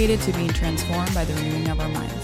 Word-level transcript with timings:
dedicated 0.00 0.26
to 0.26 0.38
being 0.38 0.48
transformed 0.48 1.14
by 1.14 1.26
the 1.26 1.34
renewing 1.34 1.68
of 1.68 1.78
our 1.78 1.88
minds. 1.90 2.19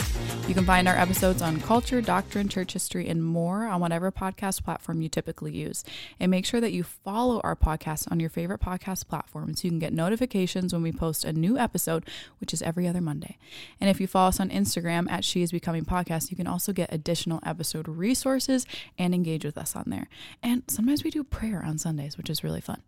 You 0.47 0.55
can 0.55 0.65
find 0.65 0.87
our 0.87 0.97
episodes 0.97 1.43
on 1.43 1.61
culture, 1.61 2.01
doctrine, 2.01 2.49
church 2.49 2.73
history, 2.75 3.09
and 3.09 3.21
more 3.21 3.67
on 3.67 3.81
whatever 3.81 4.13
podcast 4.13 4.63
platform 4.63 5.03
you 5.03 5.09
typically 5.09 5.51
use. 5.51 5.83
And 6.21 6.31
make 6.31 6.47
sure 6.47 6.61
that 6.61 6.73
you 6.73 6.85
follow 6.85 7.41
our 7.41 7.57
podcast 7.57 8.09
on 8.13 8.21
your 8.21 8.31
favorite 8.31 8.61
podcast 8.61 9.09
platform 9.09 9.57
so 9.57 9.65
you 9.65 9.71
can 9.71 9.81
get 9.81 9.93
notifications 9.93 10.73
when 10.73 10.83
we 10.83 10.93
post 10.93 11.25
a 11.25 11.33
new 11.33 11.59
episode, 11.59 12.05
which 12.39 12.55
is 12.55 12.63
every 12.63 12.87
other 12.87 13.01
Monday. 13.01 13.39
And 13.81 13.91
if 13.91 14.01
you 14.01 14.07
follow 14.07 14.29
us 14.29 14.39
on 14.39 14.51
Instagram 14.51 15.11
at 15.11 15.25
She 15.25 15.43
Is 15.43 15.51
Becoming 15.51 15.85
Podcast, 15.85 16.31
you 16.31 16.37
can 16.37 16.47
also 16.47 16.73
get 16.73 16.93
additional 16.93 17.41
episode 17.45 17.89
resources 17.89 18.67
and 18.97 19.17
engage 19.17 19.45
with 19.45 19.59
us 19.59 19.75
on 19.75 19.87
there. 19.89 20.09
And 20.45 20.63
sometimes 20.69 21.03
we 21.03 21.11
do 21.11 21.25
prayer 21.25 21.61
on 21.67 21.77
Sundays, 21.77 22.17
which 22.17 22.31
is 22.31 22.45
really 22.45 22.61
fun. 22.61 22.83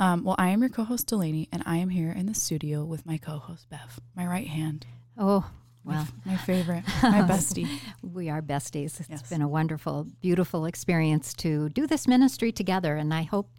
Um, 0.00 0.24
well, 0.24 0.36
I 0.38 0.48
am 0.48 0.60
your 0.60 0.70
co 0.70 0.84
host, 0.84 1.08
Delaney, 1.08 1.46
and 1.52 1.62
I 1.66 1.76
am 1.76 1.90
here 1.90 2.10
in 2.10 2.24
the 2.24 2.34
studio 2.34 2.86
with 2.86 3.04
my 3.04 3.18
co 3.18 3.36
host, 3.36 3.68
Bev, 3.68 4.00
my 4.16 4.26
right 4.26 4.48
hand. 4.48 4.86
Oh, 5.18 5.50
well, 5.84 6.06
my 6.24 6.36
favorite, 6.36 6.84
my 7.02 7.22
bestie. 7.22 7.68
we 8.02 8.28
are 8.28 8.40
besties. 8.42 9.00
It's 9.00 9.08
Yes. 9.08 9.28
been 9.28 9.42
a 9.42 9.48
wonderful, 9.48 10.06
beautiful 10.20 10.64
experience 10.66 11.34
to 11.34 11.68
do 11.70 11.86
this 11.86 12.06
ministry 12.08 12.52
together. 12.52 12.96
And 12.96 13.12
I 13.12 13.22
hope 13.22 13.50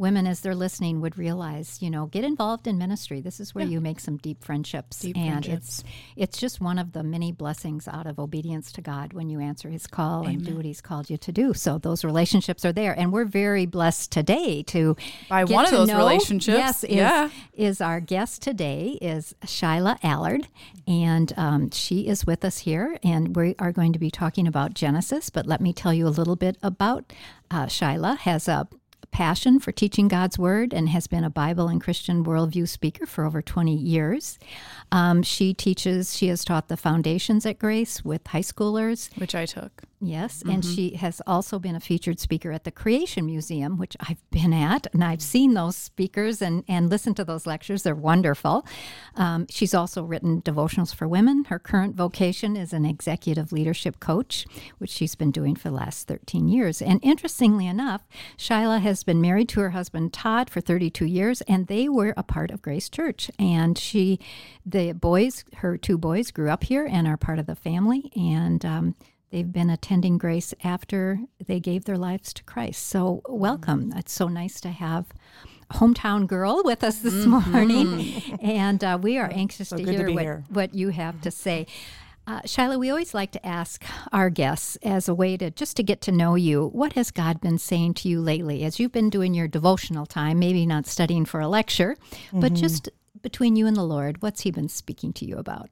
women, 0.00 0.26
as 0.26 0.40
they're 0.40 0.54
listening, 0.54 1.00
would 1.00 1.16
realize, 1.18 1.78
you 1.80 1.90
know, 1.90 2.06
get 2.06 2.24
involved 2.24 2.66
in 2.66 2.78
ministry. 2.78 3.20
This 3.20 3.38
is 3.38 3.54
where 3.54 3.64
you 3.66 3.80
make 3.80 4.00
some 4.00 4.16
deep 4.16 4.42
friendships. 4.42 4.98
Deep 5.00 5.16
and 5.16 5.44
friendships. 5.44 5.80
it's 5.80 5.84
it's 6.16 6.38
just 6.38 6.60
one 6.60 6.78
of 6.78 6.92
the 6.92 7.02
many 7.02 7.30
blessings 7.30 7.86
out 7.86 8.06
of 8.06 8.18
obedience 8.18 8.72
to 8.72 8.80
God 8.80 9.12
when 9.12 9.28
you 9.28 9.38
answer 9.40 9.68
his 9.68 9.86
call 9.86 10.26
and 10.26 10.44
do 10.44 10.56
what 10.56 10.64
he's 10.64 10.80
called 10.80 11.10
you 11.10 11.16
to 11.18 11.30
do. 11.30 11.52
So 11.54 11.78
those 11.78 12.04
relationships 12.04 12.64
are 12.64 12.72
there. 12.72 12.98
And 12.98 13.12
we're 13.12 13.24
very 13.26 13.66
blessed 13.66 14.10
today 14.10 14.62
to 14.64 14.96
By 15.28 15.44
get 15.44 15.54
one 15.54 15.64
of 15.66 15.70
to 15.70 15.76
those 15.76 15.88
know- 15.88 15.98
relationships, 15.98 16.56
Yes, 16.58 16.84
is, 16.84 16.96
yeah. 16.96 17.30
is 17.52 17.80
our 17.80 18.00
guest 18.00 18.40
today 18.42 18.98
is 19.02 19.34
Shyla 19.44 19.98
Allard, 20.02 20.48
and 20.88 21.32
um, 21.36 21.70
she 21.70 22.06
is 22.08 22.26
with 22.26 22.44
us 22.44 22.58
here, 22.58 22.96
and 23.02 23.36
we 23.36 23.54
are 23.58 23.70
going 23.72 23.92
to 23.92 23.98
be 23.98 24.10
talking 24.10 24.46
about 24.46 24.72
Genesis. 24.74 25.28
But 25.30 25.46
let 25.46 25.60
me 25.60 25.72
tell 25.72 25.92
you 25.92 26.06
a 26.06 26.08
little 26.08 26.36
bit 26.36 26.56
about 26.62 27.12
uh, 27.50 27.66
Shyla. 27.66 28.16
Has 28.18 28.48
a 28.48 28.66
passion 29.10 29.58
for 29.58 29.72
teaching 29.72 30.08
God's 30.08 30.38
Word 30.38 30.72
and 30.72 30.88
has 30.88 31.06
been 31.06 31.24
a 31.24 31.30
Bible 31.30 31.68
and 31.68 31.80
Christian 31.80 32.24
worldview 32.24 32.68
speaker 32.68 33.06
for 33.06 33.24
over 33.24 33.42
20 33.42 33.74
years. 33.74 34.38
Um, 34.92 35.22
she 35.22 35.54
teaches, 35.54 36.16
she 36.16 36.28
has 36.28 36.44
taught 36.44 36.68
the 36.68 36.76
foundations 36.76 37.46
at 37.46 37.58
Grace 37.58 38.04
with 38.04 38.26
high 38.26 38.40
schoolers. 38.40 39.16
which 39.18 39.34
I 39.34 39.46
took. 39.46 39.82
Yes, 40.02 40.42
and 40.48 40.64
she 40.64 40.94
has 40.94 41.20
also 41.26 41.58
been 41.58 41.76
a 41.76 41.80
featured 41.80 42.18
speaker 42.18 42.52
at 42.52 42.64
the 42.64 42.70
Creation 42.70 43.26
Museum, 43.26 43.76
which 43.76 43.98
I've 44.00 44.22
been 44.30 44.54
at, 44.54 44.86
and 44.94 45.04
I've 45.04 45.20
seen 45.20 45.52
those 45.52 45.76
speakers 45.76 46.40
and, 46.40 46.64
and 46.66 46.88
listened 46.88 47.16
to 47.16 47.24
those 47.24 47.46
lectures. 47.46 47.82
They're 47.82 47.94
wonderful. 47.94 48.66
Um, 49.14 49.46
she's 49.50 49.74
also 49.74 50.02
written 50.02 50.40
devotionals 50.40 50.94
for 50.94 51.06
women. 51.06 51.44
Her 51.44 51.58
current 51.58 51.96
vocation 51.96 52.56
is 52.56 52.72
an 52.72 52.86
executive 52.86 53.52
leadership 53.52 54.00
coach, 54.00 54.46
which 54.78 54.88
she's 54.88 55.14
been 55.14 55.30
doing 55.30 55.54
for 55.54 55.68
the 55.68 55.74
last 55.74 56.08
13 56.08 56.48
years. 56.48 56.80
And 56.80 56.98
interestingly 57.02 57.66
enough, 57.66 58.08
Shyla 58.38 58.80
has 58.80 59.04
been 59.04 59.20
married 59.20 59.50
to 59.50 59.60
her 59.60 59.70
husband 59.70 60.14
Todd 60.14 60.48
for 60.48 60.62
32 60.62 61.04
years, 61.04 61.42
and 61.42 61.66
they 61.66 61.90
were 61.90 62.14
a 62.16 62.22
part 62.22 62.50
of 62.50 62.62
Grace 62.62 62.88
Church. 62.88 63.30
And 63.38 63.76
she, 63.76 64.18
the 64.64 64.92
boys, 64.92 65.44
her 65.56 65.76
two 65.76 65.98
boys, 65.98 66.30
grew 66.30 66.50
up 66.50 66.64
here 66.64 66.86
and 66.86 67.06
are 67.06 67.16
part 67.16 67.38
of 67.38 67.46
the 67.46 67.56
family. 67.56 68.10
And 68.14 68.64
um, 68.64 68.94
They've 69.30 69.50
been 69.50 69.70
attending 69.70 70.18
Grace 70.18 70.52
after 70.64 71.20
they 71.46 71.60
gave 71.60 71.84
their 71.84 71.96
lives 71.96 72.32
to 72.32 72.42
Christ. 72.44 72.86
So, 72.88 73.22
welcome. 73.28 73.92
It's 73.96 74.12
so 74.12 74.26
nice 74.26 74.60
to 74.62 74.70
have 74.70 75.06
hometown 75.72 76.26
girl 76.26 76.62
with 76.64 76.82
us 76.82 76.98
this 76.98 77.26
morning. 77.26 78.22
And 78.42 78.82
uh, 78.82 78.98
we 79.00 79.18
are 79.18 79.30
anxious 79.32 79.68
to 79.68 79.76
to 79.76 79.84
hear 79.84 80.06
be 80.06 80.14
what, 80.14 80.22
here. 80.22 80.44
what 80.48 80.74
you 80.74 80.88
have 80.88 81.20
to 81.22 81.30
say. 81.30 81.66
Uh, 82.26 82.40
Shyla, 82.42 82.78
we 82.78 82.90
always 82.90 83.14
like 83.14 83.32
to 83.32 83.46
ask 83.46 83.84
our 84.12 84.30
guests 84.30 84.76
as 84.82 85.08
a 85.08 85.14
way 85.14 85.36
to 85.36 85.50
just 85.50 85.76
to 85.76 85.82
get 85.82 86.00
to 86.02 86.12
know 86.12 86.34
you, 86.34 86.68
what 86.68 86.94
has 86.94 87.10
God 87.10 87.40
been 87.40 87.58
saying 87.58 87.94
to 87.94 88.08
you 88.08 88.20
lately 88.20 88.64
as 88.64 88.78
you've 88.80 88.92
been 88.92 89.10
doing 89.10 89.34
your 89.34 89.48
devotional 89.48 90.06
time, 90.06 90.38
maybe 90.38 90.66
not 90.66 90.86
studying 90.86 91.24
for 91.24 91.40
a 91.40 91.48
lecture, 91.48 91.96
but 92.32 92.54
just 92.54 92.88
between 93.22 93.56
you 93.56 93.66
and 93.66 93.76
the 93.76 93.84
Lord, 93.84 94.22
what's 94.22 94.42
He 94.42 94.50
been 94.50 94.68
speaking 94.68 95.12
to 95.14 95.24
you 95.24 95.36
about? 95.36 95.70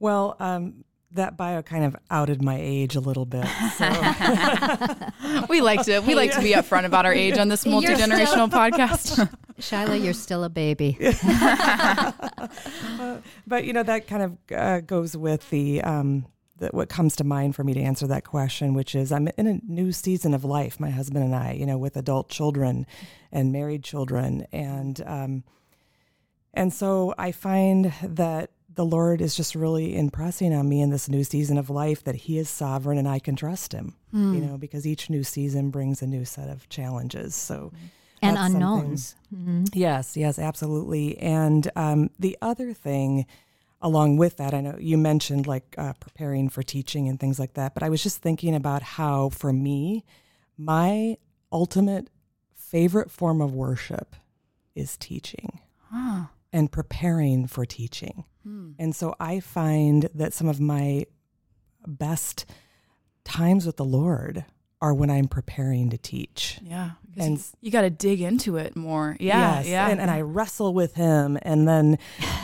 Well, 0.00 0.36
um, 0.38 0.84
that 1.12 1.36
bio 1.36 1.62
kind 1.62 1.84
of 1.84 1.96
outed 2.10 2.42
my 2.42 2.58
age 2.60 2.94
a 2.94 3.00
little 3.00 3.24
bit. 3.24 3.46
So, 3.76 3.86
We 5.48 5.60
like 5.60 5.84
to 5.84 6.00
we 6.00 6.14
like 6.14 6.32
to 6.32 6.42
be 6.42 6.52
upfront 6.52 6.84
about 6.84 7.06
our 7.06 7.12
age 7.12 7.38
on 7.38 7.48
this 7.48 7.64
multi 7.64 7.94
generational 7.94 8.50
podcast. 8.50 9.32
Shyla, 9.60 10.02
you're 10.02 10.12
still 10.12 10.44
a 10.44 10.48
baby. 10.48 10.96
but 13.46 13.64
you 13.64 13.72
know 13.72 13.82
that 13.82 14.06
kind 14.06 14.22
of 14.22 14.36
uh, 14.56 14.80
goes 14.80 15.16
with 15.16 15.48
the, 15.50 15.82
um, 15.82 16.26
the 16.58 16.68
what 16.68 16.88
comes 16.88 17.16
to 17.16 17.24
mind 17.24 17.56
for 17.56 17.64
me 17.64 17.74
to 17.74 17.80
answer 17.80 18.06
that 18.06 18.24
question, 18.24 18.74
which 18.74 18.94
is 18.94 19.10
I'm 19.10 19.28
in 19.36 19.46
a 19.46 19.58
new 19.66 19.90
season 19.90 20.34
of 20.34 20.44
life. 20.44 20.78
My 20.78 20.90
husband 20.90 21.24
and 21.24 21.34
I, 21.34 21.52
you 21.52 21.66
know, 21.66 21.78
with 21.78 21.96
adult 21.96 22.28
children 22.28 22.86
and 23.32 23.50
married 23.50 23.82
children, 23.82 24.46
and 24.52 25.02
um, 25.06 25.44
and 26.58 26.72
so 26.72 27.14
I 27.16 27.32
find 27.32 27.92
that 28.02 28.50
the 28.74 28.84
Lord 28.84 29.20
is 29.20 29.34
just 29.34 29.54
really 29.54 29.96
impressing 29.96 30.52
on 30.52 30.68
me 30.68 30.80
in 30.80 30.90
this 30.90 31.08
new 31.08 31.24
season 31.24 31.56
of 31.58 31.70
life 31.70 32.04
that 32.04 32.14
He 32.14 32.38
is 32.38 32.48
sovereign 32.48 32.98
and 32.98 33.08
I 33.08 33.18
can 33.18 33.36
trust 33.36 33.72
Him. 33.72 33.94
Hmm. 34.10 34.34
You 34.34 34.40
know, 34.40 34.58
because 34.58 34.86
each 34.86 35.08
new 35.08 35.24
season 35.24 35.70
brings 35.70 36.02
a 36.02 36.06
new 36.06 36.24
set 36.24 36.48
of 36.48 36.68
challenges. 36.68 37.34
So. 37.34 37.72
and 38.20 38.36
unknowns. 38.36 39.14
Mhm. 39.32 39.68
Yes, 39.72 40.16
yes, 40.16 40.38
absolutely. 40.38 41.16
And 41.18 41.70
um, 41.76 42.10
the 42.18 42.36
other 42.42 42.72
thing, 42.72 43.26
along 43.80 44.16
with 44.16 44.36
that, 44.38 44.52
I 44.54 44.60
know 44.60 44.76
you 44.80 44.98
mentioned 44.98 45.46
like 45.46 45.74
uh, 45.78 45.92
preparing 46.00 46.48
for 46.48 46.62
teaching 46.64 47.08
and 47.08 47.20
things 47.20 47.38
like 47.38 47.54
that, 47.54 47.74
but 47.74 47.82
I 47.84 47.88
was 47.88 48.02
just 48.02 48.20
thinking 48.20 48.54
about 48.56 48.82
how, 48.82 49.28
for 49.28 49.52
me, 49.52 50.04
my 50.56 51.16
ultimate 51.52 52.10
favorite 52.54 53.10
form 53.10 53.40
of 53.40 53.54
worship 53.54 54.16
is 54.74 54.96
teaching 54.96 55.60
Huh. 55.90 56.26
And 56.52 56.70
preparing 56.72 57.46
for 57.46 57.64
teaching. 57.66 58.24
Hmm. 58.42 58.72
And 58.78 58.94
so 58.96 59.14
I 59.20 59.40
find 59.40 60.08
that 60.14 60.32
some 60.32 60.48
of 60.48 60.60
my 60.60 61.06
best 61.86 62.46
times 63.24 63.66
with 63.66 63.76
the 63.76 63.84
Lord 63.84 64.44
are 64.80 64.94
when 64.94 65.10
I'm 65.10 65.26
preparing 65.26 65.90
to 65.90 65.98
teach. 65.98 66.60
Yeah. 66.62 66.90
And 67.16 67.42
you, 67.60 67.72
got 67.72 67.80
to 67.80 67.90
dig 67.90 68.20
into 68.20 68.56
it 68.58 68.76
more. 68.76 69.16
Yeah. 69.18 69.56
Yes, 69.56 69.66
Yeah. 69.66 69.88
And, 69.88 70.00
and 70.00 70.08
I 70.08 70.20
wrestle 70.20 70.72
with 70.72 70.94
him, 70.94 71.36
and 71.42 71.66
then, 71.66 71.98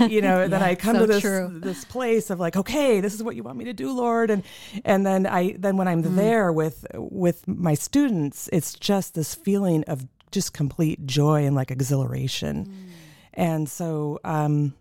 you 0.08 0.20
know, 0.20 0.48
then 0.48 0.60
I 0.60 0.74
come 0.74 0.96
so 0.96 1.02
to 1.02 1.06
this 1.06 1.20
true. 1.20 1.60
this 1.62 1.84
place 1.84 2.30
of 2.30 2.40
like, 2.40 2.56
okay, 2.56 3.00
this 3.00 3.14
is 3.14 3.22
what 3.22 3.36
you 3.36 3.44
want 3.44 3.56
me 3.56 3.66
to 3.66 3.72
do, 3.72 3.92
Lord, 3.92 4.30
and 4.30 4.42
and 4.84 5.06
then 5.06 5.28
I 5.28 5.54
then 5.56 5.76
when 5.76 5.86
I'm 5.86 6.02
Mm. 6.02 6.16
there 6.16 6.52
with 6.52 6.84
with 6.96 7.46
my 7.46 7.74
students, 7.74 8.50
it's 8.52 8.74
just 8.74 9.14
this 9.14 9.32
feeling 9.36 9.84
of 9.84 10.04
just 10.32 10.52
complete 10.52 11.06
joy 11.06 11.46
and 11.46 11.54
like 11.54 11.70
exhilaration, 11.70 12.66
Mm. 12.66 12.90
And 13.34 13.68
so 13.68 14.20
um, 14.24 14.74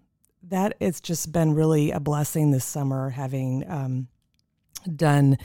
that 0.44 0.76
it's 0.80 1.02
just 1.02 1.32
been 1.32 1.54
really 1.54 1.92
a 1.92 2.00
blessing 2.00 2.52
this 2.52 2.66
summer 2.66 3.10
having 3.10 3.70
um, 3.70 4.08
done. 4.96 5.38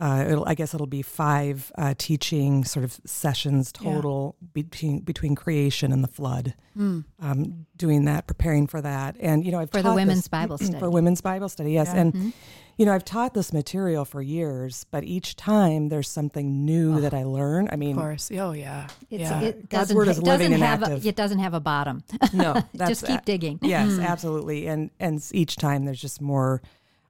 Uh, 0.00 0.24
it'll, 0.28 0.44
I 0.44 0.54
guess 0.54 0.74
it'll 0.74 0.88
be 0.88 1.02
five 1.02 1.70
uh, 1.78 1.94
teaching 1.96 2.64
sort 2.64 2.84
of 2.84 2.98
sessions 3.06 3.72
Yeah. 3.80 3.92
total 3.94 4.34
between 4.52 5.00
between 5.00 5.34
creation 5.36 5.92
and 5.92 6.02
the 6.02 6.08
flood. 6.08 6.54
Hmm. 6.74 7.00
Um, 7.20 7.66
doing 7.76 8.04
that, 8.06 8.26
preparing 8.26 8.66
for 8.66 8.80
that, 8.80 9.16
and 9.20 9.44
you 9.44 9.52
know, 9.52 9.60
I've 9.60 9.70
For 9.70 9.82
the 9.82 9.94
women's 9.94 10.22
this- 10.22 10.28
Bible 10.28 10.58
study. 10.58 10.78
for 10.80 10.90
women's 10.90 11.20
Bible 11.20 11.48
study. 11.48 11.72
Yes, 11.72 11.86
Yeah. 11.94 12.00
and 12.00 12.12
Mhm. 12.12 12.32
you 12.76 12.86
know, 12.86 12.92
I've 12.92 13.04
taught 13.04 13.34
this 13.34 13.52
material 13.52 14.04
for 14.04 14.20
years, 14.20 14.84
but 14.90 15.04
each 15.04 15.36
time 15.36 15.90
there's 15.90 16.08
something 16.08 16.64
new 16.64 17.00
that 17.00 17.14
I 17.14 17.22
learn. 17.22 17.68
I 17.70 17.76
mean, 17.76 17.90
Of 17.92 17.96
mean, 17.96 18.04
course. 18.04 18.32
Oh 18.32 18.50
yeah. 18.50 18.88
It's, 19.10 19.20
yeah. 19.22 19.40
It 19.42 19.68
God's 19.68 19.82
doesn't, 19.90 19.96
word 19.96 20.08
is 20.08 20.18
it 20.18 20.24
living 20.24 20.52
and 20.52 20.60
have 20.60 20.82
active. 20.82 21.04
A, 21.04 21.08
it 21.08 21.14
doesn't 21.14 21.38
have 21.38 21.54
a 21.54 21.60
bottom. 21.60 22.02
no, 22.32 22.54
that's 22.74 22.90
just 22.90 23.06
keep 23.06 23.24
digging. 23.24 23.60
Yes, 23.62 23.92
Mm. 23.92 24.04
absolutely. 24.04 24.66
And 24.66 24.90
and 24.98 25.24
each 25.32 25.54
time 25.54 25.84
there's 25.84 26.00
just 26.00 26.20
more, 26.20 26.62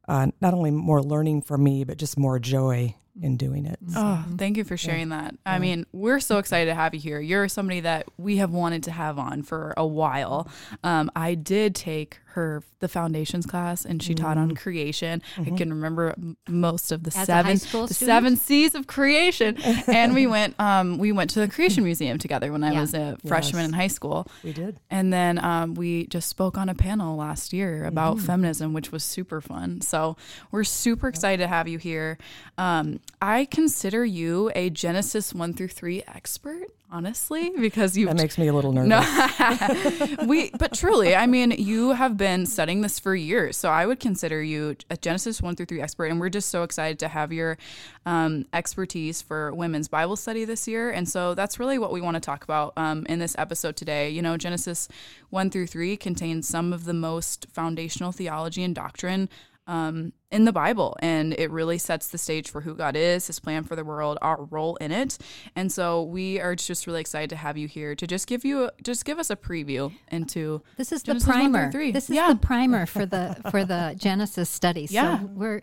uh, 0.08 0.28
not 0.40 0.54
only 0.54 0.70
more 0.70 1.02
learning 1.02 1.42
for 1.42 1.56
me, 1.58 1.84
but 1.84 1.96
just 1.98 2.18
more 2.18 2.38
joy 2.38 2.94
in 3.20 3.36
doing 3.36 3.64
it. 3.64 3.78
So, 3.88 4.00
Oh, 4.00 4.24
thank 4.36 4.56
you 4.56 4.64
for 4.64 4.76
sharing 4.76 5.10
that. 5.10 5.36
I 5.46 5.58
mean, 5.60 5.86
we're 5.92 6.18
so 6.18 6.38
excited 6.38 6.68
to 6.70 6.74
have 6.74 6.94
you 6.94 7.00
here. 7.00 7.20
You're 7.20 7.48
somebody 7.48 7.80
that 7.80 8.06
we 8.18 8.38
have 8.38 8.50
wanted 8.50 8.82
to 8.84 8.90
have 8.90 9.18
on 9.20 9.42
for 9.42 9.72
a 9.76 9.86
while. 9.86 10.48
Um, 10.82 11.10
I 11.14 11.34
did 11.36 11.74
take 11.76 12.18
her 12.34 12.62
the 12.80 12.88
foundations 12.88 13.46
class 13.46 13.84
and 13.84 14.02
she 14.02 14.14
taught 14.14 14.36
on 14.38 14.54
creation. 14.54 15.22
I 15.38 15.50
can 15.50 15.70
remember 15.72 16.14
most 16.48 16.92
of 16.92 17.02
the 17.02 17.16
As 17.16 17.26
seven 17.26 17.54
the 17.54 17.58
student? 17.58 17.90
seven 17.90 18.36
C's 18.36 18.74
of 18.74 18.86
creation. 18.86 19.56
and 19.88 20.14
we 20.14 20.26
went 20.26 20.58
um 20.60 20.98
we 20.98 21.10
went 21.12 21.30
to 21.30 21.40
the 21.40 21.48
creation 21.48 21.82
museum 21.84 22.18
together 22.18 22.52
when 22.52 22.62
I 22.62 22.78
was 22.80 22.94
a 22.94 23.16
freshman 23.26 23.62
Yes. 23.62 23.68
in 23.68 23.72
high 23.74 23.86
school. 23.88 24.26
We 24.42 24.52
did. 24.52 24.78
And 24.90 25.12
then 25.12 25.42
um, 25.44 25.74
we 25.74 26.06
just 26.08 26.28
spoke 26.28 26.58
on 26.58 26.68
a 26.68 26.74
panel 26.74 27.16
last 27.16 27.52
year 27.52 27.84
about 27.86 28.16
Mm-hmm. 28.16 28.26
feminism, 28.26 28.72
which 28.74 28.92
was 28.92 29.02
super 29.02 29.40
fun. 29.40 29.80
So 29.80 30.16
we're 30.50 30.64
super 30.64 31.08
excited 31.08 31.42
to 31.42 31.48
have 31.48 31.66
you 31.68 31.78
here. 31.78 32.18
Um, 32.58 33.00
I 33.22 33.46
consider 33.46 34.04
you 34.04 34.50
a 34.54 34.70
Genesis 34.70 35.32
1 35.32 35.54
through 35.54 35.68
3 35.68 36.02
expert, 36.06 36.66
honestly, 36.94 37.50
because 37.58 37.96
you've 37.96 38.08
That 38.08 38.16
makes 38.16 38.38
me 38.38 38.46
a 38.46 38.52
little 38.52 38.72
nervous. 38.76 38.88
no, 38.88 40.16
we. 40.26 40.50
But 40.50 40.72
truly, 40.72 41.14
I 41.16 41.26
mean, 41.26 41.50
you 41.50 41.90
have 41.90 42.16
been 42.16 42.46
studying 42.46 42.82
this 42.82 43.00
for 43.00 43.16
years, 43.16 43.56
so 43.56 43.68
I 43.68 43.84
would 43.84 43.98
consider 43.98 44.40
you 44.42 44.76
a 44.88 44.96
Genesis 44.96 45.42
one 45.42 45.56
through 45.56 45.66
three 45.66 45.82
expert, 45.82 46.06
and 46.06 46.20
we're 46.20 46.28
just 46.28 46.50
so 46.50 46.62
excited 46.62 47.00
to 47.00 47.08
have 47.08 47.32
your 47.32 47.58
um, 48.06 48.46
expertise 48.52 49.20
for 49.20 49.52
women's 49.52 49.88
Bible 49.88 50.14
study 50.14 50.44
this 50.44 50.68
year. 50.68 50.90
And 50.90 51.08
so 51.08 51.34
that's 51.34 51.58
really 51.58 51.78
what 51.78 51.92
we 51.92 52.00
want 52.00 52.14
to 52.14 52.20
talk 52.20 52.44
about 52.44 52.72
um, 52.76 53.04
in 53.06 53.18
this 53.18 53.34
episode 53.36 53.76
today. 53.76 54.08
You 54.08 54.22
know, 54.22 54.36
Genesis 54.36 54.88
one 55.30 55.50
through 55.50 55.66
three 55.66 55.96
contains 55.96 56.48
some 56.48 56.72
of 56.72 56.84
the 56.84 56.94
most 56.94 57.46
foundational 57.52 58.12
theology 58.12 58.62
and 58.62 58.74
doctrine 58.74 59.28
um, 59.66 60.12
in 60.34 60.44
the 60.44 60.52
Bible, 60.52 60.96
and 60.98 61.32
it 61.38 61.50
really 61.50 61.78
sets 61.78 62.08
the 62.08 62.18
stage 62.18 62.50
for 62.50 62.60
who 62.60 62.74
God 62.74 62.96
is, 62.96 63.26
His 63.28 63.38
plan 63.40 63.62
for 63.64 63.76
the 63.76 63.84
world, 63.84 64.18
our 64.20 64.42
role 64.44 64.76
in 64.76 64.90
it. 64.92 65.16
And 65.56 65.70
so 65.72 66.02
we 66.02 66.40
are 66.40 66.54
just 66.56 66.86
really 66.86 67.00
excited 67.00 67.30
to 67.30 67.36
have 67.36 67.56
you 67.56 67.68
here 67.68 67.94
to 67.94 68.06
just 68.06 68.26
give 68.26 68.44
you, 68.44 68.68
just 68.82 69.04
give 69.04 69.18
us 69.18 69.30
a 69.30 69.36
preview 69.36 69.92
into. 70.10 70.60
This 70.76 70.90
is 70.92 71.02
Genesis 71.02 71.26
the 71.26 71.32
primer. 71.32 71.70
This 71.70 72.10
is 72.10 72.16
Yeah. 72.16 72.32
the 72.32 72.38
primer 72.40 72.84
for 72.84 73.06
the 73.06 73.36
for 73.50 73.64
the 73.64 73.94
Genesis 73.98 74.50
study. 74.50 74.86
Yeah. 74.90 75.20
So 75.20 75.26
we're 75.26 75.62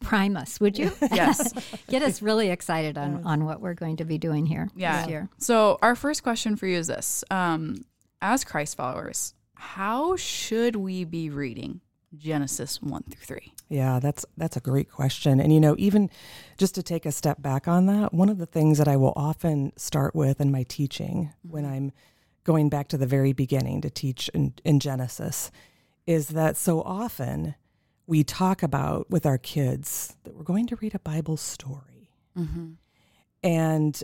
prime 0.00 0.36
us, 0.36 0.58
would 0.60 0.78
you? 0.78 0.90
Yes. 1.12 1.52
Get 1.88 2.02
us 2.02 2.22
really 2.22 2.48
excited 2.50 2.96
on, 2.96 3.22
on 3.24 3.44
what 3.44 3.60
we're 3.60 3.74
going 3.74 3.96
to 3.98 4.04
be 4.04 4.16
doing 4.16 4.46
here 4.46 4.70
Yeah. 4.76 5.00
this 5.02 5.10
year. 5.10 5.28
So 5.38 5.76
our 5.82 5.94
first 5.94 6.22
question 6.22 6.56
for 6.56 6.66
you 6.66 6.78
is 6.78 6.86
this: 6.86 7.24
um, 7.30 7.84
As 8.22 8.42
Christ 8.44 8.76
followers, 8.76 9.34
how 9.54 10.16
should 10.16 10.76
we 10.76 11.04
be 11.04 11.28
reading 11.30 11.80
Genesis 12.16 12.80
one 12.80 13.02
through 13.02 13.24
three? 13.26 13.52
Yeah, 13.68 14.00
that's 14.00 14.24
that's 14.36 14.56
a 14.56 14.60
great 14.60 14.90
question. 14.90 15.40
And 15.40 15.52
you 15.52 15.60
know, 15.60 15.74
even 15.78 16.10
just 16.56 16.74
to 16.76 16.82
take 16.82 17.04
a 17.04 17.12
step 17.12 17.42
back 17.42 17.68
on 17.68 17.86
that, 17.86 18.14
one 18.14 18.28
of 18.28 18.38
the 18.38 18.46
things 18.46 18.78
that 18.78 18.88
I 18.88 18.96
will 18.96 19.12
often 19.14 19.72
start 19.76 20.14
with 20.14 20.40
in 20.40 20.50
my 20.50 20.62
teaching 20.62 21.32
when 21.42 21.64
mm-hmm. 21.64 21.72
I'm 21.72 21.92
going 22.44 22.70
back 22.70 22.88
to 22.88 22.96
the 22.96 23.06
very 23.06 23.34
beginning 23.34 23.82
to 23.82 23.90
teach 23.90 24.30
in, 24.30 24.54
in 24.64 24.80
Genesis 24.80 25.50
is 26.06 26.28
that 26.28 26.56
so 26.56 26.80
often 26.80 27.54
we 28.06 28.24
talk 28.24 28.62
about 28.62 29.10
with 29.10 29.26
our 29.26 29.36
kids 29.36 30.16
that 30.24 30.34
we're 30.34 30.44
going 30.44 30.66
to 30.66 30.76
read 30.76 30.94
a 30.94 30.98
Bible 30.98 31.36
story. 31.36 32.10
Mm-hmm. 32.38 32.70
And 33.42 34.02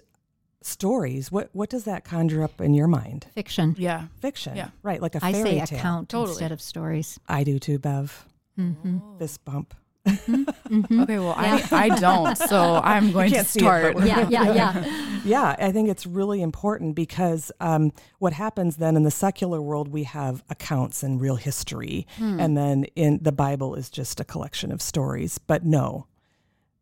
stories, 0.61 1.33
what 1.33 1.49
what 1.53 1.71
does 1.71 1.85
that 1.85 2.05
conjure 2.05 2.43
up 2.43 2.61
in 2.61 2.75
your 2.75 2.87
mind? 2.87 3.27
Fiction. 3.35 3.75
Yeah. 3.79 4.09
Fiction. 4.21 4.57
Yeah. 4.57 4.69
Right, 4.83 5.01
like 5.01 5.15
a 5.15 5.25
I 5.25 5.33
fairy 5.33 5.49
say 5.49 5.65
tale. 5.65 5.79
account 5.79 6.09
Totally. 6.11 6.33
instead 6.33 6.53
of 6.53 6.61
stories. 6.61 7.19
I 7.27 7.45
do 7.45 7.59
too, 7.59 7.79
Bev. 7.79 8.27
Hmm 8.57 8.99
Fist 9.19 9.45
bump. 9.45 9.75
Okay. 10.07 11.19
Well, 11.19 11.35
I 11.37 11.67
I 11.73 11.89
don't, 11.99 12.37
so 12.37 12.75
I'm 12.85 13.11
going 13.13 13.31
to 13.31 13.37
can't 13.37 13.47
it, 13.57 13.59
start. 13.61 13.95
we're- 13.97 14.07
Yeah, 14.09 14.29
yeah, 14.29 14.53
yeah. 14.55 15.01
Yeah, 15.25 15.57
I 15.59 15.73
think 15.73 15.89
it's 15.89 16.05
really 16.05 16.43
important 16.43 16.95
because 16.95 17.51
um, 17.59 17.93
what 18.19 18.35
happens 18.35 18.77
then 18.77 18.95
in 18.95 19.05
the 19.05 19.11
secular 19.11 19.63
world, 19.63 19.89
we 19.89 20.03
have 20.03 20.45
accounts 20.51 21.03
and 21.03 21.19
real 21.19 21.37
history. 21.37 22.07
And 22.19 22.55
then 22.59 22.85
in 22.95 23.21
the 23.23 23.33
Bible 23.33 23.75
is 23.75 23.89
just 23.89 24.21
a 24.21 24.25
collection 24.25 24.71
of 24.71 24.83
stories. 24.83 25.39
But 25.39 25.65
no, 25.65 26.09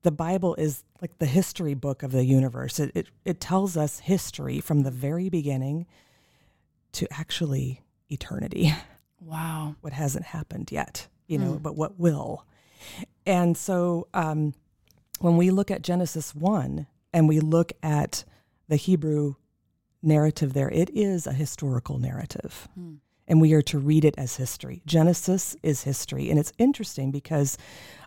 the 0.02 0.10
Bible 0.10 0.56
is 0.56 0.82
like 1.00 1.16
the 1.20 1.26
history 1.26 1.74
book 1.74 2.02
of 2.02 2.10
the 2.10 2.24
universe. 2.24 2.80
It, 2.80 2.90
it, 2.96 3.06
it 3.24 3.40
tells 3.40 3.76
us 3.76 4.00
history 4.00 4.58
from 4.58 4.80
the 4.80 4.90
very 4.90 5.28
beginning 5.28 5.86
to 6.94 7.06
actually 7.12 7.82
eternity, 8.10 8.74
Wow. 9.24 9.76
what 9.82 9.92
hasn't 9.92 10.24
happened 10.26 10.72
yet, 10.72 11.06
you 11.32 11.38
know, 11.38 11.58
but 11.58 11.76
what 11.76 11.98
will. 11.98 12.44
And 13.26 13.56
so 13.56 14.08
um, 14.14 14.54
when 15.20 15.36
we 15.36 15.50
look 15.50 15.70
at 15.70 15.82
Genesis 15.82 16.34
1 16.34 16.86
and 17.12 17.28
we 17.28 17.40
look 17.40 17.72
at 17.82 18.24
the 18.68 18.76
Hebrew 18.76 19.34
narrative 20.02 20.52
there, 20.52 20.70
it 20.70 20.90
is 20.92 21.26
a 21.26 21.32
historical 21.32 21.98
narrative. 21.98 22.68
And 23.28 23.40
we 23.40 23.52
are 23.54 23.62
to 23.62 23.78
read 23.78 24.04
it 24.04 24.14
as 24.18 24.36
history. 24.36 24.82
Genesis 24.84 25.56
is 25.62 25.84
history. 25.84 26.28
And 26.28 26.38
it's 26.38 26.52
interesting 26.58 27.10
because 27.10 27.56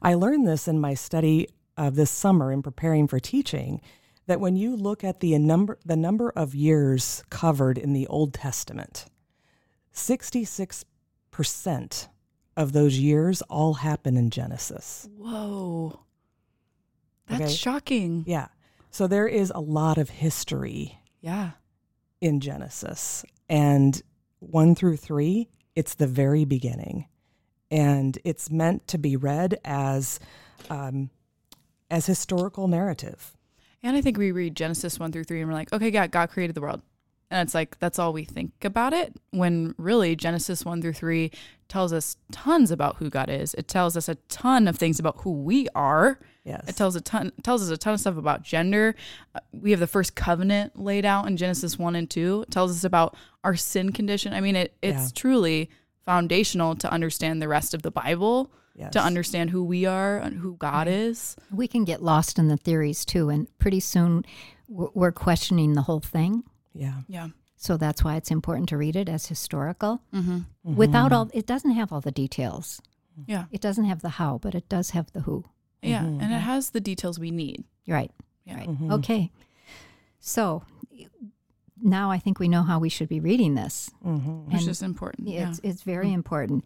I 0.02 0.14
learned 0.14 0.48
this 0.48 0.68
in 0.68 0.80
my 0.80 0.94
study 0.94 1.48
of 1.78 1.96
this 1.96 2.12
summer 2.12 2.52
in 2.52 2.62
preparing 2.62 3.08
for 3.08 3.20
teaching 3.20 3.82
that 4.28 4.40
when 4.40 4.56
you 4.56 4.76
look 4.76 5.04
at 5.04 5.20
the 5.20 5.38
number 5.38 5.78
the 5.86 5.96
number 5.96 6.32
of 6.32 6.56
years 6.56 7.24
covered 7.30 7.78
in 7.78 7.94
the 7.94 8.08
Old 8.08 8.34
Testament, 8.34 9.06
66% 9.94 12.08
of 12.58 12.72
those 12.72 12.98
years 12.98 13.42
all 13.44 13.76
happen 13.76 14.18
in 14.18 14.30
Genesis. 14.30 15.08
Whoa. 15.18 16.00
That's 17.28 17.42
Okay. 17.44 17.54
shocking. 17.54 18.24
Yeah. 18.28 18.48
So 18.92 19.08
there 19.08 19.28
is 19.28 19.52
a 19.54 19.60
lot 19.60 19.98
of 19.98 20.10
history 20.10 21.00
Yeah. 21.22 21.52
in 22.22 22.40
Genesis. 22.40 23.26
And 23.50 24.02
one 24.40 24.74
through 24.76 24.98
three, 24.98 25.50
it's 25.76 25.96
the 25.96 26.08
very 26.08 26.46
beginning. 26.46 27.08
And 27.72 28.18
it's 28.24 28.50
meant 28.50 28.88
to 28.90 28.98
be 28.98 29.16
read 29.18 29.60
as 29.66 30.20
um, 30.70 31.10
as 31.92 32.06
historical 32.06 32.68
narrative. 32.68 33.36
And 33.84 33.96
I 33.96 34.02
think 34.02 34.18
we 34.18 34.32
read 34.32 34.56
Genesis 34.56 34.98
1 35.00 35.12
through 35.12 35.26
3 35.26 35.42
and 35.42 35.50
we're 35.50 35.54
like, 35.54 35.72
okay, 35.72 35.92
God, 35.92 36.10
God 36.10 36.30
created 36.32 36.56
the 36.56 36.62
world. 36.62 36.82
And 37.32 37.46
it's 37.46 37.56
like, 37.56 37.80
that's 37.80 37.98
all 37.98 38.14
we 38.14 38.24
think 38.24 38.52
about 38.64 38.94
it. 38.94 39.16
When 39.32 39.74
really, 39.78 40.16
Genesis 40.16 40.64
1 40.64 40.82
through 40.82 40.94
3 40.94 41.32
tells 41.68 41.92
us 41.92 42.18
tons 42.32 42.70
about 42.70 42.98
who 42.98 43.10
God 43.10 43.30
is. 43.30 43.56
It 43.56 43.68
tells 43.68 43.98
us 43.98 44.08
a 44.08 44.16
ton 44.30 44.68
of 44.68 44.78
things 44.78 45.00
about 45.00 45.18
who 45.22 45.32
we 45.32 45.68
are. 45.74 46.20
Yes. 46.44 46.64
It 46.68 46.76
tells 46.76 46.96
a 46.96 47.02
ton 47.02 47.32
tells 47.42 47.64
us 47.64 47.70
a 47.70 47.78
ton 47.78 47.96
of 47.96 48.00
stuff 48.00 48.18
about 48.18 48.44
gender. 48.44 48.94
Uh, 49.34 49.40
we 49.52 49.72
have 49.72 49.80
the 49.80 49.88
first 49.88 50.14
covenant 50.14 50.80
laid 50.80 51.04
out 51.04 51.26
in 51.28 51.36
Genesis 51.38 51.80
1 51.80 51.96
and 51.96 52.08
2. 52.08 52.44
It 52.48 52.52
tells 52.52 52.70
us 52.70 52.84
about 52.84 53.16
our 53.44 53.56
sin 53.56 53.92
condition. 53.92 54.32
I 54.32 54.42
mean, 54.42 54.56
it 54.56 54.78
it's 54.84 55.06
Yeah. 55.06 55.10
truly 55.16 55.70
foundational 56.06 56.76
to 56.76 56.92
understand 56.92 57.42
the 57.42 57.48
rest 57.48 57.74
of 57.74 57.82
the 57.82 57.90
Bible, 57.90 58.52
Yes. 58.76 58.94
to 58.94 59.02
understand 59.02 59.50
who 59.50 59.64
we 59.64 59.86
are 59.86 60.20
and 60.20 60.36
who 60.38 60.56
God 60.58 60.88
is. 60.88 61.36
We 61.52 61.68
can 61.68 61.84
get 61.84 62.04
lost 62.04 62.38
in 62.38 62.48
the 62.48 62.58
theories 62.58 63.04
too, 63.06 63.30
and 63.30 63.48
pretty 63.58 63.80
soon 63.80 64.24
we're 64.70 64.90
we're 64.94 65.12
questioning 65.12 65.74
the 65.74 65.82
whole 65.82 66.00
thing. 66.00 66.44
Yeah. 66.76 67.02
Yeah. 67.08 67.30
So 67.58 67.78
that's 67.78 68.04
why 68.04 68.16
it's 68.18 68.30
important 68.30 68.70
to 68.70 68.78
read 68.78 68.96
it 68.96 69.10
as 69.10 69.28
historical. 69.28 70.02
Mm-hmm. 70.14 70.76
Without 70.76 71.12
all, 71.12 71.30
it 71.34 71.48
doesn't 71.48 71.72
have 71.72 71.92
all 71.92 72.02
the 72.02 72.12
details. 72.12 72.82
Yeah. 73.26 73.46
It 73.52 73.62
doesn't 73.62 73.86
have 73.86 74.02
the 74.02 74.10
how, 74.10 74.40
but 74.40 74.54
it 74.54 74.68
does 74.70 74.92
have 74.92 75.12
the 75.14 75.22
who. 75.22 75.46
Yeah. 75.82 76.04
And 76.04 76.22
it 76.22 76.40
has 76.40 76.72
the 76.72 76.82
details 76.82 77.18
we 77.18 77.32
need. 77.32 77.64
Right. 77.88 78.12
Yeah. 78.44 78.58
Right. 78.58 78.70
Okay. 78.92 79.32
So 80.20 80.64
now 81.82 82.12
I 82.12 82.20
think 82.20 82.40
we 82.40 82.48
know 82.48 82.64
how 82.64 82.80
we 82.80 82.90
should 82.90 83.10
be 83.10 83.20
reading 83.20 83.56
this. 83.56 83.90
Mm-hmm. 84.06 84.48
Which 84.48 84.62
And 84.62 84.70
is 84.70 84.82
important. 84.82 85.30
Yeah. 85.30 85.50
It's 85.50 85.60
it's 85.64 85.84
very 85.84 86.12
important. 86.12 86.66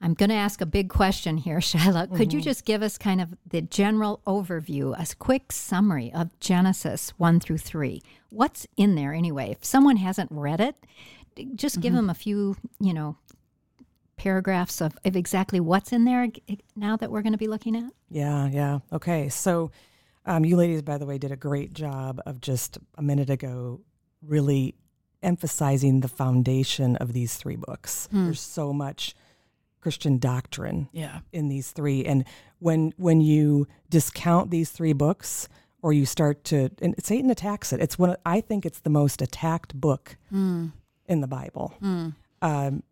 I'm 0.00 0.14
going 0.14 0.30
to 0.30 0.36
ask 0.36 0.60
a 0.60 0.66
big 0.66 0.88
question 0.88 1.38
here, 1.38 1.58
Shyla. 1.60 2.14
Could 2.14 2.32
you 2.32 2.38
mm-hmm. 2.38 2.44
just 2.44 2.64
give 2.64 2.82
us 2.82 2.98
kind 2.98 3.20
of 3.20 3.34
the 3.48 3.62
general 3.62 4.20
overview, 4.26 4.98
a 4.98 5.14
quick 5.16 5.52
summary 5.52 6.12
of 6.12 6.38
Genesis 6.40 7.10
1 7.18 7.40
through 7.40 7.58
3? 7.58 8.02
What's 8.30 8.66
in 8.76 8.94
there 8.94 9.12
anyway? 9.12 9.50
If 9.50 9.64
someone 9.64 9.96
hasn't 9.96 10.30
read 10.30 10.60
it, 10.60 10.76
just 11.54 11.80
give 11.80 11.90
mm-hmm. 11.90 11.96
them 11.96 12.10
a 12.10 12.14
few, 12.14 12.56
you 12.80 12.92
know, 12.94 13.16
paragraphs 14.16 14.80
of, 14.80 14.98
of 15.04 15.16
exactly 15.16 15.60
what's 15.60 15.92
in 15.92 16.04
there 16.04 16.28
now 16.76 16.96
that 16.96 17.10
we're 17.10 17.22
going 17.22 17.32
to 17.32 17.38
be 17.38 17.46
looking 17.46 17.76
at. 17.76 17.92
Yeah, 18.10 18.48
yeah. 18.48 18.80
Okay. 18.92 19.28
So, 19.28 19.70
um, 20.26 20.44
you 20.44 20.56
ladies, 20.56 20.82
by 20.82 20.98
the 20.98 21.06
way, 21.06 21.18
did 21.18 21.32
a 21.32 21.36
great 21.36 21.72
job 21.72 22.20
of 22.26 22.40
just 22.40 22.78
a 22.96 23.02
minute 23.02 23.30
ago 23.30 23.80
really 24.20 24.74
emphasizing 25.22 26.00
the 26.00 26.08
foundation 26.08 26.96
of 26.96 27.12
these 27.12 27.36
three 27.36 27.56
books. 27.56 28.08
Hmm. 28.10 28.26
There's 28.26 28.40
so 28.40 28.72
much 28.72 29.14
Christian 29.80 30.18
doctrine 30.18 30.88
Yeah. 30.92 31.20
in 31.32 31.48
these 31.48 31.70
three, 31.72 32.04
and 32.04 32.24
when 32.58 32.92
when 32.96 33.20
you 33.20 33.66
discount 33.90 34.50
these 34.50 34.70
three 34.70 34.92
books, 34.92 35.48
or 35.82 35.92
you 35.92 36.04
start 36.06 36.42
to, 36.44 36.70
and 36.82 36.94
Satan 37.02 37.30
attacks 37.30 37.72
it. 37.72 37.80
It's 37.80 37.98
one. 37.98 38.16
I 38.26 38.40
think 38.40 38.66
it's 38.66 38.80
the 38.80 38.90
most 38.90 39.22
attacked 39.22 39.80
book 39.80 40.16
in 40.32 40.72
the 41.06 41.28
Bible. 41.28 41.74
Um, 42.42 42.82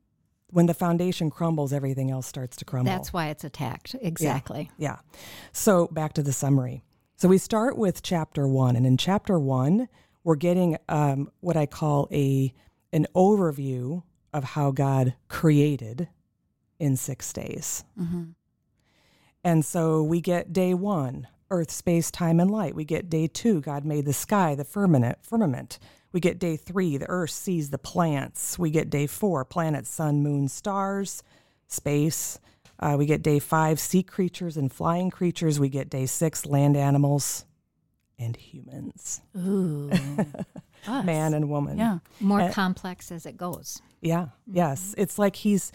when 0.50 0.66
the 0.66 0.74
foundation 0.74 1.28
crumbles, 1.28 1.72
everything 1.72 2.10
else 2.10 2.26
starts 2.26 2.56
to 2.58 2.64
crumble. 2.64 2.92
That's 2.92 3.12
why 3.12 3.28
it's 3.28 3.42
attacked. 3.42 3.96
Exactly. 4.00 4.70
Yeah. 4.78 4.98
So 5.52 5.88
back 5.88 6.12
to 6.14 6.22
the 6.22 6.32
summary. 6.32 6.82
So 7.16 7.28
we 7.28 7.38
start 7.38 7.76
with 7.76 8.02
chapter 8.02 8.46
one, 8.46 8.76
and 8.76 8.86
in 8.86 8.96
chapter 8.96 9.38
one, 9.38 9.88
we're 10.22 10.36
getting 10.36 10.76
um, 10.88 11.30
what 11.40 11.56
I 11.56 11.66
call 11.66 12.08
a 12.12 12.52
an 12.92 13.06
overview 13.16 14.04
of 14.32 14.44
how 14.44 14.70
God 14.70 15.14
created 15.28 16.08
in 16.78 16.96
six 16.96 17.32
days. 17.32 17.84
Mm-hmm. 18.00 18.24
And 19.44 19.64
so 19.64 20.02
we 20.02 20.20
get 20.20 20.52
day 20.52 20.74
one, 20.74 21.28
earth, 21.50 21.70
space, 21.70 22.10
time, 22.10 22.40
and 22.40 22.50
light. 22.50 22.74
We 22.74 22.84
get 22.84 23.08
day 23.08 23.26
two, 23.28 23.60
God 23.60 23.84
made 23.84 24.04
the 24.04 24.12
sky, 24.12 24.54
the 24.54 24.64
firmament. 24.64 25.18
firmament. 25.22 25.78
We 26.12 26.20
get 26.20 26.38
day 26.38 26.56
three, 26.56 26.96
the 26.96 27.08
earth 27.08 27.30
sees 27.30 27.70
the 27.70 27.78
plants. 27.78 28.58
We 28.58 28.70
get 28.70 28.90
day 28.90 29.06
four, 29.06 29.44
planets, 29.44 29.88
sun, 29.90 30.22
moon, 30.22 30.48
stars, 30.48 31.22
space. 31.68 32.40
Uh, 32.80 32.96
we 32.98 33.06
get 33.06 33.22
day 33.22 33.38
five, 33.38 33.78
sea 33.80 34.02
creatures 34.02 34.56
and 34.56 34.72
flying 34.72 35.10
creatures. 35.10 35.60
We 35.60 35.68
get 35.68 35.88
day 35.90 36.06
six, 36.06 36.44
land 36.46 36.76
animals 36.76 37.44
and 38.18 38.34
humans, 38.36 39.20
Ooh. 39.36 39.90
Man 40.88 41.34
and 41.34 41.50
woman. 41.50 41.76
Yeah. 41.78 41.98
More 42.20 42.40
Uh, 42.42 42.52
complex 42.52 43.10
as 43.12 43.26
it 43.26 43.36
goes. 43.36 43.82
Yeah. 44.00 44.28
Yes. 44.46 44.94
It's 44.96 45.18
like 45.18 45.36
he's 45.36 45.70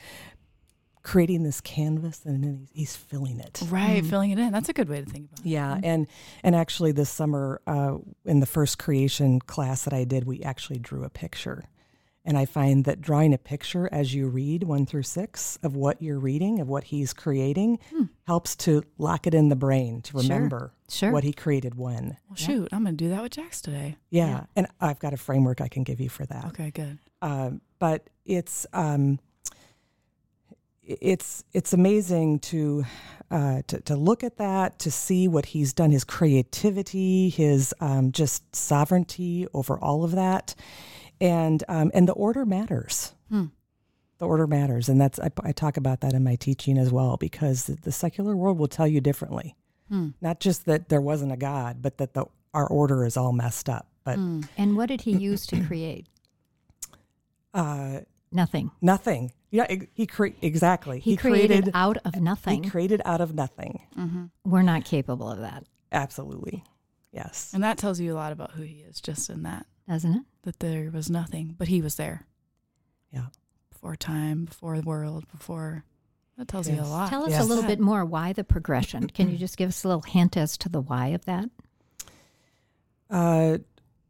creating 1.03 1.43
this 1.43 1.61
canvas 1.61 2.21
and 2.25 2.43
then 2.43 2.57
he's, 2.59 2.69
he's 2.73 2.95
filling 2.95 3.39
it. 3.39 3.61
Right. 3.69 4.05
Filling 4.05 4.31
it 4.31 4.39
in. 4.39 4.51
That's 4.51 4.69
a 4.69 4.73
good 4.73 4.89
way 4.89 4.99
to 5.01 5.05
think 5.09 5.31
about 5.31 5.45
it. 5.45 5.49
Yeah, 5.49 5.79
and 5.83 6.07
and 6.43 6.55
actually 6.55 6.91
this 6.91 7.09
summer 7.09 7.61
uh, 7.67 7.97
in 8.25 8.39
the 8.39 8.45
first 8.45 8.77
creation 8.77 9.39
class 9.39 9.83
that 9.83 9.93
I 9.93 10.03
did, 10.03 10.25
we 10.25 10.41
actually 10.43 10.79
drew 10.79 11.03
a 11.03 11.09
picture, 11.09 11.63
and 12.23 12.37
I 12.37 12.45
find 12.45 12.85
that 12.85 13.01
drawing 13.01 13.33
a 13.33 13.37
picture 13.39 13.89
as 13.91 14.13
you 14.13 14.27
read 14.27 14.63
one 14.63 14.85
through 14.85 15.03
six 15.03 15.57
of 15.63 15.75
what 15.75 16.01
you're 16.01 16.19
reading 16.19 16.59
of 16.59 16.67
what 16.69 16.83
he's 16.85 17.13
creating 17.13 17.79
helps 18.27 18.55
to 18.57 18.83
lock 18.99 19.25
it 19.25 19.33
in 19.33 19.49
the 19.49 19.55
brain 19.55 20.01
to 20.03 20.17
remember 20.17 20.71
Sure. 20.87 21.11
what 21.11 21.23
he 21.23 21.31
created 21.33 21.75
when. 21.75 22.17
Well, 22.29 22.35
shoot, 22.35 22.67
I'm 22.71 22.83
going 22.83 22.97
to 22.97 23.03
do 23.03 23.09
that 23.11 23.21
with 23.23 23.31
Jax 23.31 23.61
today. 23.61 23.95
Yeah, 24.09 24.43
and 24.55 24.67
I've 24.79 24.99
got 24.99 25.13
a 25.13 25.17
framework 25.17 25.61
I 25.61 25.67
can 25.67 25.83
give 25.83 25.99
you 25.99 26.09
for 26.09 26.25
that. 26.27 26.45
Okay, 26.47 26.69
good. 26.69 26.99
Um, 27.23 27.61
but 27.79 28.09
it's 28.25 28.67
um, 28.73 29.19
it's 30.83 31.43
it's 31.53 31.73
amazing 31.73 32.39
to, 32.39 32.83
uh, 33.29 33.61
to 33.67 33.79
to 33.81 33.95
look 33.95 34.23
at 34.23 34.37
that 34.37 34.79
to 34.79 34.91
see 34.91 35.27
what 35.27 35.45
he's 35.47 35.73
done 35.73 35.91
his 35.91 36.03
creativity 36.03 37.29
his 37.29 37.73
um, 37.79 38.11
just 38.11 38.55
sovereignty 38.55 39.47
over 39.53 39.77
all 39.79 40.03
of 40.03 40.11
that 40.11 40.55
and 41.19 41.63
um, 41.67 41.91
and 41.93 42.07
the 42.07 42.13
order 42.13 42.45
matters 42.45 43.13
Hmm. 43.29 43.45
the 44.17 44.27
order 44.27 44.47
matters 44.47 44.89
and 44.89 44.99
that's 44.99 45.19
I, 45.19 45.29
I 45.43 45.51
talk 45.51 45.77
about 45.77 46.01
that 46.01 46.13
in 46.13 46.23
my 46.23 46.35
teaching 46.35 46.77
as 46.77 46.91
well 46.91 47.15
because 47.17 47.65
the, 47.65 47.75
the 47.75 47.91
secular 47.91 48.35
world 48.35 48.57
will 48.57 48.67
tell 48.67 48.87
you 48.87 49.01
differently 49.01 49.55
Hmm. 49.87 50.09
not 50.19 50.39
just 50.39 50.65
that 50.65 50.89
there 50.89 51.01
wasn't 51.01 51.31
a 51.31 51.37
god 51.37 51.81
but 51.81 51.97
that 51.99 52.13
the 52.13 52.25
our 52.53 52.67
order 52.67 53.05
is 53.05 53.15
all 53.17 53.33
messed 53.33 53.69
up 53.69 53.87
but 54.03 54.15
Hmm. 54.15 54.41
And 54.57 54.75
what 54.75 54.87
did 54.87 55.01
he 55.01 55.15
use 55.15 55.45
to 55.47 55.63
create? 55.67 56.07
uh, 57.53 57.99
Nothing. 58.31 58.71
nothing 58.81 59.33
yeah 59.49 59.67
he 59.93 60.07
cre- 60.07 60.27
exactly 60.41 60.99
He, 60.99 61.17
created, 61.17 61.69
out 61.73 61.97
of 62.05 62.15
nothing. 62.21 62.63
He 62.63 62.69
created 62.69 63.01
out 63.03 63.19
of 63.21 63.35
nothing. 63.35 63.81
Mm-hmm. 63.97 64.25
We're 64.45 64.61
not 64.61 64.85
capable 64.85 65.29
of 65.29 65.39
that, 65.39 65.65
Absolutely. 65.91 66.63
Yes. 67.11 67.51
And 67.53 67.61
that 67.65 67.77
tells 67.77 67.99
you 67.99 68.13
a 68.13 68.15
lot 68.15 68.31
about 68.31 68.51
who 68.51 68.61
he 68.63 68.75
is, 68.89 69.01
just 69.01 69.29
in 69.29 69.43
that, 69.43 69.65
doesn't 69.89 70.13
it? 70.15 70.23
that 70.43 70.59
there 70.59 70.89
was 70.89 71.09
nothing, 71.09 71.55
but 71.57 71.67
he 71.67 71.81
was 71.81 71.95
there 71.95 72.25
Yeah. 73.11 73.25
before 73.69 73.97
time, 73.97 74.45
before 74.45 74.77
the 74.79 74.87
world, 74.87 75.25
before. 75.29 75.83
That 76.37 76.47
tells 76.47 76.69
you 76.69 76.79
a 76.79 76.83
lot. 76.87 77.09
Tell 77.09 77.23
us 77.25 77.31
Yes. 77.31 77.43
a 77.43 77.45
little 77.45 77.65
bit 77.65 77.79
more 77.81 78.05
why 78.05 78.31
the 78.31 78.45
progression. 78.45 79.07
Can 79.09 79.29
you 79.29 79.37
just 79.37 79.57
give 79.57 79.67
us 79.69 79.83
a 79.83 79.87
little 79.89 80.01
hint 80.03 80.37
as 80.37 80.57
to 80.59 80.69
the 80.69 80.79
why 80.81 81.07
of 81.07 81.25
that? 81.25 81.49
Uh, 83.09 83.57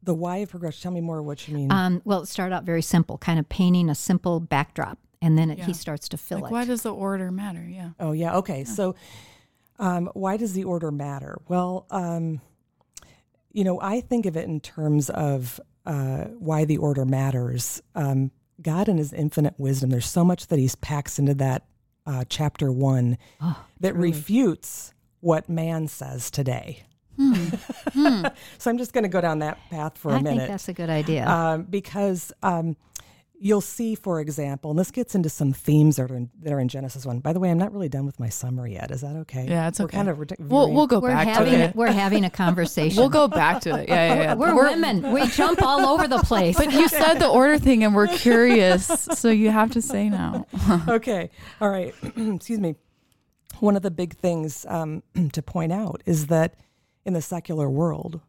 the 0.03 0.13
why 0.13 0.37
of 0.37 0.49
progression. 0.49 0.81
Tell 0.83 0.91
me 0.91 1.01
more 1.01 1.21
what 1.21 1.47
you 1.47 1.55
mean. 1.55 1.71
Um, 1.71 2.01
well, 2.05 2.21
it 2.21 2.27
started 2.27 2.55
out 2.55 2.63
very 2.63 2.81
simple, 2.81 3.17
kind 3.17 3.39
of 3.39 3.47
painting 3.49 3.89
a 3.89 3.95
simple 3.95 4.39
backdrop, 4.39 4.97
and 5.21 5.37
then 5.37 5.51
it, 5.51 5.59
Yeah. 5.59 5.65
he 5.65 5.73
starts 5.73 6.09
to 6.09 6.17
fill 6.17 6.39
Like, 6.39 6.51
it. 6.51 6.53
why 6.53 6.65
does 6.65 6.81
the 6.83 6.93
order 6.93 7.31
matter? 7.31 7.63
Yeah. 7.67 7.91
oh, 7.99 8.11
yeah. 8.11 8.35
Okay. 8.37 8.63
So, 8.63 8.95
um, 9.79 10.09
why 10.13 10.37
does 10.37 10.53
the 10.53 10.63
order 10.63 10.91
matter? 10.91 11.39
Well, 11.47 11.85
um, 11.91 12.41
you 13.51 13.63
know, 13.63 13.79
I 13.81 14.01
think 14.01 14.25
of 14.25 14.37
it 14.37 14.45
in 14.47 14.59
terms 14.59 15.09
of 15.09 15.59
uh, 15.85 16.25
why 16.37 16.65
the 16.65 16.77
order 16.77 17.05
matters. 17.05 17.81
Um, 17.95 18.31
God 18.61 18.87
in 18.87 18.97
His 18.97 19.11
infinite 19.13 19.55
wisdom. 19.57 19.89
There's 19.89 20.05
so 20.05 20.23
much 20.23 20.47
that 20.47 20.59
He's 20.59 20.75
packs 20.75 21.17
into 21.19 21.33
that 21.35 21.65
uh, 22.05 22.23
chapter 22.29 22.71
one 22.71 23.17
Oh, 23.41 23.65
that 23.79 23.93
truly. 23.93 24.11
refutes 24.11 24.93
what 25.19 25.49
man 25.49 25.87
says 25.87 26.29
today. 26.31 26.83
so 28.57 28.69
I'm 28.71 28.77
just 28.77 28.93
going 28.93 29.03
to 29.03 29.09
go 29.09 29.21
down 29.21 29.39
that 29.39 29.57
path 29.69 29.97
for 29.97 30.11
a 30.11 30.15
I 30.15 30.21
minute. 30.21 30.39
think 30.39 30.49
that's 30.49 30.67
a 30.69 30.73
good 30.73 30.89
idea. 30.89 31.27
um, 31.27 31.63
because 31.63 32.31
um, 32.43 32.75
you'll 33.43 33.59
see, 33.61 33.95
for 33.95 34.19
example, 34.21 34.69
and 34.69 34.79
this 34.79 34.91
gets 34.91 35.15
into 35.15 35.27
some 35.27 35.51
themes 35.51 35.95
that 35.95 36.11
are 36.11 36.15
in, 36.15 36.29
that 36.43 36.53
are 36.53 36.59
in 36.59 36.67
Genesis 36.67 37.05
one. 37.05 37.19
By 37.19 37.33
the 37.33 37.39
way, 37.39 37.49
I'm 37.49 37.57
not 37.57 37.73
really 37.73 37.89
done 37.89 38.05
with 38.05 38.19
my 38.19 38.29
summary 38.29 38.73
yet. 38.73 38.91
Is 38.91 39.01
that 39.01 39.15
okay? 39.15 39.47
Yeah, 39.47 39.67
it's 39.67 39.79
We're 39.79 39.85
okay. 39.85 39.97
kind 39.97 40.09
of 40.09 40.19
ret- 40.19 40.39
we'll, 40.39 40.71
we'll 40.71 40.85
go 40.87 40.99
we're 40.99 41.09
back 41.09 41.27
having 41.27 41.53
to 41.53 41.59
it. 41.59 41.75
we're 41.75 41.91
having 41.91 42.23
a 42.23 42.29
conversation. 42.29 42.97
We'll 42.99 43.09
go 43.09 43.27
back 43.27 43.61
to 43.61 43.71
it. 43.79 43.89
Yeah, 43.89 44.13
yeah, 44.13 44.21
yeah. 44.21 44.33
We're, 44.35 44.55
women. 44.55 45.11
We 45.11 45.27
jump 45.27 45.61
all 45.63 45.87
over 45.87 46.07
the 46.07 46.19
place. 46.19 46.55
But 46.55 46.71
you 46.71 46.87
said 46.87 47.15
the 47.15 47.27
order 47.27 47.57
thing, 47.57 47.83
and 47.83 47.95
we're 47.95 48.07
curious, 48.07 48.85
so 48.85 49.29
you 49.29 49.49
have 49.49 49.71
to 49.71 49.81
say 49.81 50.07
now. 50.09 50.45
okay. 50.87 51.31
All 51.59 51.69
right. 51.69 51.95
Excuse 52.15 52.59
me. 52.59 52.75
One 53.59 53.75
of 53.75 53.81
the 53.81 53.91
big 53.91 54.15
things 54.15 54.65
um, 54.69 55.01
to 55.33 55.41
point 55.41 55.71
out 55.71 56.01
is 56.05 56.27
that 56.27 56.55
in 57.05 57.13
the 57.13 57.21
secular 57.21 57.69
world, 57.69 58.21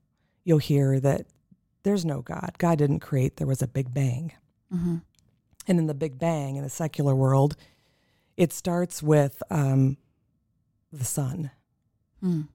you'll 0.44 0.58
hear 0.58 1.00
that 1.00 1.26
there's 1.82 2.04
no 2.04 2.22
God. 2.22 2.56
God 2.58 2.78
didn't 2.78 3.00
create. 3.00 3.36
There 3.36 3.46
was 3.46 3.62
a 3.62 3.66
Big 3.66 3.92
Bang. 3.92 4.32
Mm-hmm. 4.72 4.96
And 5.66 5.78
in 5.78 5.86
the 5.86 5.94
Big 5.94 6.18
Bang, 6.18 6.56
in 6.56 6.62
the 6.62 6.70
secular 6.70 7.14
world, 7.14 7.56
it 8.36 8.52
starts 8.52 9.02
with 9.02 9.42
um, 9.50 9.96
the 10.92 11.04
sun. 11.04 11.50
Mm. 12.22 12.46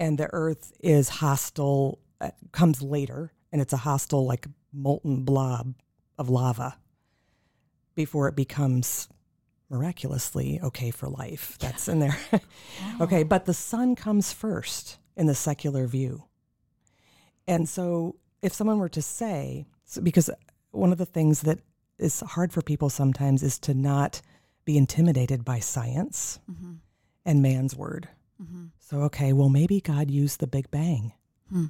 and 0.00 0.18
the 0.18 0.28
earth 0.32 0.72
is 0.80 1.08
hostile 1.08 2.00
uh, 2.20 2.30
comes 2.50 2.82
later 2.82 3.32
and 3.52 3.62
it's 3.62 3.72
a 3.72 3.76
hostile 3.76 4.26
like 4.26 4.48
molten 4.72 5.22
blob 5.22 5.74
of 6.18 6.28
lava 6.28 6.76
before 7.94 8.26
it 8.26 8.34
becomes 8.34 9.08
miraculously 9.70 10.58
okay 10.64 10.90
for 10.90 11.08
life 11.08 11.56
that's 11.60 11.86
in 11.86 12.00
there 12.00 12.18
okay 13.00 13.22
but 13.22 13.44
the 13.44 13.54
sun 13.54 13.94
comes 13.94 14.32
first 14.32 14.98
in 15.16 15.26
the 15.26 15.34
secular 15.34 15.86
view 15.86 16.24
and 17.48 17.68
so 17.68 18.16
if 18.42 18.52
someone 18.52 18.78
were 18.78 18.88
to 18.88 19.02
say 19.02 19.66
so 19.84 20.00
because 20.00 20.30
one 20.72 20.92
of 20.92 20.98
the 20.98 21.06
things 21.06 21.42
that 21.42 21.58
is 21.98 22.20
hard 22.20 22.52
for 22.52 22.62
people 22.62 22.90
sometimes 22.90 23.42
is 23.42 23.58
to 23.58 23.72
not 23.74 24.20
be 24.64 24.76
intimidated 24.76 25.44
by 25.44 25.58
science 25.58 26.38
Mm-hmm. 26.50 26.72
and 27.24 27.42
man's 27.42 27.74
word 27.76 28.08
Mm-hmm. 28.42 28.66
so, 28.80 29.00
okay, 29.04 29.32
well, 29.32 29.48
maybe 29.48 29.80
God 29.80 30.10
used 30.10 30.40
the 30.40 30.46
Big 30.46 30.70
Bang. 30.70 31.14
Hmm. 31.48 31.68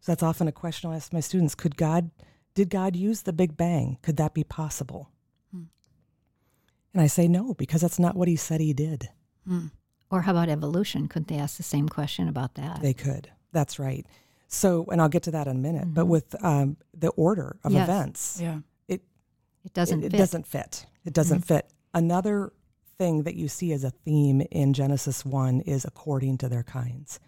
So 0.00 0.12
that's 0.12 0.22
often 0.22 0.48
a 0.48 0.52
question 0.52 0.90
I 0.90 0.96
ask 0.96 1.12
my 1.12 1.20
students. 1.20 1.54
Could 1.54 1.76
God, 1.76 2.10
did 2.54 2.70
God 2.70 2.96
use 2.96 3.20
the 3.22 3.32
Big 3.34 3.58
Bang? 3.58 3.98
Could 4.00 4.16
that 4.16 4.32
be 4.32 4.42
possible? 4.42 5.10
Hmm. 5.52 5.64
And 6.94 7.02
I 7.02 7.08
say 7.08 7.28
no, 7.28 7.52
because 7.52 7.82
that's 7.82 7.98
not 7.98 8.16
what 8.16 8.26
he 8.26 8.36
said 8.36 8.62
he 8.62 8.72
did. 8.72 9.10
Mm. 9.46 9.70
Or 10.10 10.22
how 10.22 10.32
about 10.32 10.48
evolution? 10.48 11.08
Couldn't 11.08 11.28
they 11.28 11.38
ask 11.38 11.56
the 11.56 11.62
same 11.62 11.88
question 11.88 12.28
about 12.28 12.54
that? 12.54 12.80
They 12.82 12.94
could. 12.94 13.30
That's 13.52 13.78
right. 13.78 14.06
So, 14.48 14.84
and 14.92 15.00
I'll 15.00 15.08
get 15.08 15.24
to 15.24 15.30
that 15.32 15.46
in 15.48 15.56
a 15.56 15.58
minute, 15.58 15.92
but 15.92 16.04
Mhm. 16.04 16.08
with 16.08 16.44
um, 16.44 16.76
the 16.94 17.08
order 17.10 17.56
of 17.64 17.72
Yes. 17.72 17.88
events, 17.88 18.38
Yeah. 18.40 18.60
it 18.88 19.02
it 19.64 19.74
doesn't 19.74 20.00
it, 20.02 20.06
it 20.06 20.10
fit. 20.12 20.18
doesn't 20.18 20.46
fit. 20.46 20.86
It 21.04 21.12
doesn't 21.12 21.40
fit. 21.44 21.72
Another 21.92 22.52
thing 22.98 23.24
that 23.24 23.34
you 23.34 23.48
see 23.48 23.72
as 23.72 23.82
a 23.84 23.90
theme 23.90 24.40
in 24.50 24.72
Genesis 24.72 25.24
1 25.24 25.60
is 25.62 25.84
according 25.84 26.38
to 26.38 26.48
their 26.48 26.62
kinds. 26.62 27.18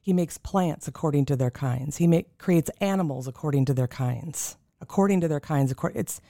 He 0.00 0.12
makes 0.12 0.36
plants 0.36 0.86
according 0.86 1.24
to 1.26 1.36
their 1.36 1.50
kinds. 1.50 1.96
He 1.96 2.06
make, 2.06 2.36
creates 2.38 2.70
animals 2.80 3.26
according 3.26 3.64
to 3.66 3.74
their 3.74 3.88
kinds. 3.88 4.56
According 4.80 5.22
to 5.22 5.28
their 5.28 5.40
kinds, 5.40 5.70
according, 5.72 5.98
it's 6.00 6.20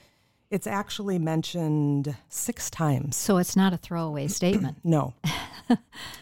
it's 0.51 0.67
actually 0.67 1.17
mentioned 1.19 2.15
six 2.29 2.69
times. 2.69 3.15
So 3.17 3.37
it's 3.37 3.55
not 3.55 3.73
a 3.73 3.77
throwaway 3.77 4.27
statement. 4.27 4.77
No, 4.83 5.13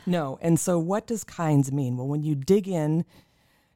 no. 0.06 0.38
And 0.42 0.60
so, 0.60 0.80
what 0.80 1.08
does 1.08 1.24
kinds 1.24 1.72
mean? 1.72 1.98
Well, 1.98 2.08
when 2.08 2.24
you 2.24 2.36
dig 2.36 2.68
in 2.68 3.06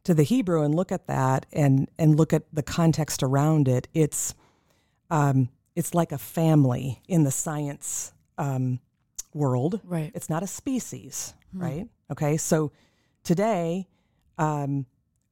to 0.04 0.14
the 0.14 0.24
Hebrew 0.24 0.64
and 0.64 0.74
look 0.74 0.92
at 0.92 1.08
that, 1.08 1.46
and 1.52 1.90
and 1.98 2.16
look 2.16 2.34
at 2.34 2.44
the 2.54 2.64
context 2.64 3.24
around 3.24 3.68
it, 3.68 3.88
it's 3.94 4.34
um, 5.10 5.50
it's 5.76 5.94
like 5.94 6.12
a 6.12 6.18
family 6.18 7.02
in 7.08 7.24
the 7.24 7.32
science 7.32 8.14
um, 8.38 8.80
world. 9.34 9.82
Right. 9.84 10.12
It's 10.16 10.30
not 10.30 10.44
a 10.44 10.48
species, 10.48 11.34
right? 11.54 11.88
Okay, 12.12 12.38
so 12.38 12.72
today 13.24 13.88
um, 14.38 14.86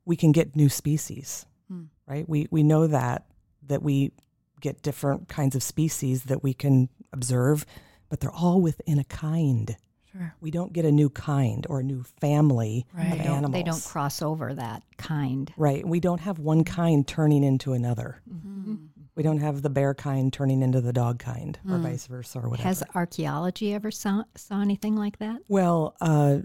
we 0.05 0.15
can 0.15 0.31
get 0.31 0.55
new 0.55 0.69
species, 0.69 1.45
Hmm. 1.67 1.83
right? 2.07 2.27
We 2.27 2.47
we 2.51 2.63
know 2.63 2.87
that 2.87 3.25
that 3.67 3.81
we 3.81 4.11
get 4.61 4.81
different 4.81 5.27
kinds 5.27 5.55
of 5.55 5.63
species 5.63 6.23
that 6.23 6.43
we 6.43 6.53
can 6.53 6.89
observe, 7.13 7.65
but 8.09 8.19
they're 8.19 8.31
all 8.31 8.61
within 8.61 8.99
a 8.99 9.03
kind. 9.03 9.77
Sure. 10.17 10.33
We 10.41 10.51
don't 10.51 10.71
get 10.73 10.85
a 10.85 10.91
new 10.91 11.09
kind 11.09 11.65
or 11.69 11.79
a 11.79 11.83
new 11.83 12.03
family 12.03 12.85
Right. 12.93 13.11
of 13.11 13.17
They 13.17 13.23
animals. 13.25 13.51
they 13.53 13.63
don't 13.63 13.83
cross 13.83 14.21
over 14.21 14.53
that 14.53 14.83
kind. 14.97 15.51
Right. 15.57 15.87
We 15.87 15.99
don't 15.99 16.21
have 16.21 16.39
one 16.39 16.63
kind 16.63 17.07
turning 17.07 17.43
into 17.43 17.73
another. 17.73 18.21
Mm-hmm. 18.31 18.75
We 19.15 19.23
don't 19.23 19.39
have 19.39 19.61
the 19.61 19.69
bear 19.69 19.93
kind 19.93 20.31
turning 20.31 20.61
into 20.61 20.81
the 20.81 20.91
dog 20.93 21.19
kind, 21.19 21.57
or 21.67 21.77
Mm. 21.77 21.83
vice 21.83 22.07
versa, 22.07 22.39
or 22.39 22.49
whatever. 22.49 22.67
Has 22.67 22.83
archaeology 22.93 23.73
ever 23.73 23.89
saw, 23.91 24.23
saw 24.35 24.61
anything 24.61 24.95
like 24.95 25.19
that? 25.19 25.41
well, 25.49 25.95
uh, 26.01 26.39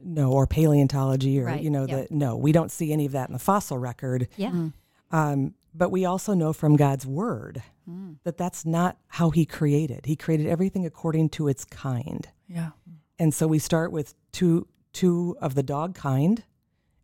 no, 0.00 0.30
or 0.32 0.46
paleontology, 0.46 1.40
or 1.40 1.46
Right, 1.46 1.60
you 1.60 1.70
know, 1.70 1.84
yep. 1.86 2.08
the 2.08 2.14
no, 2.14 2.36
we 2.36 2.52
don't 2.52 2.70
see 2.70 2.92
any 2.92 3.04
of 3.06 3.12
that 3.12 3.28
in 3.28 3.32
the 3.32 3.38
fossil 3.40 3.78
record. 3.78 4.28
Yeah. 4.36 4.50
Mm. 4.52 4.72
Um, 5.10 5.54
but 5.74 5.90
we 5.90 6.04
also 6.04 6.34
know 6.34 6.52
from 6.52 6.76
God's 6.76 7.04
word 7.06 7.62
Mm. 7.88 8.16
that 8.22 8.36
that's 8.36 8.64
not 8.64 8.96
how 9.08 9.30
He 9.30 9.44
created. 9.44 10.06
He 10.06 10.14
created 10.14 10.46
everything 10.46 10.86
according 10.86 11.30
to 11.30 11.48
its 11.48 11.64
kind. 11.64 12.28
Yeah. 12.48 12.70
And 13.18 13.32
so 13.34 13.46
we 13.46 13.58
start 13.58 13.92
with 13.92 14.14
two 14.32 14.66
two 14.92 15.36
of 15.40 15.54
the 15.54 15.62
dog 15.62 15.94
kind, 15.94 16.42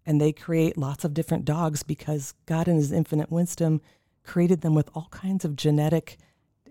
and 0.07 0.21
they 0.21 0.33
create 0.33 0.77
lots 0.79 1.05
of 1.05 1.15
different 1.15 1.45
dogs 1.45 1.83
because 1.83 2.35
God, 2.47 2.67
in 2.69 2.77
His 2.77 2.93
infinite 2.93 3.31
wisdom, 3.31 3.81
created 4.25 4.63
them 4.63 4.75
with 4.75 4.89
all 4.95 5.09
kinds 5.11 5.45
of 5.45 5.55
genetic 5.57 6.19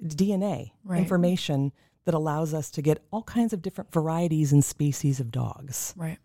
DNA 0.04 0.72
Right. 0.84 1.00
information 1.00 1.72
that 2.06 2.14
allows 2.14 2.54
us 2.54 2.70
to 2.72 2.82
get 2.82 3.02
all 3.12 3.24
kinds 3.24 3.54
of 3.54 3.62
different 3.62 3.92
varieties 3.94 4.52
and 4.52 4.64
species 4.66 5.20
of 5.20 5.32
dogs. 5.32 5.94
Right. 5.96 6.18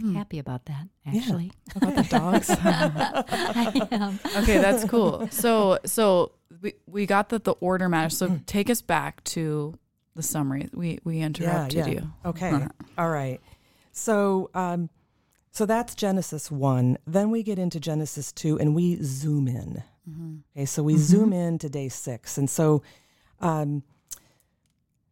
Mm. 0.00 0.14
Happy 0.14 0.38
about 0.38 0.64
that, 0.66 0.86
actually. 1.06 1.52
About 1.76 1.94
the 1.96 2.02
dogs. 2.04 2.50
I 2.50 3.88
am. 3.90 4.18
okay, 4.42 4.58
that's 4.58 4.84
cool. 4.84 5.28
So 5.30 5.78
so 5.84 6.32
we 6.62 6.74
we 6.86 7.06
got 7.06 7.28
that 7.30 7.44
the 7.44 7.52
order 7.54 7.88
matters. 7.88 8.16
So 8.16 8.40
take 8.46 8.70
us 8.70 8.80
back 8.82 9.22
to 9.24 9.74
the 10.16 10.22
summary. 10.22 10.68
We 10.72 10.98
we 11.04 11.20
interrupted 11.20 11.86
yeah. 11.86 11.86
you. 11.86 12.12
Okay. 12.24 12.66
All 12.98 13.08
right. 13.10 13.40
So, 13.92 14.50
um, 14.54 14.88
so 15.50 15.66
that's 15.66 15.94
Genesis 15.94 16.50
one. 16.50 16.96
Then 17.06 17.30
we 17.30 17.42
get 17.42 17.58
into 17.58 17.80
Genesis 17.80 18.32
two, 18.32 18.58
and 18.58 18.74
we 18.74 18.98
zoom 19.02 19.48
in. 19.48 19.82
Okay, 20.56 20.64
so 20.64 20.82
we 20.82 20.96
zoom 20.96 21.32
in 21.32 21.58
to 21.58 21.68
day 21.68 21.88
six, 21.88 22.36
and 22.36 22.50
so 22.50 22.82
um, 23.40 23.84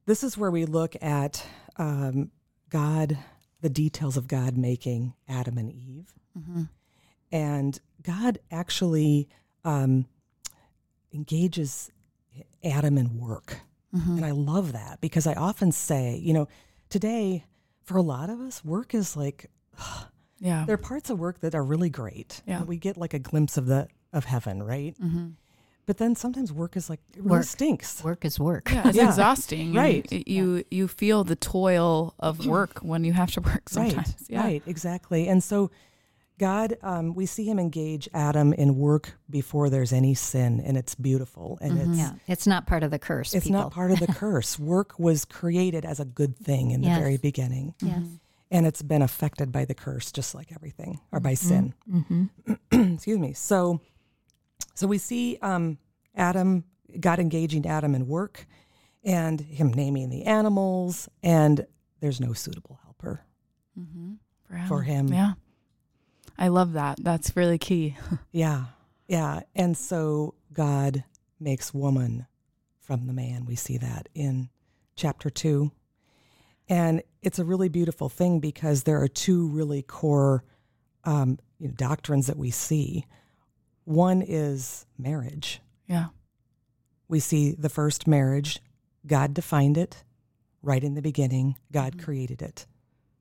this 0.06 0.24
is 0.24 0.36
where 0.36 0.50
we 0.50 0.64
look 0.64 0.96
at 1.00 1.46
um, 1.76 2.30
God, 2.68 3.16
the 3.60 3.68
details 3.68 4.16
of 4.16 4.26
God 4.26 4.56
making 4.56 5.14
Adam 5.28 5.56
and 5.58 5.70
Eve, 5.72 6.12
Mm-hmm. 6.36 6.62
and 7.32 7.80
God 8.02 8.38
actually 8.50 9.28
um, 9.64 10.06
engages 11.12 11.90
Adam 12.64 12.96
in 12.98 13.18
work. 13.18 13.60
Mm-hmm. 13.94 14.16
And 14.16 14.24
I 14.24 14.32
love 14.32 14.72
that 14.72 15.00
because 15.00 15.26
I 15.26 15.34
often 15.34 15.72
say, 15.72 16.16
you 16.22 16.32
know, 16.34 16.48
today 16.90 17.44
for 17.84 17.96
a 17.96 18.02
lot 18.02 18.28
of 18.30 18.40
us, 18.40 18.64
work 18.64 18.94
is 18.94 19.16
like 19.16 19.50
Yeah. 20.40 20.64
there 20.66 20.74
are 20.74 20.78
parts 20.78 21.10
of 21.10 21.18
work 21.18 21.40
that 21.40 21.54
are 21.54 21.64
really 21.64 21.90
great. 21.90 22.42
Yeah. 22.46 22.62
We 22.62 22.76
get 22.76 22.96
like 22.96 23.12
a 23.14 23.18
glimpse 23.18 23.56
of 23.56 23.66
the 23.66 23.88
of 24.12 24.24
heaven, 24.24 24.62
right? 24.62 24.94
Mm-hmm. 25.02 25.28
But 25.86 25.96
then 25.96 26.14
sometimes 26.14 26.52
work 26.52 26.76
is 26.76 26.90
like 26.90 27.00
it 27.16 27.20
really 27.20 27.30
Work. 27.30 27.44
stinks. 27.44 28.04
Work 28.04 28.24
is 28.26 28.38
work. 28.38 28.70
Yeah, 28.70 28.88
it's 28.88 28.96
Yeah. 29.00 29.08
exhausting. 29.08 29.72
You- 29.72 29.80
Right. 29.80 30.12
You 30.28 30.64
you 30.70 30.86
feel 30.86 31.24
the 31.24 31.34
toil 31.36 32.14
of 32.18 32.46
work 32.46 32.80
when 32.82 33.04
you 33.04 33.14
have 33.14 33.32
to 33.32 33.40
work 33.40 33.68
sometimes. 33.70 33.96
Right. 33.96 34.14
Yeah. 34.28 34.42
Right, 34.42 34.62
exactly. 34.66 35.28
And 35.28 35.42
so 35.42 35.70
God, 36.38 36.76
um, 36.82 37.14
we 37.14 37.26
see 37.26 37.44
him 37.44 37.58
engage 37.58 38.08
Adam 38.14 38.52
in 38.52 38.76
work 38.78 39.14
before 39.28 39.68
there's 39.70 39.92
any 39.92 40.14
sin, 40.14 40.60
and 40.64 40.76
it's 40.76 40.94
beautiful. 40.94 41.58
And 41.60 41.78
it's 41.78 41.98
Yeah. 41.98 42.12
It's 42.28 42.46
not 42.46 42.66
part 42.66 42.82
of 42.84 42.90
the 42.92 42.98
curse. 42.98 43.34
it's 43.34 43.44
people. 43.46 43.60
not 43.60 43.72
part 43.72 43.90
of 43.90 43.98
the 44.00 44.06
curse. 44.24 44.58
work 44.58 44.98
was 44.98 45.24
created 45.24 45.84
as 45.84 45.98
a 46.00 46.04
good 46.04 46.36
thing 46.38 46.70
in 46.70 46.80
the 46.80 46.88
very 46.88 47.16
beginning. 47.16 47.74
Yes. 47.82 48.04
and 48.50 48.66
it's 48.66 48.80
been 48.82 49.02
affected 49.02 49.52
by 49.52 49.66
the 49.66 49.74
curse 49.74 50.10
just 50.10 50.34
like 50.34 50.52
everything 50.52 50.98
or 51.12 51.20
by 51.20 51.34
sin 51.34 51.74
Mm-hmm. 51.92 52.24
excuse 52.94 53.18
me 53.18 53.34
so 53.34 53.82
so 54.74 54.86
we 54.86 54.96
see 54.96 55.36
um 55.42 55.76
adam 56.16 56.64
god 56.98 57.18
engaging 57.18 57.66
adam 57.66 57.94
in 57.94 58.06
work 58.06 58.46
and 59.04 59.38
him 59.42 59.70
naming 59.74 60.08
the 60.08 60.24
animals 60.24 61.10
and 61.22 61.66
there's 62.00 62.20
no 62.22 62.32
suitable 62.32 62.78
helper 62.84 63.20
Mm-hmm. 63.78 64.66
for 64.66 64.80
him 64.80 65.08
Yeah. 65.08 65.32
I 66.38 66.48
love 66.48 66.74
that. 66.74 66.98
That's 67.02 67.36
really 67.36 67.58
key. 67.58 67.96
yeah 68.32 68.64
yeah 69.08 69.40
and 69.56 69.74
so 69.76 70.34
god 70.52 71.02
makes 71.40 71.72
woman 71.72 72.26
from 72.78 73.06
the 73.06 73.12
man 73.14 73.46
we 73.46 73.56
see 73.56 73.78
that 73.78 74.08
in 74.14 74.50
chapter 74.96 75.30
2 75.30 75.70
and 76.68 77.02
it's 77.22 77.38
a 77.38 77.44
really 77.44 77.68
beautiful 77.70 78.08
thing 78.10 78.38
because 78.40 78.82
there 78.82 79.00
are 79.00 79.08
two 79.08 79.48
really 79.48 79.80
core 79.82 80.44
um, 81.04 81.38
you 81.58 81.68
know, 81.68 81.74
doctrines 81.74 82.26
that 82.26 82.36
we 82.36 82.50
see 82.50 83.06
one 83.84 84.20
is 84.20 84.84
marriage 84.98 85.60
Yeah. 85.86 86.08
we 87.08 87.18
see 87.20 87.52
the 87.52 87.70
first 87.70 88.06
marriage 88.06 88.60
god 89.06 89.32
defined 89.32 89.78
it 89.78 90.04
right 90.62 90.84
in 90.84 90.94
the 90.94 91.02
beginning 91.02 91.56
god 91.72 91.96
Mhm. 91.96 92.02
created 92.04 92.42
it 92.42 92.66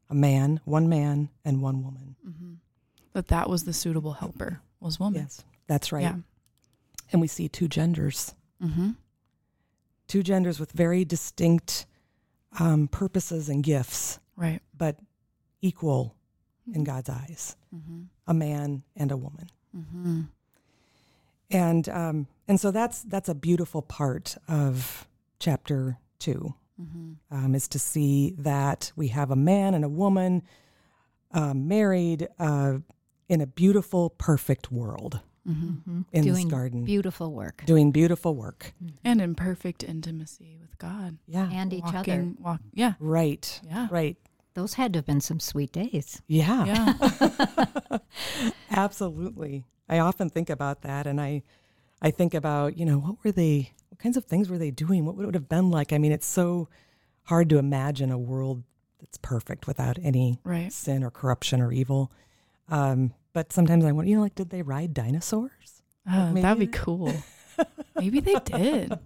a 0.09 0.15
man 0.15 0.59
one 0.65 0.89
man 0.89 1.29
and 1.45 1.61
one 1.61 1.81
woman 1.81 2.15
Mm-hmm. 2.27 2.53
But 3.17 3.29
that 3.29 3.49
was 3.49 3.63
the 3.63 3.73
suitable 3.73 4.13
helper 4.13 4.61
was 4.79 4.99
woman. 4.99 5.21
yes 5.23 5.43
that's 5.65 5.91
right 5.91 6.03
Yeah. 6.03 6.17
and 7.11 7.19
we 7.19 7.27
see 7.27 7.47
two 7.49 7.67
genders 7.67 8.35
Mm-hmm. 8.61 8.91
two 10.07 10.21
genders 10.21 10.59
with 10.59 10.71
very 10.71 11.03
distinct 11.03 11.87
um, 12.59 12.87
purposes 12.87 13.49
and 13.49 13.63
gifts, 13.63 14.19
Right. 14.35 14.61
but 14.77 14.95
equal 15.61 16.15
in 16.71 16.83
God's 16.83 17.09
eyes 17.09 17.55
Mm-hmm. 17.75 18.01
a 18.27 18.33
man 18.35 18.83
and 18.95 19.11
a 19.11 19.17
woman. 19.17 19.47
Mm-hmm. 19.75 20.21
And, 21.49 21.89
um, 21.89 22.27
and 22.47 22.59
so 22.59 22.71
that's, 22.71 23.01
that's 23.03 23.29
a 23.29 23.35
beautiful 23.35 23.81
part 23.81 24.37
of 24.47 25.07
chapter 25.39 25.97
two, 26.19 26.53
Mm-hmm. 26.79 27.13
um, 27.35 27.55
is 27.55 27.67
to 27.69 27.79
see 27.79 28.35
that 28.37 28.91
we 28.95 29.07
have 29.07 29.31
a 29.31 29.35
man 29.35 29.73
and 29.73 29.83
a 29.83 29.89
woman 29.89 30.43
um, 31.31 31.67
married 31.67 32.27
uh, 32.39 32.77
in 33.29 33.41
a 33.41 33.47
beautiful, 33.47 34.09
perfect 34.11 34.71
world 34.71 35.21
Mm-hmm. 35.47 35.89
Mhm. 35.99 36.05
in 36.11 36.23
Doing 36.23 36.35
this 36.35 36.45
garden, 36.45 36.83
beautiful 36.83 37.31
work. 37.33 37.63
doing 37.65 37.91
beautiful 37.91 38.35
work. 38.35 38.73
And 39.05 39.21
in 39.21 39.33
perfect 39.33 39.81
intimacy 39.81 40.57
with 40.59 40.77
God. 40.77 41.19
Yeah. 41.25 41.49
And 41.49 41.71
each 41.71 41.85
other. 41.85 42.33
Walk. 42.39 42.59
Yeah. 42.73 42.95
Right. 42.99 43.61
Yeah. 43.65 43.87
Right. 43.89 44.17
Those 44.55 44.73
had 44.73 44.91
to 44.91 44.97
have 44.97 45.05
been 45.05 45.21
some 45.21 45.39
sweet 45.39 45.71
days. 45.71 46.21
Yeah. 46.27 46.65
Yeah. 46.65 47.97
Absolutely. 48.71 49.63
I 49.87 49.99
often 49.99 50.29
think 50.29 50.49
about 50.49 50.81
that 50.81 51.07
and 51.07 51.21
I 51.21 51.43
I 52.01 52.11
think 52.11 52.33
about, 52.33 52.77
you 52.77 52.85
know, 52.85 52.99
what 52.99 53.15
were 53.23 53.31
they 53.31 53.71
what 53.89 53.99
kinds 53.99 54.17
of 54.17 54.25
things 54.25 54.49
were 54.49 54.57
they 54.57 54.71
doing? 54.71 55.05
What 55.05 55.15
would 55.15 55.29
it 55.29 55.33
have 55.33 55.47
been 55.49 55.71
like? 55.71 55.93
I 55.93 55.97
mean, 55.97 56.11
it's 56.11 56.27
so 56.27 56.67
hard 57.23 57.49
to 57.49 57.57
imagine 57.57 58.11
a 58.11 58.17
world 58.17 58.63
that's 58.99 59.17
perfect 59.17 59.65
without 59.65 59.97
any 60.01 60.39
Right. 60.43 60.73
sin 60.73 61.03
or 61.05 61.09
corruption 61.11 61.61
or 61.61 61.71
evil. 61.71 62.11
Um, 62.69 63.13
but 63.33 63.53
sometimes 63.53 63.85
I 63.85 63.91
wonder, 63.91 64.09
you 64.09 64.15
know, 64.17 64.21
like 64.23 64.35
did 64.35 64.49
they 64.49 64.61
ride 64.61 64.93
dinosaurs? 64.93 65.81
Oh, 66.09 66.27
maybe 66.29 66.41
that'd 66.41 66.59
be 66.59 66.67
cool. 66.67 67.13
Maybe 67.99 68.19
they 68.19 68.35
did. 68.45 68.97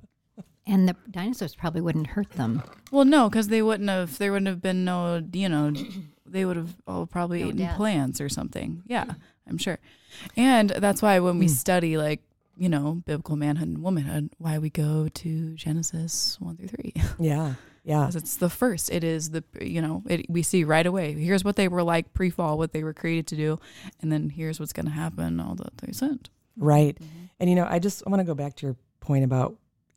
And 0.67 0.87
the 0.87 0.95
dinosaurs 1.09 1.55
probably 1.55 1.81
wouldn't 1.81 2.07
hurt 2.07 2.29
them. 2.31 2.61
Well, 2.91 3.05
no, 3.05 3.29
because 3.29 3.47
they 3.47 3.61
wouldn't 3.61 3.89
have. 3.89 4.17
There 4.19 4.31
wouldn't 4.31 4.47
have 4.47 4.61
been 4.61 4.85
no. 4.85 5.23
You 5.33 5.49
know, 5.49 5.73
they 6.25 6.45
would 6.45 6.57
have 6.57 6.75
all 6.85 7.05
probably 7.07 7.39
No 7.41 7.47
eaten 7.47 7.57
death. 7.59 7.77
plants 7.77 8.21
or 8.21 8.29
something. 8.29 8.83
Yeah, 8.85 9.05
I'm 9.47 9.57
sure. 9.57 9.79
And 10.37 10.69
that's 10.69 11.01
why 11.01 11.19
when 11.19 11.39
we 11.39 11.47
Mm. 11.47 11.49
study 11.49 11.97
like 11.97 12.21
you 12.57 12.69
know 12.69 13.01
biblical 13.05 13.35
manhood 13.37 13.69
and 13.69 13.81
womanhood, 13.81 14.29
why 14.37 14.57
we 14.59 14.69
go 14.69 15.07
to 15.07 15.53
Genesis 15.55 16.37
one 16.39 16.57
through 16.57 16.67
three, 16.67 16.93
Yeah. 17.17 17.55
Yeah. 17.83 18.01
because 18.01 18.15
it's 18.15 18.37
the 18.37 18.49
first. 18.49 18.91
It 18.91 19.03
is 19.03 19.31
the 19.31 19.43
you 19.59 19.81
know 19.81 20.03
it, 20.07 20.29
we 20.29 20.43
see 20.43 20.63
right 20.63 20.85
away. 20.85 21.13
Here's 21.13 21.43
what 21.43 21.55
they 21.55 21.67
were 21.67 21.83
like 21.83 22.13
pre-fall, 22.13 22.57
what 22.57 22.73
they 22.73 22.83
were 22.83 22.93
created 22.93 23.27
to 23.27 23.35
do, 23.35 23.59
and 24.01 24.11
then 24.11 24.29
here's 24.29 24.59
what's 24.59 24.73
going 24.73 24.85
to 24.85 24.91
happen. 24.91 25.39
All 25.39 25.55
that 25.55 25.77
they 25.77 25.91
sent. 25.91 26.29
Right. 26.57 26.97
And 27.39 27.49
you 27.49 27.55
know, 27.55 27.67
I 27.69 27.79
just 27.79 28.03
I 28.05 28.09
want 28.09 28.19
to 28.19 28.25
go 28.25 28.35
back 28.35 28.55
to 28.57 28.67
your 28.67 28.75
point 28.99 29.23
about 29.23 29.55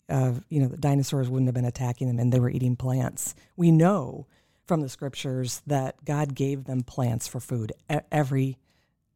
uh, 0.09 0.33
you 0.49 0.61
know, 0.61 0.69
the 0.69 0.77
dinosaurs 0.77 1.29
wouldn't 1.29 1.49
have 1.49 1.55
been 1.55 1.65
attacking 1.65 2.09
them 2.09 2.19
and 2.19 2.33
they 2.33 2.41
were 2.41 2.51
eating 2.51 2.77
plants. 2.77 3.35
We 3.57 3.71
know 3.71 4.27
from 4.67 4.81
the 4.81 4.89
scriptures 4.89 5.63
that 5.67 6.05
God 6.05 6.35
gave 6.35 6.65
them 6.65 6.83
plants 6.83 7.27
for 7.27 7.41
food, 7.41 7.73
every 8.11 8.59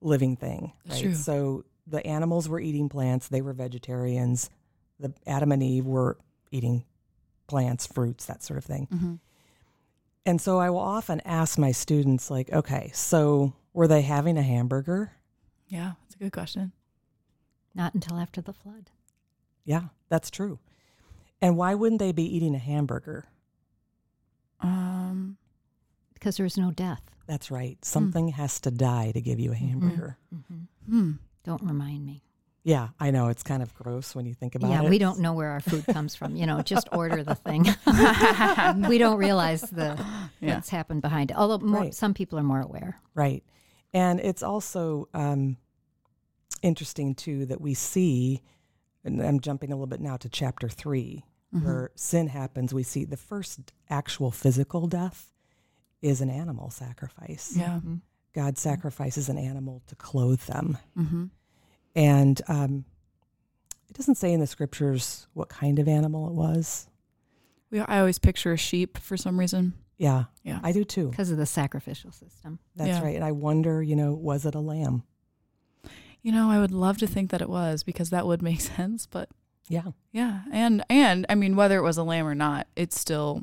living 0.00 0.36
thing. 0.36 0.72
Right? 0.88 1.00
true. 1.00 1.14
So 1.14 1.64
the 1.86 2.06
animals 2.06 2.48
were 2.48 2.60
eating 2.60 2.88
plants, 2.88 3.28
they 3.28 3.40
were 3.40 3.52
vegetarians. 3.52 4.50
The 5.00 5.12
Adam 5.26 5.52
and 5.52 5.62
Eve 5.62 5.86
were 5.86 6.18
eating 6.50 6.84
plants, 7.48 7.86
fruits, 7.86 8.26
that 8.26 8.42
sort 8.44 8.58
of 8.58 8.64
thing. 8.64 8.86
Mm-hmm. 8.92 9.14
And 10.24 10.40
so 10.40 10.58
I 10.58 10.70
will 10.70 10.78
often 10.78 11.20
ask 11.24 11.58
my 11.58 11.72
students 11.72 12.30
like, 12.30 12.52
okay, 12.52 12.90
so 12.94 13.54
were 13.72 13.88
they 13.88 14.02
having 14.02 14.36
a 14.38 14.42
hamburger? 14.42 15.12
Yeah, 15.68 15.92
that's 16.02 16.14
a 16.14 16.18
good 16.18 16.32
question. 16.32 16.72
Not 17.74 17.94
until 17.94 18.18
after 18.18 18.40
the 18.40 18.52
flood. 18.52 18.90
Yeah, 19.64 19.84
that's 20.08 20.30
true. 20.30 20.58
And 21.40 21.56
why 21.56 21.74
wouldn't 21.74 21.98
they 22.00 22.12
be 22.12 22.24
eating 22.36 22.54
a 22.54 22.58
hamburger? 22.58 23.24
Um, 24.60 25.36
Because 26.14 26.36
there 26.36 26.44
was 26.44 26.58
no 26.58 26.70
death. 26.72 27.02
That's 27.26 27.50
right. 27.50 27.82
Something 27.84 28.28
has 28.28 28.58
to 28.60 28.70
die 28.70 29.12
to 29.12 29.20
give 29.20 29.38
you 29.38 29.52
a 29.52 29.56
hamburger. 29.56 30.18
Mhm. 30.34 30.66
hmm. 30.88 31.12
Don't 31.44 31.62
remind 31.62 32.04
me. 32.04 32.22
Yeah, 32.68 32.88
I 33.00 33.10
know 33.12 33.28
it's 33.28 33.42
kind 33.42 33.62
of 33.62 33.72
gross 33.74 34.14
when 34.14 34.26
you 34.26 34.34
think 34.34 34.54
about 34.54 34.68
yeah, 34.70 34.80
it. 34.80 34.82
Yeah, 34.84 34.90
we 34.90 34.98
don't 34.98 35.20
know 35.20 35.32
where 35.32 35.48
our 35.48 35.60
food 35.60 35.86
comes 35.86 36.14
from. 36.14 36.36
You 36.36 36.44
know, 36.44 36.60
just 36.60 36.86
order 36.92 37.24
the 37.24 37.34
thing. 37.34 37.62
we 38.90 38.98
don't 38.98 39.16
realize 39.16 39.62
the 39.62 39.96
Yeah. 40.40 40.56
what's 40.56 40.68
happened 40.68 41.00
behind 41.00 41.30
it. 41.30 41.36
Although 41.38 41.64
more, 41.64 41.80
Right. 41.80 41.94
some 41.94 42.12
people 42.12 42.38
are 42.38 42.42
more 42.42 42.60
aware. 42.60 43.00
Right. 43.14 43.42
And 43.94 44.20
it's 44.20 44.42
also 44.42 45.08
um, 45.14 45.56
interesting, 46.62 47.14
too, 47.14 47.46
that 47.46 47.60
we 47.60 47.72
see, 47.72 48.42
and 49.02 49.22
I'm 49.22 49.40
jumping 49.40 49.72
a 49.72 49.74
little 49.74 49.86
bit 49.86 50.00
now 50.02 50.18
to 50.18 50.28
chapter 50.28 50.68
3 50.68 51.24
Mm-hmm. 51.54 51.64
where 51.64 51.90
sin 51.94 52.26
happens. 52.26 52.74
We 52.74 52.82
see 52.82 53.06
the 53.06 53.16
first 53.16 53.72
actual 53.88 54.30
physical 54.30 54.86
death 54.86 55.32
is 56.02 56.20
an 56.20 56.28
animal 56.28 56.68
sacrifice. 56.68 57.54
Yeah. 57.56 57.80
God 58.34 58.58
sacrifices 58.58 59.30
an 59.30 59.38
animal 59.38 59.80
to 59.86 59.96
clothe 59.96 60.42
them. 60.42 60.76
Mm-hmm. 60.98 61.24
And 61.98 62.40
um, 62.48 62.84
it 63.90 63.96
doesn't 63.96 64.14
say 64.14 64.32
in 64.32 64.38
the 64.40 64.46
scriptures 64.46 65.26
what 65.34 65.48
kind 65.48 65.78
of 65.78 65.88
animal 65.88 66.28
it 66.28 66.32
was. 66.34 66.88
We, 67.70 67.80
I 67.80 67.98
always 67.98 68.18
picture 68.20 68.52
a 68.52 68.56
sheep 68.56 68.98
for 68.98 69.16
some 69.16 69.38
reason. 69.38 69.74
Yeah, 69.98 70.24
Yeah. 70.44 70.60
I 70.62 70.70
do 70.70 70.84
too. 70.84 71.08
because 71.10 71.32
of 71.32 71.38
the 71.38 71.44
sacrificial 71.46 72.12
system. 72.12 72.60
That's 72.76 72.88
Yeah. 72.90 73.02
right. 73.02 73.16
And 73.16 73.24
I 73.24 73.32
wonder, 73.32 73.82
you 73.82 73.96
know, 73.96 74.14
was 74.14 74.46
it 74.46 74.54
a 74.54 74.60
lamb? 74.60 75.02
You 76.22 76.30
know, 76.30 76.50
I 76.50 76.60
would 76.60 76.70
love 76.70 76.98
to 76.98 77.06
think 77.08 77.30
that 77.30 77.42
it 77.42 77.48
was 77.48 77.82
because 77.82 78.10
that 78.10 78.26
would 78.26 78.42
make 78.42 78.60
sense, 78.76 79.06
but 79.06 79.28
Yeah. 79.68 79.88
yeah. 80.12 80.42
And 80.52 80.84
and 80.88 81.26
I 81.28 81.34
mean 81.34 81.56
whether 81.56 81.76
it 81.78 81.82
was 81.82 81.96
a 81.98 82.04
lamb 82.04 82.26
or 82.28 82.34
not, 82.36 82.68
it's 82.76 82.98
still 82.98 83.42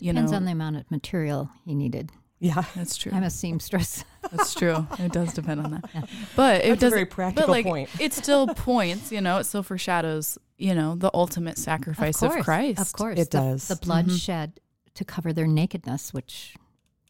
you 0.00 0.12
Depends 0.12 0.32
know 0.32 0.38
on 0.38 0.44
the 0.44 0.50
amount 0.52 0.76
of 0.76 0.90
material 0.90 1.50
he 1.64 1.74
needed. 1.76 2.10
Yeah. 2.40 2.64
that's 2.74 2.96
true. 2.96 3.12
I'm 3.14 3.22
a 3.22 3.30
seamstress. 3.30 4.04
That's 4.30 4.54
true. 4.54 4.86
It 4.98 5.12
does 5.12 5.32
depend 5.34 5.60
on 5.60 5.70
that. 5.72 6.08
But 6.36 6.64
it 6.64 6.68
That's 6.68 6.82
a 6.82 6.86
does 6.86 6.92
very 6.92 7.04
practical 7.06 7.46
but 7.48 7.50
like 7.50 7.64
point. 7.66 7.88
it 8.00 8.12
still 8.12 8.46
points, 8.46 9.10
you 9.12 9.20
know, 9.20 9.38
it 9.38 9.44
still 9.44 9.62
foreshadows, 9.62 10.38
you 10.58 10.74
know, 10.74 10.94
the 10.94 11.10
ultimate 11.12 11.58
sacrifice 11.58 12.22
of, 12.22 12.30
course, 12.30 12.44
Christ. 12.44 12.80
Of 12.80 12.92
course. 12.92 13.18
It 13.18 13.30
the, 13.30 13.38
does. 13.38 13.68
The 13.68 13.76
blood 13.76 14.06
Mhm. 14.06 14.20
shed 14.20 14.60
to 14.94 15.04
cover 15.04 15.32
their 15.32 15.46
nakedness, 15.46 16.12
which. 16.14 16.56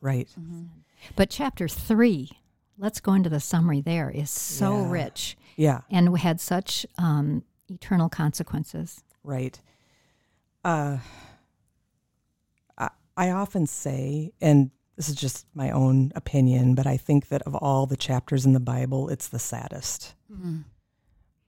Right. 0.00 0.28
Mhm. 0.40 0.68
But 1.16 1.30
chapter 1.30 1.68
three, 1.68 2.30
let's 2.78 3.00
go 3.00 3.12
into 3.12 3.28
the 3.30 3.40
summary 3.40 3.80
there, 3.80 4.10
is 4.10 4.30
so 4.30 4.80
Yeah. 4.82 4.90
rich 4.90 5.36
Yeah. 5.56 5.80
and 5.90 6.16
had 6.18 6.40
such 6.40 6.86
um, 6.98 7.44
eternal 7.68 8.08
consequences. 8.08 9.02
Right. 9.22 9.60
Uh, 10.64 10.98
I, 12.78 12.90
I 13.16 13.30
often 13.30 13.66
say, 13.66 14.32
and 14.40 14.70
this 15.02 15.08
is 15.08 15.16
just 15.16 15.46
my 15.52 15.68
own 15.72 16.12
opinion, 16.14 16.76
but 16.76 16.86
I 16.86 16.96
think 16.96 17.26
that 17.26 17.42
of 17.42 17.56
all 17.56 17.86
the 17.86 17.96
chapters 17.96 18.46
in 18.46 18.52
the 18.52 18.60
Bible, 18.60 19.08
it's 19.08 19.26
the 19.26 19.40
saddest. 19.40 20.14
Mhm. 20.32 20.62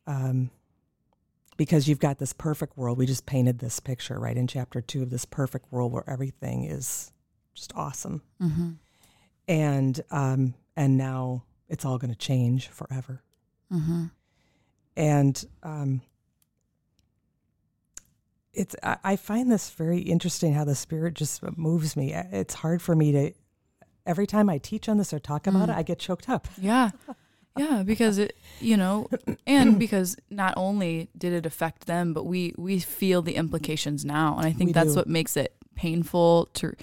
Um, 0.08 0.50
because 1.56 1.86
you've 1.86 2.00
got 2.00 2.18
this 2.18 2.32
perfect 2.32 2.76
world. 2.76 2.98
We 2.98 3.06
just 3.06 3.26
painted 3.26 3.60
this 3.60 3.78
picture, 3.78 4.18
right, 4.18 4.36
in 4.36 4.48
chapter 4.48 4.80
two 4.80 5.04
of 5.04 5.10
this 5.10 5.24
perfect 5.24 5.70
world 5.70 5.92
where 5.92 6.02
everything 6.10 6.64
is 6.64 7.12
just 7.54 7.72
awesome. 7.76 8.22
Mhm. 8.40 8.78
And 9.46 10.00
um, 10.10 10.54
and 10.74 10.96
now 10.96 11.44
it's 11.68 11.84
all 11.84 11.96
going 11.98 12.10
to 12.12 12.18
change 12.18 12.66
forever. 12.66 13.22
Mhm. 13.70 14.10
and 14.96 15.44
um, 15.62 16.02
it's 18.52 18.74
I, 18.82 18.98
I 19.04 19.16
find 19.16 19.48
this 19.50 19.70
very 19.70 20.00
interesting 20.00 20.54
how 20.54 20.64
the 20.64 20.74
spirit 20.74 21.14
just 21.14 21.40
moves 21.56 21.96
me 21.96 22.12
it's 22.14 22.54
hard 22.54 22.80
for 22.82 22.94
me 22.94 23.10
to 23.12 23.32
every 24.06 24.26
time 24.26 24.48
i 24.50 24.58
teach 24.58 24.88
on 24.88 24.96
this 24.98 25.12
or 25.12 25.18
talk 25.18 25.46
about 25.46 25.68
Mm. 25.68 25.72
it 25.72 25.76
i 25.78 25.82
get 25.82 25.98
choked 25.98 26.28
up 26.28 26.48
Yeah. 26.58 26.90
Yeah, 27.56 27.84
because 27.84 28.18
it, 28.18 28.36
you 28.60 28.76
know, 28.76 29.06
and 29.46 29.78
because 29.84 30.16
not 30.28 30.54
only 30.56 31.08
did 31.16 31.32
it 31.32 31.46
affect 31.46 31.86
them, 31.86 32.12
but 32.12 32.24
we 32.26 32.52
we 32.58 32.80
feel 32.80 33.22
the 33.22 33.36
implications 33.36 34.04
now, 34.04 34.36
and 34.36 34.44
I 34.44 34.50
think 34.52 34.70
We 34.70 34.72
that's 34.72 34.90
do. 34.94 34.96
what 34.96 35.06
makes 35.06 35.36
it 35.36 35.54
painful 35.76 36.46
to, 36.54 36.74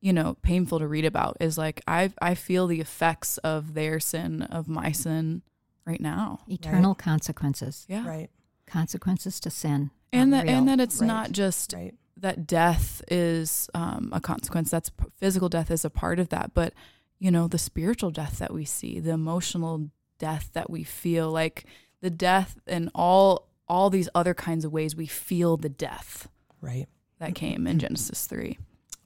you 0.00 0.12
know, 0.12 0.36
painful 0.42 0.80
to 0.80 0.88
read 0.88 1.04
about. 1.04 1.36
Is 1.38 1.56
like 1.56 1.80
I 1.86 2.10
I 2.20 2.34
feel 2.34 2.66
the 2.66 2.80
effects 2.80 3.38
of 3.38 3.74
their 3.74 4.00
sin, 4.00 4.42
of 4.42 4.66
my 4.66 4.90
sin, 4.90 5.42
right 5.84 6.00
now. 6.00 6.40
Eternal 6.48 6.96
consequences. 6.96 7.86
Yeah, 7.88 8.04
right 8.04 8.30
Consequences 8.66 9.38
to 9.38 9.50
sin. 9.50 9.90
and 10.12 10.34
are 10.34 10.38
that 10.38 10.48
and 10.48 10.66
that 10.66 10.80
it's 10.80 10.98
Right. 11.00 11.06
not 11.06 11.30
just 11.30 11.72
right 11.72 11.94
that 12.16 12.46
death 12.46 13.02
is 13.08 13.68
um, 13.74 14.10
a 14.12 14.20
consequence. 14.20 14.70
That's 14.70 14.90
physical 15.16 15.48
death 15.48 15.70
is 15.70 15.84
a 15.84 15.90
part 15.90 16.18
of 16.18 16.30
that, 16.30 16.52
but 16.54 16.72
you 17.18 17.30
know 17.30 17.48
the 17.48 17.58
spiritual 17.58 18.10
death 18.10 18.38
that 18.38 18.52
we 18.52 18.64
see, 18.64 19.00
the 19.00 19.10
emotional 19.10 19.90
death 20.18 20.50
that 20.54 20.70
we 20.70 20.82
feel, 20.82 21.30
like 21.30 21.64
the 22.00 22.10
death 22.10 22.58
and 22.66 22.90
all 22.94 23.48
all 23.68 23.90
these 23.90 24.08
other 24.14 24.34
kinds 24.34 24.64
of 24.64 24.72
ways 24.72 24.94
we 24.94 25.06
feel 25.06 25.56
the 25.56 25.68
death 25.68 26.28
right. 26.60 26.86
that 27.18 27.34
came 27.34 27.66
in 27.66 27.78
Genesis 27.78 28.26
three. 28.26 28.58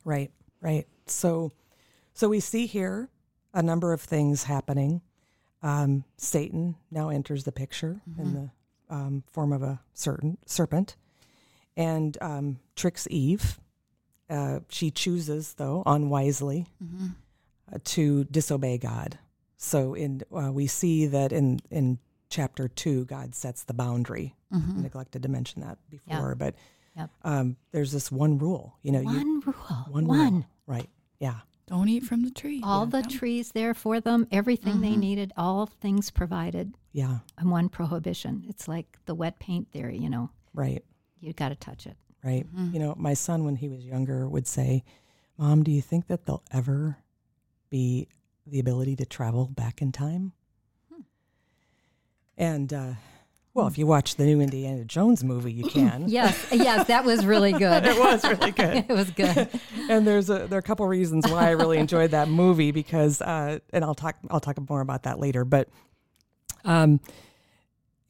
right 0.04 0.30
right. 0.60 0.86
So 1.06 1.52
so 2.12 2.28
we 2.28 2.40
see 2.40 2.66
here 2.66 3.08
a 3.54 3.62
number 3.62 3.92
of 3.92 4.00
things 4.00 4.44
happening. 4.44 5.00
Um, 5.62 6.04
satan 6.16 6.76
now 6.90 7.10
enters 7.10 7.44
the 7.44 7.52
picture 7.52 8.00
in 8.18 8.32
the 8.34 8.50
um, 8.94 9.24
form 9.30 9.52
of 9.52 9.62
a 9.62 9.80
certain 9.92 10.38
serpent 10.46 10.96
and 11.80 12.16
um, 12.20 12.58
tricks 12.76 13.06
eve 13.10 13.58
uh, 14.28 14.60
she 14.68 14.90
chooses 14.90 15.54
though 15.54 15.82
unwisely 15.86 16.66
Mm-hmm. 16.82 17.06
uh, 17.72 17.78
to 17.84 18.24
disobey 18.24 18.78
God. 18.78 19.18
So 19.56 19.94
in 19.94 20.22
uh, 20.34 20.52
we 20.52 20.66
see 20.66 21.06
that 21.06 21.32
in 21.32 21.60
in 21.70 21.98
chapter 22.28 22.68
two, 22.68 23.04
God 23.06 23.34
sets 23.34 23.64
the 23.64 23.74
boundary. 23.74 24.34
Mm-hmm. 24.52 24.82
neglected 24.82 25.22
to 25.22 25.28
mention 25.28 25.62
that 25.62 25.78
before, 25.88 26.34
but 26.34 26.54
Yep. 26.96 27.10
um, 27.22 27.56
there's 27.70 27.92
this 27.92 28.10
one 28.10 28.36
rule. 28.38 28.74
You 28.82 28.90
know, 28.92 29.00
you, 29.00 29.06
One 29.18 29.40
rule. 29.46 29.54
one, 29.88 30.06
One. 30.08 30.32
rule. 30.34 30.46
right? 30.66 30.90
Yeah, 31.20 31.38
Don't 31.68 31.88
eat 31.88 32.02
from 32.02 32.24
the 32.24 32.32
tree. 32.32 32.60
All 32.64 32.84
the 32.86 32.98
Yep. 32.98 33.10
trees 33.10 33.52
there 33.52 33.74
for 33.74 34.00
them, 34.00 34.26
everything 34.32 34.80
they 34.80 34.94
Mhm. 34.96 34.98
needed, 35.06 35.32
all 35.36 35.66
things 35.66 36.10
provided, 36.10 36.74
yeah, 36.92 37.18
and 37.38 37.48
one 37.52 37.68
prohibition. 37.68 38.44
It's 38.48 38.66
like 38.66 38.98
the 39.06 39.14
wet 39.14 39.38
paint 39.38 39.70
theory, 39.70 39.98
you 39.98 40.10
know, 40.10 40.30
right, 40.52 40.84
you 41.20 41.32
got 41.32 41.50
to 41.50 41.54
touch 41.54 41.86
it. 41.86 41.96
right. 42.24 42.46
Mhm. 42.54 42.72
You 42.74 42.78
know, 42.80 42.94
my 42.98 43.14
son 43.14 43.44
when 43.44 43.56
he 43.56 43.68
was 43.68 43.84
younger 43.84 44.28
would 44.28 44.46
say, 44.46 44.84
"Mom, 45.38 45.62
do 45.62 45.70
you 45.70 45.80
think 45.82 46.06
that 46.08 46.26
there'll 46.26 46.42
ever 46.50 46.98
be 47.70 48.08
the 48.46 48.58
ability 48.58 48.96
to 48.96 49.06
travel 49.06 49.46
back 49.46 49.80
in 49.82 49.92
time?" 49.92 50.32
Hmm. 50.92 51.00
And 52.36 52.72
uh, 52.72 52.92
well, 53.52 53.66
if 53.66 53.76
you 53.78 53.86
watch 53.86 54.16
the 54.16 54.24
new 54.24 54.40
Indiana 54.40 54.84
Jones 54.84 55.24
movie, 55.24 55.52
you 55.52 55.64
can. 55.70 56.04
Yes, 56.08 56.46
yes, 56.52 56.86
that 56.88 57.04
was 57.04 57.24
really 57.26 57.52
good. 57.52 57.84
it 57.86 57.98
was 57.98 58.22
really 58.24 58.52
good. 58.52 58.76
it 58.88 58.92
was 58.92 59.10
good. 59.10 59.48
and 59.88 60.06
there's 60.06 60.30
a 60.30 60.46
there 60.46 60.56
are 60.56 60.58
a 60.58 60.62
couple 60.62 60.86
reasons 60.86 61.26
why 61.30 61.48
I 61.48 61.50
really 61.50 61.78
enjoyed 61.78 62.10
that 62.12 62.28
movie 62.28 62.70
because 62.70 63.20
uh, 63.22 63.58
and 63.72 63.84
I'll 63.84 63.94
talk 63.94 64.16
I'll 64.30 64.40
talk 64.40 64.58
more 64.68 64.80
about 64.80 65.02
that 65.04 65.18
later. 65.18 65.44
But 65.44 65.68
um, 66.64 67.00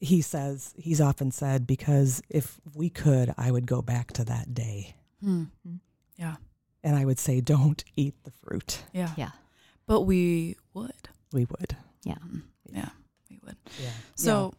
he 0.01 0.21
says 0.21 0.73
he's 0.77 0.99
often 0.99 1.31
said 1.31 1.65
because 1.65 2.21
if 2.27 2.59
we 2.75 2.89
could, 2.89 3.33
I 3.37 3.51
would 3.51 3.65
go 3.67 3.81
back 3.81 4.11
to 4.13 4.25
that 4.25 4.53
day 4.53 4.95
Hmm. 5.23 5.43
Yeah, 6.17 6.35
and 6.83 6.95
I 6.95 7.05
would 7.05 7.19
say, 7.19 7.39
don't 7.41 7.83
eat 7.95 8.15
the 8.23 8.31
fruit. 8.31 8.83
yeah, 8.93 9.11
Yeah. 9.15 9.29
But 9.85 10.01
we 10.01 10.55
would. 10.73 11.09
We 11.31 11.45
would. 11.45 11.77
Yeah. 12.03 12.15
Yeah, 12.73 12.89
we 13.29 13.39
would. 13.45 13.55
Yeah. 13.81 13.89
So, 14.15 14.53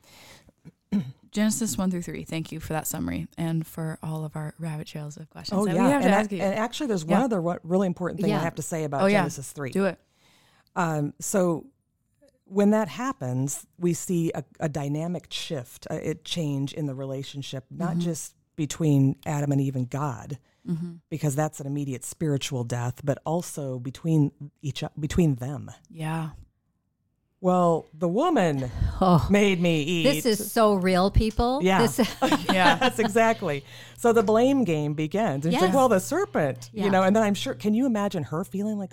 Genesis 1.33 1.77
1 1.79 1.91
through 1.91 2.03
3, 2.03 2.25
thank 2.25 2.53
you 2.53 2.61
for 2.61 2.75
that 2.75 2.87
summary 2.87 3.27
and 3.39 3.67
for 3.67 3.99
all 4.03 4.25
of 4.25 4.37
our 4.37 4.55
rabbit 4.59 4.87
trails 4.87 5.17
of 5.17 5.31
questions. 5.31 5.61
Oh 5.61 5.67
yeah, 5.67 5.95
and, 5.95 6.03
to 6.05 6.11
ask 6.11 6.33
and 6.33 6.43
actually, 6.43 6.87
there's 6.89 7.05
one 7.05 7.19
Yeah. 7.21 7.25
other 7.25 7.41
really 7.65 7.87
important 7.87 8.21
thing 8.21 8.33
I 8.33 8.39
have 8.39 8.57
to 8.57 8.63
say 8.63 8.85
about 8.85 9.03
Oh, 9.03 9.07
yeah. 9.07 9.21
Genesis 9.21 9.51
three. 9.53 9.71
Do 9.71 9.87
it. 9.87 9.99
Um, 10.77 11.15
so 11.21 11.67
when 12.53 12.71
that 12.71 12.89
happens, 12.89 13.67
we 13.79 13.95
see 13.95 14.31
a, 14.35 14.45
a 14.61 14.69
dynamic 14.69 15.27
shift, 15.31 15.87
a, 15.91 16.11
a 16.11 16.15
change 16.15 16.73
in 16.73 16.87
the 16.87 16.95
relationship, 16.95 17.65
not 17.71 17.97
Mhm. 17.97 18.01
just 18.01 18.35
between 18.57 19.17
Adam 19.27 19.51
and 19.53 19.61
Eve 19.61 19.77
and 19.77 19.89
God, 19.89 20.39
Mm-hmm. 20.69 20.93
because 21.11 21.35
that's 21.35 21.59
an 21.61 21.67
immediate 21.67 22.05
spiritual 22.05 22.63
death, 22.63 23.01
but 23.03 23.19
also 23.27 23.79
between 23.81 24.31
each 24.61 24.85
between 25.01 25.35
them. 25.37 25.71
Yeah. 25.91 26.31
Well, 27.41 27.89
the 27.93 28.07
woman 28.07 28.71
Oh, 29.01 29.27
made 29.29 29.61
me 29.61 29.83
eat. 29.83 30.05
this 30.05 30.27
is 30.27 30.53
so 30.53 30.75
real, 30.75 31.11
people. 31.11 31.59
Yeah. 31.61 31.81
This, 31.85 31.99
Yeah. 32.53 32.77
That's 32.77 33.01
exactly. 33.01 33.65
So 33.99 34.13
the 34.13 34.23
blame 34.23 34.63
game 34.63 34.95
begins. 34.95 35.45
And 35.45 35.53
she's 35.53 35.61
like, 35.63 35.75
well, 35.75 35.89
the 35.89 35.99
serpent, 35.99 36.71
Yeah. 36.73 36.85
you 36.85 36.91
know, 36.93 37.03
and 37.03 37.17
then 37.17 37.25
I'm 37.25 37.35
sure, 37.35 37.55
can 37.55 37.75
you 37.75 37.85
imagine 37.87 38.23
her 38.25 38.45
feeling 38.45 38.79
like, 38.79 38.93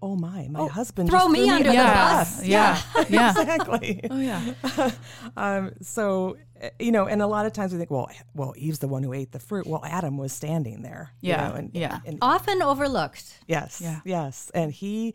oh 0.00 0.16
my, 0.16 0.46
my 0.50 0.60
Oh, 0.60 0.68
husband 0.68 1.08
throw 1.10 1.28
me 1.28 1.48
under 1.48 1.64
to 1.64 1.68
the 1.70 1.74
yeah. 1.74 1.94
bus. 2.18 2.44
Yeah. 2.44 2.80
Yeah. 3.08 3.30
exactly. 3.40 4.00
Oh, 4.10 4.20
yeah. 4.20 4.90
um, 5.36 5.72
so, 5.82 6.36
uh, 6.62 6.68
you 6.78 6.92
know, 6.92 7.06
and 7.06 7.20
a 7.22 7.26
lot 7.26 7.46
of 7.46 7.52
times 7.52 7.72
we 7.72 7.78
think, 7.78 7.90
well, 7.90 8.08
well, 8.34 8.54
Eve's 8.56 8.78
the 8.78 8.88
one 8.88 9.02
who 9.02 9.12
ate 9.12 9.32
the 9.32 9.38
fruit. 9.40 9.66
Well, 9.66 9.82
Adam 9.84 10.16
was 10.16 10.32
standing 10.32 10.82
there. 10.82 11.10
you 11.20 11.30
Yeah, 11.30 11.48
know, 11.48 11.54
and, 11.54 11.70
yeah. 11.74 12.00
and 12.06 12.18
Often 12.22 12.62
overlooked. 12.62 13.40
yes, 13.46 13.80
Yeah. 13.82 14.00
yes, 14.04 14.50
and 14.54 14.72
he 14.72 15.14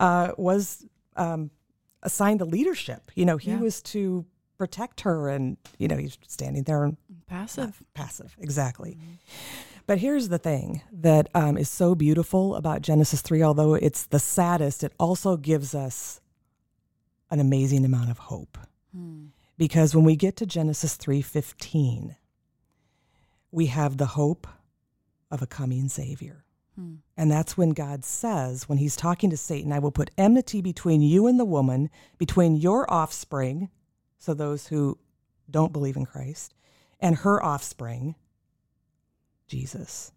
uh, 0.00 0.32
was 0.36 0.84
um, 1.16 1.50
assigned 2.02 2.40
the 2.40 2.44
leadership. 2.46 3.10
You 3.14 3.24
know, 3.24 3.36
he 3.38 3.50
Yeah. 3.52 3.60
was 3.60 3.82
to 3.82 4.24
protect 4.58 5.00
her. 5.02 5.28
And, 5.28 5.56
you 5.78 5.88
know, 5.88 5.96
he's 5.96 6.18
standing 6.26 6.64
there 6.64 6.84
and 6.84 6.96
Passive. 7.26 7.82
passive. 7.94 8.36
Exactly. 8.40 8.98
But 9.88 10.00
here's 10.00 10.28
the 10.28 10.38
thing 10.38 10.82
that 10.92 11.30
um, 11.34 11.56
is 11.56 11.70
so 11.70 11.94
beautiful 11.94 12.54
about 12.56 12.82
Genesis 12.82 13.22
3, 13.22 13.42
although 13.42 13.72
it's 13.72 14.04
the 14.04 14.18
saddest, 14.18 14.84
it 14.84 14.92
also 15.00 15.38
gives 15.38 15.74
us 15.74 16.20
an 17.30 17.40
amazing 17.40 17.86
amount 17.86 18.10
of 18.10 18.18
hope. 18.18 18.58
Because 19.56 19.94
when 19.94 20.04
we 20.04 20.14
get 20.14 20.36
to 20.36 20.46
Genesis 20.46 20.98
3:15, 20.98 22.16
we 23.50 23.66
have 23.66 23.96
the 23.96 24.06
hope 24.08 24.46
of 25.30 25.40
a 25.40 25.46
coming 25.46 25.88
savior. 25.88 26.44
And 27.16 27.30
that's 27.30 27.56
when 27.56 27.70
God 27.70 28.04
says, 28.04 28.68
when 28.68 28.76
he's 28.78 28.94
talking 28.94 29.30
to 29.30 29.36
Satan, 29.38 29.72
I 29.72 29.78
will 29.78 29.90
put 29.90 30.10
enmity 30.18 30.60
between 30.60 31.00
you 31.00 31.26
and 31.26 31.40
the 31.40 31.46
woman, 31.46 31.88
between 32.18 32.56
your 32.56 32.88
offspring, 32.92 33.70
so 34.18 34.34
those 34.34 34.68
who 34.68 34.98
don't 35.50 35.72
believe 35.72 35.96
in 35.96 36.04
Christ, 36.04 36.54
and 37.00 37.16
her 37.16 37.42
offspring, 37.42 38.16
Jesus. 39.48 40.12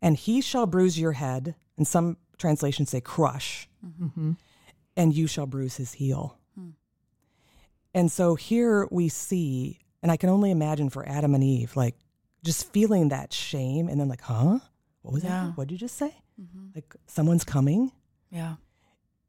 And 0.00 0.16
he 0.16 0.40
shall 0.40 0.66
bruise 0.66 0.98
your 0.98 1.12
head, 1.12 1.54
and 1.76 1.86
some 1.86 2.18
translations 2.38 2.90
say 2.90 3.00
crush, 3.00 3.68
mm-hmm. 3.84 4.32
and 4.96 5.14
you 5.14 5.26
shall 5.26 5.46
bruise 5.46 5.76
his 5.76 5.94
heel. 5.94 6.38
Hmm. 6.58 6.70
And 7.94 8.12
so 8.12 8.34
here 8.34 8.86
we 8.90 9.08
see, 9.08 9.80
and 10.02 10.12
I 10.12 10.16
can 10.16 10.28
only 10.28 10.50
imagine 10.50 10.90
for 10.90 11.08
Adam 11.08 11.34
and 11.34 11.42
Eve, 11.42 11.74
like 11.76 11.96
just 12.44 12.70
feeling 12.72 13.08
that 13.08 13.32
shame 13.32 13.88
and 13.88 13.98
then 13.98 14.08
like, 14.08 14.20
huh? 14.20 14.58
What 15.02 15.14
was 15.14 15.24
Yeah. 15.24 15.46
that? 15.46 15.56
What 15.56 15.68
did 15.68 15.74
you 15.74 15.78
just 15.78 15.96
say? 15.96 16.14
Mm-hmm. 16.40 16.66
Like 16.74 16.94
someone's 17.06 17.44
coming. 17.44 17.92
Yeah. 18.30 18.56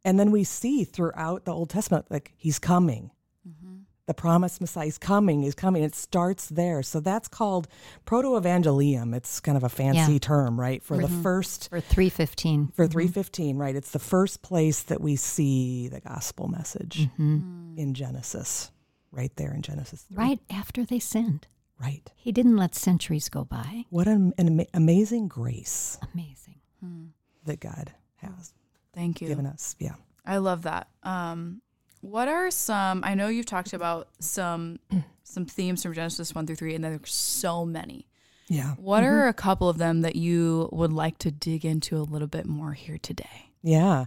And 0.03 0.19
then 0.19 0.31
we 0.31 0.43
see 0.43 0.83
throughout 0.83 1.45
the 1.45 1.53
Old 1.53 1.69
Testament, 1.69 2.05
like 2.09 2.33
he's 2.35 2.59
coming. 2.59 3.11
Mm-hmm. 3.47 3.75
The 4.07 4.13
promised 4.13 4.61
Messiah 4.61 4.85
is 4.85 4.99
coming, 4.99 5.43
is 5.43 5.55
coming. 5.55 5.83
It 5.83 5.95
starts 5.95 6.47
there. 6.47 6.83
So 6.83 6.99
that's 6.99 7.27
called 7.27 7.67
proto 8.05 8.39
evangelium. 8.39 9.15
It's 9.15 9.39
kind 9.39 9.57
of 9.57 9.63
a 9.63 9.69
fancy 9.69 10.13
Yeah. 10.13 10.19
term, 10.19 10.59
right? 10.59 10.83
For 10.83 10.97
the 10.97 11.07
mm-hmm. 11.07 11.23
first, 11.23 11.69
For 11.69 11.79
315. 11.79 12.67
for 12.67 12.83
mm-hmm. 12.83 12.91
315, 12.91 13.57
right? 13.57 13.75
It's 13.75 13.91
the 13.91 13.99
first 13.99 14.43
place 14.43 14.83
that 14.83 15.01
we 15.01 15.15
see 15.15 15.87
the 15.87 16.01
gospel 16.01 16.47
message 16.47 16.99
mm-hmm. 16.99 17.73
mm. 17.73 17.77
in 17.79 17.95
Genesis, 17.95 18.69
right 19.11 19.35
there 19.37 19.53
in 19.53 19.63
Genesis 19.63 20.03
3. 20.03 20.17
Right 20.17 20.39
after 20.51 20.85
they 20.85 20.99
sinned. 20.99 21.47
Right. 21.81 22.09
He 22.15 22.31
didn't 22.31 22.57
let 22.57 22.75
centuries 22.75 23.27
go 23.27 23.43
by. 23.43 23.85
What 23.89 24.07
an, 24.07 24.33
an 24.37 24.47
ama- 24.47 24.67
amazing 24.73 25.27
grace 25.27 25.97
Amazing. 26.13 26.61
Hmm. 26.79 27.05
that 27.45 27.59
God 27.59 27.91
has 28.17 28.53
Thank 28.93 29.19
you. 29.19 29.27
given 29.27 29.45
us. 29.45 29.75
Yeah. 29.79 29.95
I 30.25 30.37
love 30.37 30.63
that. 30.63 30.87
Um, 31.03 31.61
what 32.05 32.27
are 32.27 32.51
some? 32.51 33.03
I 33.03 33.15
know 33.15 33.27
you've 33.27 33.45
talked 33.45 33.73
about 33.73 34.07
some 34.19 34.79
some 35.23 35.45
themes 35.45 35.83
from 35.83 35.93
Genesis 35.93 36.33
one 36.33 36.45
through 36.45 36.55
three, 36.55 36.75
and 36.75 36.83
there's 36.83 37.13
so 37.13 37.65
many. 37.65 38.07
Yeah. 38.47 38.75
What 38.75 39.03
mm-hmm. 39.03 39.13
are 39.13 39.27
a 39.27 39.33
couple 39.33 39.69
of 39.69 39.79
them 39.79 40.01
that 40.01 40.15
you 40.15 40.69
would 40.71 40.93
like 40.93 41.17
to 41.19 41.31
dig 41.31 41.65
into 41.65 41.97
a 41.97 42.03
little 42.03 42.27
bit 42.27 42.45
more 42.45 42.73
here 42.73 42.99
today? 42.99 43.49
Yeah. 43.63 44.05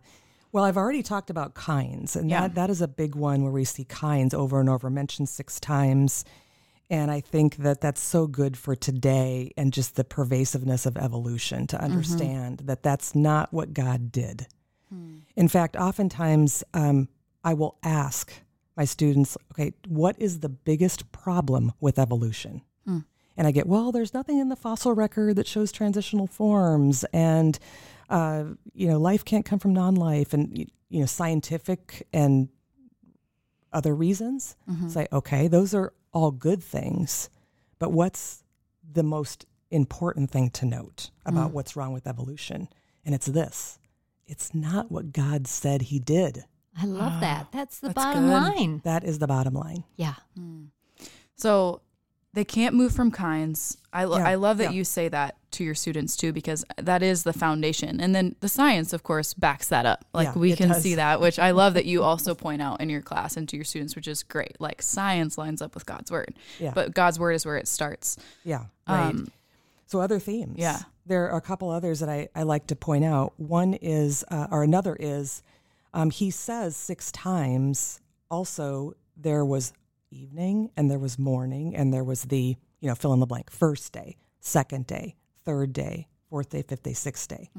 Well, 0.53 0.65
I've 0.65 0.77
already 0.77 1.03
talked 1.03 1.29
about 1.29 1.55
kinds, 1.55 2.15
and 2.15 2.31
Yeah. 2.31 2.43
that, 2.43 2.55
that 2.55 2.71
is 2.71 2.81
a 2.81 2.89
big 2.89 3.17
one 3.17 3.43
where 3.43 3.53
we 3.53 3.65
see 3.65 3.85
kinds 3.85 4.33
over 4.33 4.61
and 4.61 4.71
over, 4.71 4.89
mentioned 4.89 5.29
six 5.29 5.59
times. 5.59 6.25
And 6.89 7.11
I 7.11 7.21
think 7.21 7.57
that 7.57 7.81
that's 7.83 8.01
so 8.01 8.27
good 8.27 8.57
for 8.57 8.75
today 8.75 9.53
and 9.59 9.73
just 9.73 9.97
the 9.97 10.05
pervasiveness 10.05 10.87
of 10.87 10.97
evolution 10.97 11.67
to 11.67 11.77
mm-hmm. 11.77 11.85
understand 11.85 12.61
that 12.61 12.83
that's 12.83 13.15
not 13.15 13.53
what 13.53 13.75
God 13.75 14.11
did. 14.11 14.47
Hmm. 14.89 15.19
In 15.37 15.49
fact, 15.49 15.77
oftentimes 15.77 16.65
um, 16.73 17.09
I 17.49 17.55
will 17.55 17.79
ask 17.83 18.31
my 18.77 18.85
students, 18.85 19.39
okay, 19.53 19.73
what 19.87 20.21
is 20.21 20.41
the 20.41 20.51
biggest 20.51 21.11
problem 21.13 21.73
with 21.81 21.99
evolution? 21.99 22.61
Hmm. 22.85 22.99
And 23.39 23.47
I 23.47 23.53
get, 23.53 23.67
well, 23.67 23.91
there's 23.91 24.13
nothing 24.13 24.39
in 24.39 24.51
the 24.51 24.57
fossil 24.57 24.93
record 24.93 25.37
that 25.37 25.47
shows 25.47 25.73
transitional 25.73 26.27
forms, 26.27 27.05
and 27.11 27.59
uh, 28.11 28.45
you 28.75 28.87
know, 28.87 28.99
life 28.99 29.25
can't 29.25 29.47
come 29.47 29.59
from 29.59 29.73
non-life, 29.73 30.35
and 30.35 30.59
you 30.91 31.01
know, 31.01 31.07
scientific 31.07 32.07
and 32.13 32.51
other 33.73 33.95
reasons. 33.95 34.55
Mm-hmm. 34.71 34.91
Say, 34.91 35.09
okay, 35.11 35.49
those 35.49 35.73
are 35.73 35.95
all 36.13 36.31
good 36.31 36.63
things, 36.63 37.31
but 37.79 37.93
what's 37.93 38.45
the 38.93 39.03
most 39.03 39.47
important 39.71 40.31
thing 40.31 40.51
to 40.51 40.67
note 40.67 41.11
about 41.25 41.51
mm. 41.51 41.55
what's 41.55 41.77
wrong 41.77 41.95
with 41.95 42.07
evolution? 42.07 42.69
And 43.07 43.15
it's 43.15 43.27
this: 43.27 43.79
it's 44.27 44.55
not 44.55 44.93
what 44.93 45.13
God 45.13 45.47
said 45.47 45.81
He 45.81 45.99
did. 45.99 46.45
I 46.81 46.85
love 46.87 47.21
that. 47.21 47.49
That's 47.53 47.79
the 47.81 47.89
That's 47.89 47.95
bottom 47.97 48.25
good. 48.25 48.33
line. 48.33 48.81
That 48.85 49.05
is 49.05 49.19
the 49.19 49.27
bottom 49.27 49.55
line. 49.55 49.85
Yeah. 49.97 50.15
So 51.37 51.81
they 52.35 52.45
can't 52.45 52.75
move 52.75 52.93
from 52.93 53.11
kinds. 53.11 53.79
I, 53.93 54.05
lo- 54.05 54.19
Yeah, 54.19 54.29
I 54.29 54.35
love 54.35 54.59
that 54.59 54.65
yeah. 54.65 54.71
you 54.79 54.85
say 54.85 55.09
that 55.09 55.37
to 55.53 55.65
your 55.65 55.75
students 55.75 56.15
too, 56.17 56.33
because 56.33 56.65
that 56.77 57.03
is 57.03 57.23
the 57.23 57.33
foundation. 57.33 58.01
And 58.01 58.15
then 58.15 58.37
the 58.41 58.49
science, 58.49 58.93
of 58.93 59.03
course, 59.03 59.35
backs 59.35 59.69
that 59.69 59.87
up. 59.87 60.05
Like 60.13 60.27
Yeah, 60.29 60.39
we 60.39 60.55
can 60.55 60.69
does. 60.69 60.83
see 60.83 60.97
that, 60.97 61.21
which 61.21 61.39
I 61.39 61.53
love 61.53 61.75
that 61.75 61.87
you 61.87 62.03
also 62.11 62.35
point 62.35 62.61
out 62.63 62.81
in 62.81 62.91
your 62.91 63.01
class 63.03 63.37
and 63.37 63.49
to 63.49 63.57
your 63.57 63.65
students, 63.65 63.97
which 63.97 64.07
is 64.07 64.23
great. 64.23 64.61
Like 64.61 64.83
science 64.83 65.39
lines 65.39 65.63
up 65.63 65.75
with 65.75 65.87
God's 65.87 66.11
word, 66.11 66.35
Yeah. 66.61 66.73
but 66.75 66.95
God's 66.95 67.19
word 67.19 67.33
is 67.33 67.47
where 67.47 67.57
it 67.57 67.67
starts. 67.67 68.19
Yeah. 68.45 68.65
Right. 68.89 69.07
Um, 69.09 69.29
So 69.87 70.01
other 70.01 70.19
themes. 70.19 70.57
Yeah. 70.59 70.81
There 71.07 71.31
are 71.31 71.39
a 71.39 71.41
couple 71.41 71.71
others 71.71 72.01
that 72.01 72.11
I, 72.11 72.29
I 72.35 72.43
like 72.43 72.67
to 72.67 72.77
point 72.77 73.05
out. 73.07 73.33
One 73.39 73.73
is, 73.73 74.23
uh, 74.31 74.49
or 74.51 74.63
another 74.63 74.95
is, 75.01 75.43
um, 75.95 76.11
he 76.11 76.31
says 76.31 76.77
six 76.77 77.11
times 77.13 78.01
also 78.31 78.95
there 79.17 79.45
was 79.45 79.73
evening 80.11 80.71
and 80.77 80.91
there 80.91 80.99
was 80.99 81.19
morning 81.19 81.75
and 81.75 81.93
there 81.93 82.05
was 82.05 82.25
the, 82.25 82.57
you 82.81 82.89
know, 82.89 82.95
fill 82.95 83.13
in 83.13 83.21
the 83.21 83.27
blank, 83.27 83.51
first 83.51 83.93
day, 83.93 84.17
second 84.41 84.87
day, 84.87 85.17
third 85.45 85.73
day, 85.73 86.09
fourth 86.31 86.51
day, 86.51 86.63
fifth 86.63 86.83
day, 86.83 86.93
sixth 86.93 87.29
day. 87.29 87.51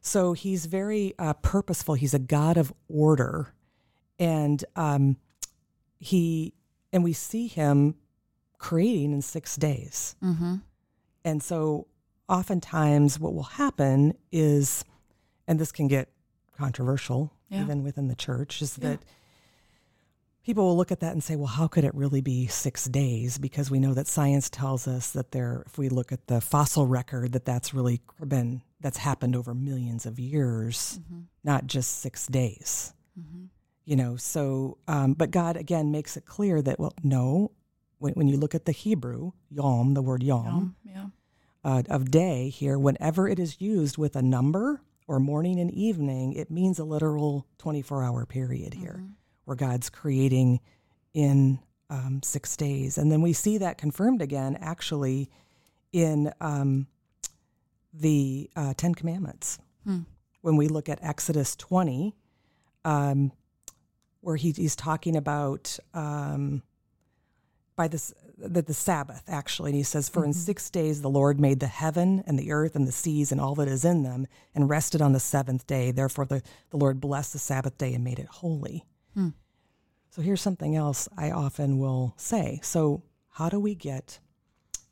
So 0.00 0.32
he's 0.32 0.66
very 0.66 1.14
uh, 1.18 1.34
purposeful. 1.34 1.94
He's 1.94 2.14
a 2.14 2.18
God 2.18 2.56
of 2.56 2.72
order. 2.88 3.52
And 4.18 4.64
um, 4.76 5.16
he, 5.98 6.54
and 6.92 7.02
we 7.02 7.12
see 7.12 7.48
him 7.48 7.96
creating 8.58 9.12
in 9.12 9.22
six 9.22 9.56
days. 9.56 10.14
mm-hmm. 10.22 10.56
And 11.24 11.42
so 11.42 11.88
oftentimes 12.28 13.18
what 13.18 13.34
will 13.34 13.42
happen 13.42 14.14
is, 14.30 14.84
and 15.48 15.58
this 15.58 15.72
can 15.72 15.88
get 15.88 16.08
controversial 16.56 17.32
Yeah. 17.48 17.62
even 17.62 17.82
within 17.84 18.08
the 18.08 18.16
church, 18.16 18.60
is 18.62 18.74
that 18.76 19.00
people 20.44 20.64
will 20.64 20.76
look 20.76 20.92
at 20.92 21.00
that 21.00 21.12
and 21.12 21.22
say, 21.22 21.36
well, 21.36 21.46
how 21.46 21.66
could 21.66 21.84
it 21.84 21.94
really 21.94 22.20
be 22.20 22.46
six 22.46 22.84
days? 22.86 23.38
Because 23.38 23.70
we 23.70 23.78
know 23.80 23.94
that 23.94 24.06
science 24.06 24.48
tells 24.48 24.86
us 24.86 25.10
that 25.10 25.32
there, 25.32 25.62
if 25.66 25.76
we 25.78 25.88
look 25.88 26.12
at 26.12 26.26
the 26.28 26.40
fossil 26.40 26.86
record, 26.86 27.32
that 27.32 27.44
that's 27.44 27.74
really 27.74 28.00
been, 28.26 28.62
that's 28.80 28.98
happened 28.98 29.34
over 29.34 29.54
millions 29.54 30.06
of 30.06 30.18
years, 30.18 31.00
not 31.42 31.66
just 31.66 31.98
six 32.00 32.26
days. 32.26 32.92
You 33.84 33.94
know, 33.96 34.16
so, 34.16 34.78
um, 34.88 35.12
but 35.14 35.30
God 35.30 35.56
again 35.56 35.92
makes 35.92 36.16
it 36.16 36.26
clear 36.26 36.60
that, 36.62 36.78
well, 36.80 36.92
no, 37.04 37.52
when, 37.98 38.14
when 38.14 38.26
you 38.28 38.36
look 38.36 38.54
at 38.54 38.64
the 38.64 38.72
Hebrew, 38.72 39.30
yom, 39.48 39.94
the 39.94 40.02
word 40.02 40.22
yom, 40.24 40.46
Um, 40.46 40.76
yeah. 40.84 41.06
uh, 41.64 41.82
of 41.88 42.10
day 42.10 42.48
here, 42.48 42.78
whenever 42.78 43.28
it 43.28 43.38
is 43.38 43.60
used 43.60 43.96
with 43.96 44.16
a 44.16 44.22
number 44.22 44.80
or 45.06 45.20
morning 45.20 45.60
and 45.60 45.70
evening, 45.70 46.32
it 46.32 46.50
means 46.50 46.78
a 46.78 46.84
literal 46.84 47.46
24 47.58 48.02
hour 48.02 48.26
period 48.26 48.74
here 48.74 49.04
where 49.44 49.56
God's 49.56 49.88
creating 49.88 50.60
in 51.14 51.58
um, 51.88 52.20
six 52.22 52.56
days. 52.56 52.98
And 52.98 53.10
then 53.10 53.22
we 53.22 53.32
see 53.32 53.58
that 53.58 53.78
confirmed 53.78 54.20
again 54.20 54.56
actually 54.60 55.30
in 55.92 56.32
um, 56.40 56.88
the 57.92 58.50
uh, 58.56 58.74
Ten 58.76 58.94
Commandments. 58.94 59.58
When 60.42 60.56
we 60.56 60.68
look 60.68 60.88
at 60.88 60.98
Exodus 61.02 61.56
20, 61.56 62.14
um, 62.84 63.32
where 64.20 64.36
he, 64.36 64.50
he's 64.50 64.76
talking 64.76 65.16
about 65.16 65.78
um, 65.94 66.62
by 67.76 67.88
this 67.88 68.12
the, 68.38 68.62
the 68.62 68.74
Sabbath 68.74 69.22
actually, 69.28 69.70
and 69.70 69.76
he 69.76 69.82
says, 69.82 70.08
"For 70.08 70.24
in 70.24 70.32
six 70.32 70.68
days 70.70 71.00
the 71.02 71.08
Lord 71.10 71.40
made 71.40 71.60
the 71.60 71.66
heaven 71.66 72.22
and 72.26 72.38
the 72.38 72.52
earth 72.52 72.76
and 72.76 72.86
the 72.86 72.92
seas 72.92 73.32
and 73.32 73.40
all 73.40 73.54
that 73.56 73.68
is 73.68 73.84
in 73.84 74.02
them, 74.02 74.26
and 74.54 74.68
rested 74.68 75.00
on 75.00 75.12
the 75.12 75.20
seventh 75.20 75.66
day. 75.66 75.90
Therefore 75.90 76.26
the, 76.26 76.42
the 76.70 76.76
Lord 76.76 77.00
blessed 77.00 77.32
the 77.32 77.38
Sabbath 77.38 77.78
day 77.78 77.94
and 77.94 78.04
made 78.04 78.18
it 78.18 78.26
holy." 78.26 78.84
So 80.10 80.22
here's 80.22 80.40
something 80.40 80.74
else 80.74 81.08
I 81.18 81.30
often 81.30 81.78
will 81.78 82.14
say. 82.16 82.60
So 82.62 83.02
how 83.32 83.50
do 83.50 83.60
we 83.60 83.74
get, 83.74 84.18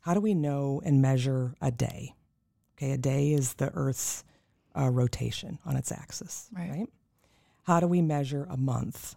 how 0.01 0.13
do 0.13 0.19
we 0.21 0.35
know 0.35 0.81
and 0.85 1.01
measure 1.01 1.55
a 1.61 1.71
day? 1.71 2.13
Okay, 2.77 2.91
a 2.91 2.97
day 2.97 3.31
is 3.33 3.55
the 3.55 3.71
Earth's 3.73 4.23
uh, 4.77 4.87
rotation 4.89 5.57
on 5.65 5.77
its 5.77 5.91
axis, 5.91 6.47
Right. 6.55 6.69
right? 6.69 6.89
How 7.63 7.79
do 7.79 7.87
we 7.87 8.03
measure 8.03 8.45
a 8.51 8.57
month? 8.57 9.15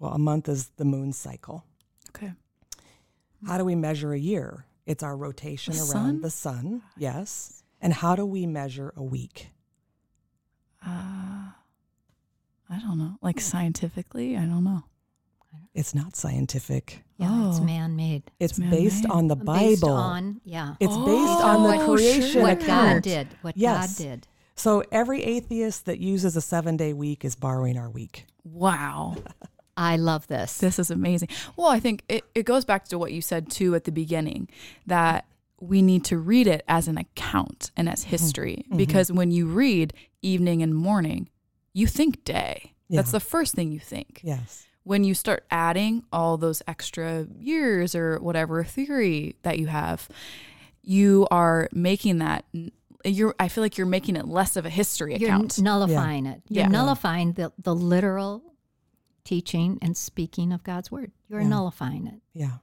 Well, 0.00 0.12
a 0.12 0.18
month 0.18 0.48
is 0.48 0.70
the 0.76 0.84
moon 0.84 1.12
cycle. 1.12 1.64
Okay. 2.08 2.32
How 3.46 3.58
do 3.58 3.64
we 3.64 3.74
measure 3.74 4.12
a 4.12 4.18
year? 4.18 4.66
It's 4.86 5.02
our 5.02 5.16
rotation 5.16 5.74
The 5.74 5.80
around 5.80 5.88
sun? 5.90 6.20
the 6.22 6.30
sun, 6.30 6.82
yes. 6.96 7.62
And 7.80 7.92
how 7.92 8.16
do 8.16 8.24
we 8.26 8.46
measure 8.46 8.92
a 8.96 9.02
week? 9.02 9.50
Uh, 10.84 11.50
I 12.70 12.78
don't 12.80 12.98
know. 12.98 13.16
Like 13.22 13.40
scientifically, 13.40 14.36
I 14.36 14.40
don't 14.44 14.64
know. 14.64 14.84
It's 15.74 15.94
not 15.94 16.16
scientific. 16.16 17.04
Yeah, 17.18 17.48
it's 17.50 17.60
Oh. 17.60 17.64
man 17.64 17.94
made. 17.96 18.24
It's, 18.40 18.58
It's 18.58 18.68
based 18.70 19.02
man-made. 19.04 19.10
on 19.16 19.26
the 19.28 19.36
Based 19.36 19.82
Bible. 19.82 19.94
on, 19.94 20.40
yeah. 20.44 20.74
it's 20.80 20.92
Oh. 20.94 21.04
based 21.06 21.44
on 21.44 21.62
the 21.62 21.76
What- 21.76 21.86
creation 21.96 22.42
what 22.42 22.64
God 22.66 23.02
did. 23.02 23.28
What 23.42 23.56
Yes. 23.56 23.96
God 23.98 24.02
did. 24.04 24.26
So 24.56 24.82
every 24.90 25.22
atheist 25.22 25.84
that 25.86 26.00
uses 26.00 26.36
a 26.36 26.40
seven 26.40 26.76
day 26.76 26.92
week 26.92 27.24
is 27.24 27.36
borrowing 27.36 27.76
our 27.78 27.88
week. 27.90 28.26
Wow. 28.44 29.16
I 29.78 29.96
love 29.96 30.26
this. 30.26 30.58
This 30.58 30.80
is 30.80 30.90
amazing. 30.90 31.28
Well, 31.56 31.68
I 31.68 31.78
think 31.78 32.02
it, 32.08 32.24
it 32.34 32.42
goes 32.42 32.64
back 32.64 32.86
to 32.88 32.98
what 32.98 33.12
you 33.12 33.22
said 33.22 33.48
too 33.48 33.76
at 33.76 33.84
the 33.84 33.92
beginning 33.92 34.48
that 34.86 35.24
we 35.60 35.82
need 35.82 36.04
to 36.06 36.18
read 36.18 36.48
it 36.48 36.64
as 36.66 36.88
an 36.88 36.98
account 36.98 37.70
and 37.76 37.88
as 37.88 38.00
mm-hmm. 38.00 38.10
history 38.10 38.64
mm-hmm. 38.66 38.76
because 38.76 39.12
when 39.12 39.30
you 39.30 39.46
read 39.46 39.94
evening 40.20 40.62
and 40.64 40.74
morning, 40.74 41.28
you 41.72 41.86
think 41.86 42.24
day. 42.24 42.74
That's 42.90 43.12
the 43.12 43.20
first 43.20 43.54
thing 43.54 43.70
you 43.70 43.78
think. 43.78 44.20
Yes. 44.24 44.66
When 44.82 45.04
you 45.04 45.14
start 45.14 45.44
adding 45.50 46.04
all 46.10 46.38
those 46.38 46.62
extra 46.66 47.26
years 47.38 47.94
or 47.94 48.18
whatever 48.18 48.64
theory 48.64 49.36
that 49.42 49.58
you 49.58 49.66
have, 49.66 50.08
you 50.82 51.28
are 51.30 51.68
making 51.70 52.18
that 52.18 52.46
you're 53.04 53.34
I 53.38 53.48
feel 53.48 53.62
like 53.62 53.76
you're 53.76 53.86
making 53.86 54.16
it 54.16 54.26
less 54.26 54.56
of 54.56 54.64
a 54.64 54.70
history 54.70 55.14
account. 55.14 55.58
You're 55.58 55.64
nullifying 55.64 56.26
it. 56.26 56.42
You're 56.48 56.64
Yeah. 56.64 56.68
nullifying 56.68 57.34
the, 57.34 57.52
the 57.58 57.74
literal 57.74 58.47
teaching 59.32 59.78
and 59.82 59.94
speaking 59.94 60.52
of 60.54 60.62
God's 60.62 60.90
word. 60.90 61.12
You're 61.28 61.42
Yeah. 61.42 61.48
nullifying 61.48 62.06
it 62.06 62.20
Yeah. 62.32 62.58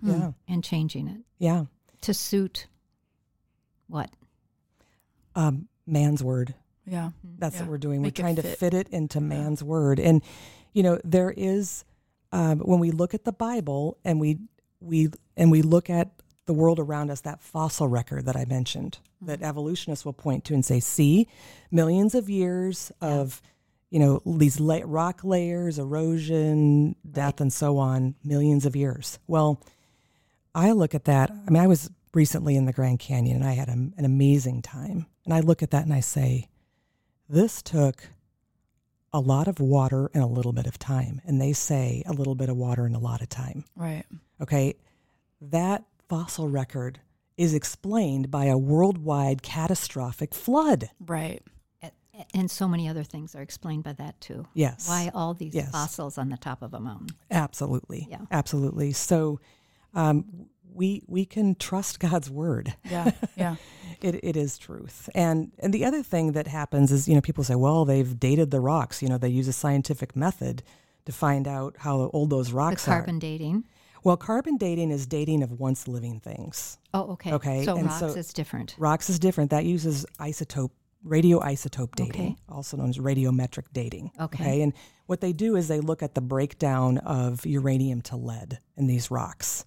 Hmm. 0.00 0.10
Yeah. 0.10 0.32
and 0.46 0.62
changing 0.62 1.08
it 1.08 1.22
Yeah. 1.38 1.64
to 2.02 2.14
suit 2.14 2.68
what? 3.88 4.10
Um, 5.34 5.68
man's 5.86 6.22
word. 6.22 6.54
yeah. 6.86 7.10
That's 7.38 7.56
Yeah. 7.56 7.62
what 7.62 7.70
we're 7.70 7.78
doing. 7.78 8.00
Make 8.02 8.16
we're 8.16 8.22
trying 8.22 8.36
to 8.36 8.42
fit. 8.42 8.58
fit 8.58 8.74
it 8.74 8.88
into 8.90 9.20
man's 9.20 9.62
word. 9.64 9.98
And, 9.98 10.22
you 10.72 10.82
know, 10.84 11.00
there 11.02 11.32
is, 11.36 11.84
um, 12.30 12.60
when 12.60 12.78
we 12.78 12.90
look 12.92 13.12
at 13.14 13.24
the 13.24 13.32
Bible 13.32 13.98
and 14.04 14.20
we, 14.20 14.38
we, 14.80 15.08
and 15.36 15.50
we 15.50 15.62
look 15.62 15.90
at 15.90 16.12
the 16.46 16.52
world 16.52 16.78
around 16.78 17.10
us, 17.10 17.22
that 17.22 17.40
fossil 17.40 17.88
record 17.88 18.26
that 18.26 18.36
I 18.36 18.44
mentioned, 18.44 18.98
that 19.22 19.42
evolutionists 19.42 20.04
will 20.04 20.12
point 20.12 20.44
to 20.44 20.54
and 20.54 20.64
say, 20.64 20.78
see, 20.78 21.26
millions 21.72 22.14
of 22.14 22.28
years 22.30 22.92
of, 23.00 23.42
you 23.94 24.00
know, 24.00 24.20
these 24.26 24.58
la- 24.58 24.80
rock 24.84 25.22
layers, 25.22 25.78
erosion, 25.78 26.96
death, 27.08 27.40
and 27.40 27.52
so 27.52 27.78
on, 27.78 28.16
millions 28.24 28.66
of 28.66 28.74
years. 28.74 29.20
Well, 29.28 29.62
I 30.52 30.72
look 30.72 30.96
at 30.96 31.04
that. 31.04 31.30
I 31.30 31.48
mean, 31.48 31.62
I 31.62 31.68
was 31.68 31.88
recently 32.12 32.56
in 32.56 32.64
the 32.64 32.72
Grand 32.72 32.98
Canyon 32.98 33.36
and 33.36 33.46
I 33.46 33.52
had 33.52 33.68
a, 33.68 33.72
an 33.72 34.04
amazing 34.04 34.62
time. 34.62 35.06
And 35.24 35.32
I 35.32 35.38
look 35.38 35.62
at 35.62 35.70
that 35.70 35.84
and 35.84 35.94
I 35.94 36.00
say, 36.00 36.48
this 37.28 37.62
took 37.62 38.08
a 39.12 39.20
lot 39.20 39.46
of 39.46 39.60
water 39.60 40.10
and 40.12 40.24
a 40.24 40.26
little 40.26 40.52
bit 40.52 40.66
of 40.66 40.76
time. 40.76 41.20
And 41.24 41.40
they 41.40 41.52
say 41.52 42.02
a 42.04 42.12
little 42.12 42.34
bit 42.34 42.48
of 42.48 42.56
water 42.56 42.86
and 42.86 42.96
a 42.96 42.98
lot 42.98 43.22
of 43.22 43.28
time. 43.28 43.64
Right. 43.76 44.06
Okay. 44.40 44.74
That 45.40 45.84
fossil 46.08 46.48
record 46.48 46.98
is 47.36 47.54
explained 47.54 48.28
by 48.28 48.46
a 48.46 48.58
worldwide 48.58 49.44
catastrophic 49.44 50.34
flood. 50.34 50.90
Right. 50.98 51.44
A- 52.18 52.26
And 52.34 52.50
so 52.50 52.68
many 52.68 52.88
other 52.88 53.04
things 53.04 53.34
are 53.34 53.42
explained 53.42 53.84
by 53.84 53.92
that 53.94 54.20
too. 54.20 54.46
Yes. 54.54 54.88
Why 54.88 55.10
all 55.14 55.34
these 55.34 55.54
Yes. 55.54 55.70
fossils 55.70 56.18
on 56.18 56.28
the 56.28 56.36
top 56.36 56.62
of 56.62 56.74
a 56.74 56.80
mountain? 56.80 57.08
Absolutely. 57.30 58.06
Yeah. 58.10 58.22
Absolutely. 58.30 58.92
So 58.92 59.40
um, 59.94 60.46
we 60.72 61.02
we 61.06 61.24
can 61.24 61.54
trust 61.54 62.00
God's 62.00 62.30
word. 62.30 62.74
Yeah. 62.90 63.10
Yeah. 63.36 63.56
It, 64.00 64.20
it 64.22 64.36
is 64.36 64.58
truth. 64.58 65.08
And 65.14 65.52
and 65.60 65.72
the 65.72 65.84
other 65.84 66.02
thing 66.02 66.32
that 66.32 66.46
happens 66.46 66.92
is, 66.92 67.08
you 67.08 67.14
know, 67.14 67.20
people 67.20 67.44
say, 67.44 67.54
well, 67.54 67.84
they've 67.84 68.18
dated 68.18 68.50
the 68.50 68.60
rocks. 68.60 69.02
You 69.02 69.08
know, 69.08 69.18
they 69.18 69.28
use 69.28 69.48
a 69.48 69.52
scientific 69.52 70.14
method 70.16 70.62
to 71.06 71.12
find 71.12 71.46
out 71.48 71.76
how 71.78 72.10
old 72.12 72.30
those 72.30 72.48
The 72.50 72.54
rocks 72.56 72.84
carbon 72.84 72.92
are. 72.94 73.00
Carbon 73.04 73.18
dating. 73.18 73.64
Well, 74.02 74.16
carbon 74.18 74.56
dating 74.58 74.90
is 74.90 75.06
dating 75.06 75.42
of 75.42 75.52
once 75.58 75.88
living 75.88 76.20
things. 76.20 76.78
Oh, 76.92 77.12
okay. 77.12 77.32
Okay, 77.32 77.64
So 77.64 77.76
and 77.76 77.86
rocks 77.86 78.00
so- 78.00 78.06
is 78.08 78.32
different. 78.34 78.74
Rocks 78.78 79.08
is 79.08 79.18
different. 79.18 79.50
That 79.50 79.64
uses 79.64 80.04
isotope, 80.18 80.70
radioisotope 81.06 81.94
dating, 81.96 82.22
Okay. 82.22 82.36
also 82.48 82.76
known 82.76 82.88
as 82.88 82.98
radiometric 82.98 83.64
dating. 83.72 84.10
Okay. 84.18 84.62
And 84.62 84.72
what 85.06 85.20
they 85.20 85.32
do 85.32 85.56
is 85.56 85.68
they 85.68 85.80
look 85.80 86.02
at 86.02 86.14
the 86.14 86.20
breakdown 86.20 86.98
of 86.98 87.44
uranium 87.44 88.00
to 88.02 88.16
lead 88.16 88.58
in 88.76 88.86
these 88.86 89.10
rocks. 89.10 89.64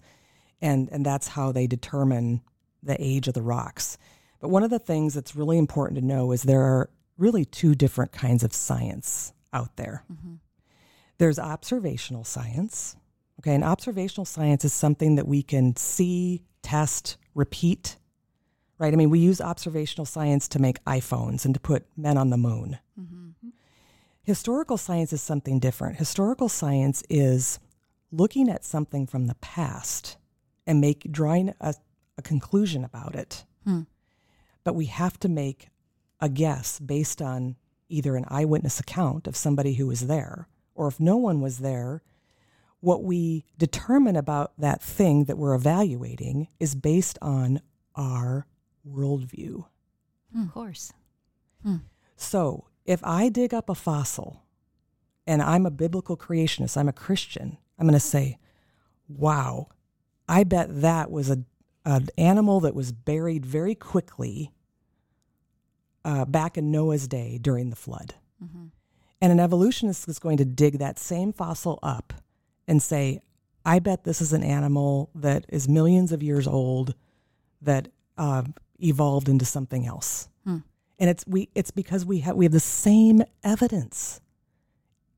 And, 0.60 0.88
and 0.90 1.06
that's 1.06 1.28
how 1.28 1.52
they 1.52 1.66
determine 1.66 2.42
the 2.82 2.96
age 2.98 3.28
of 3.28 3.34
the 3.34 3.42
rocks. 3.42 3.98
But 4.40 4.48
one 4.48 4.62
of 4.64 4.70
the 4.70 4.78
things 4.78 5.14
that's 5.14 5.36
really 5.36 5.58
important 5.58 5.98
to 6.00 6.04
know 6.04 6.32
is 6.32 6.42
there 6.42 6.62
are 6.62 6.90
really 7.16 7.44
two 7.44 7.74
different 7.74 8.12
kinds 8.12 8.42
of 8.42 8.52
science 8.52 9.32
out 9.52 9.76
there. 9.76 10.04
Mm-hmm. 10.12 10.34
There's 11.18 11.38
observational 11.38 12.24
science. 12.24 12.96
Okay, 13.40 13.54
and 13.54 13.62
observational 13.62 14.24
science 14.24 14.64
is 14.64 14.72
something 14.72 15.14
that 15.14 15.28
we 15.28 15.42
can 15.44 15.76
see, 15.76 16.42
test, 16.62 17.16
repeat. 17.34 17.96
Right? 18.78 18.92
I 18.92 18.96
mean, 18.96 19.10
we 19.10 19.18
use 19.18 19.40
observational 19.40 20.06
science 20.06 20.46
to 20.48 20.60
make 20.60 20.82
iPhones 20.84 21.44
and 21.44 21.52
to 21.54 21.60
put 21.60 21.86
men 21.96 22.16
on 22.16 22.30
the 22.30 22.36
moon. 22.36 22.78
Historical 24.28 24.76
science 24.76 25.12
is 25.14 25.22
something 25.22 25.58
different. 25.58 25.96
Historical 25.96 26.50
science 26.50 27.02
is 27.08 27.58
looking 28.12 28.50
at 28.50 28.62
something 28.62 29.06
from 29.06 29.26
the 29.26 29.34
past 29.36 30.18
and 30.66 30.82
make 30.82 31.10
drawing 31.10 31.54
a, 31.62 31.74
a 32.18 32.20
conclusion 32.22 32.84
about 32.84 33.14
it. 33.14 33.46
Hmm. 33.64 33.84
But 34.64 34.74
we 34.74 34.84
have 34.84 35.18
to 35.20 35.30
make 35.30 35.70
a 36.20 36.28
guess 36.28 36.78
based 36.78 37.22
on 37.22 37.56
either 37.88 38.16
an 38.16 38.26
eyewitness 38.28 38.78
account 38.78 39.26
of 39.26 39.34
somebody 39.34 39.72
who 39.74 39.86
was 39.86 40.08
there, 40.08 40.46
or 40.74 40.88
if 40.88 41.00
no 41.00 41.16
one 41.16 41.40
was 41.40 41.60
there, 41.60 42.02
what 42.80 43.02
we 43.02 43.46
determine 43.56 44.14
about 44.14 44.52
that 44.58 44.82
thing 44.82 45.24
that 45.24 45.38
we're 45.38 45.54
evaluating 45.54 46.48
is 46.60 46.74
based 46.74 47.18
on 47.22 47.62
our 47.96 48.46
worldview. 48.94 49.64
Of 50.36 50.52
course. 50.52 50.92
So 52.16 52.66
if 52.84 53.00
I 53.04 53.28
dig 53.28 53.52
up 53.54 53.68
a 53.68 53.74
fossil 53.74 54.42
and 55.26 55.42
I'm 55.42 55.66
a 55.66 55.70
biblical 55.70 56.16
creationist, 56.16 56.76
I'm 56.76 56.88
a 56.88 56.92
Christian, 56.92 57.58
I'm 57.78 57.86
going 57.86 57.94
to 57.94 58.00
say, 58.00 58.38
wow, 59.08 59.68
I 60.28 60.44
bet 60.44 60.82
that 60.82 61.10
was 61.10 61.30
a, 61.30 61.38
an 61.84 62.08
animal 62.18 62.60
that 62.60 62.74
was 62.74 62.92
buried 62.92 63.46
very 63.46 63.74
quickly 63.74 64.52
uh, 66.04 66.24
back 66.24 66.56
in 66.58 66.70
Noah's 66.70 67.08
day 67.08 67.38
during 67.40 67.70
the 67.70 67.76
flood. 67.76 68.14
And 69.20 69.32
an 69.32 69.40
evolutionist 69.40 70.08
is 70.08 70.18
going 70.18 70.36
to 70.36 70.44
dig 70.44 70.78
that 70.78 70.98
same 70.98 71.32
fossil 71.32 71.78
up 71.82 72.12
and 72.66 72.82
say, 72.82 73.20
I 73.64 73.80
bet 73.80 74.04
this 74.04 74.20
is 74.20 74.32
an 74.32 74.44
animal 74.44 75.10
that 75.14 75.44
is 75.48 75.68
millions 75.68 76.12
of 76.12 76.22
years 76.22 76.46
old 76.46 76.94
that 77.60 77.88
uh, 78.16 78.44
evolved 78.78 79.28
into 79.28 79.44
something 79.44 79.86
else. 79.86 80.28
Hmm. 80.44 80.58
And 80.98 81.10
it's 81.10 81.24
we 81.26 81.48
it's 81.54 81.70
because 81.70 82.04
we 82.04 82.20
have 82.20 82.36
we 82.36 82.44
have 82.44 82.52
the 82.52 82.60
same 82.60 83.22
evidence. 83.44 84.20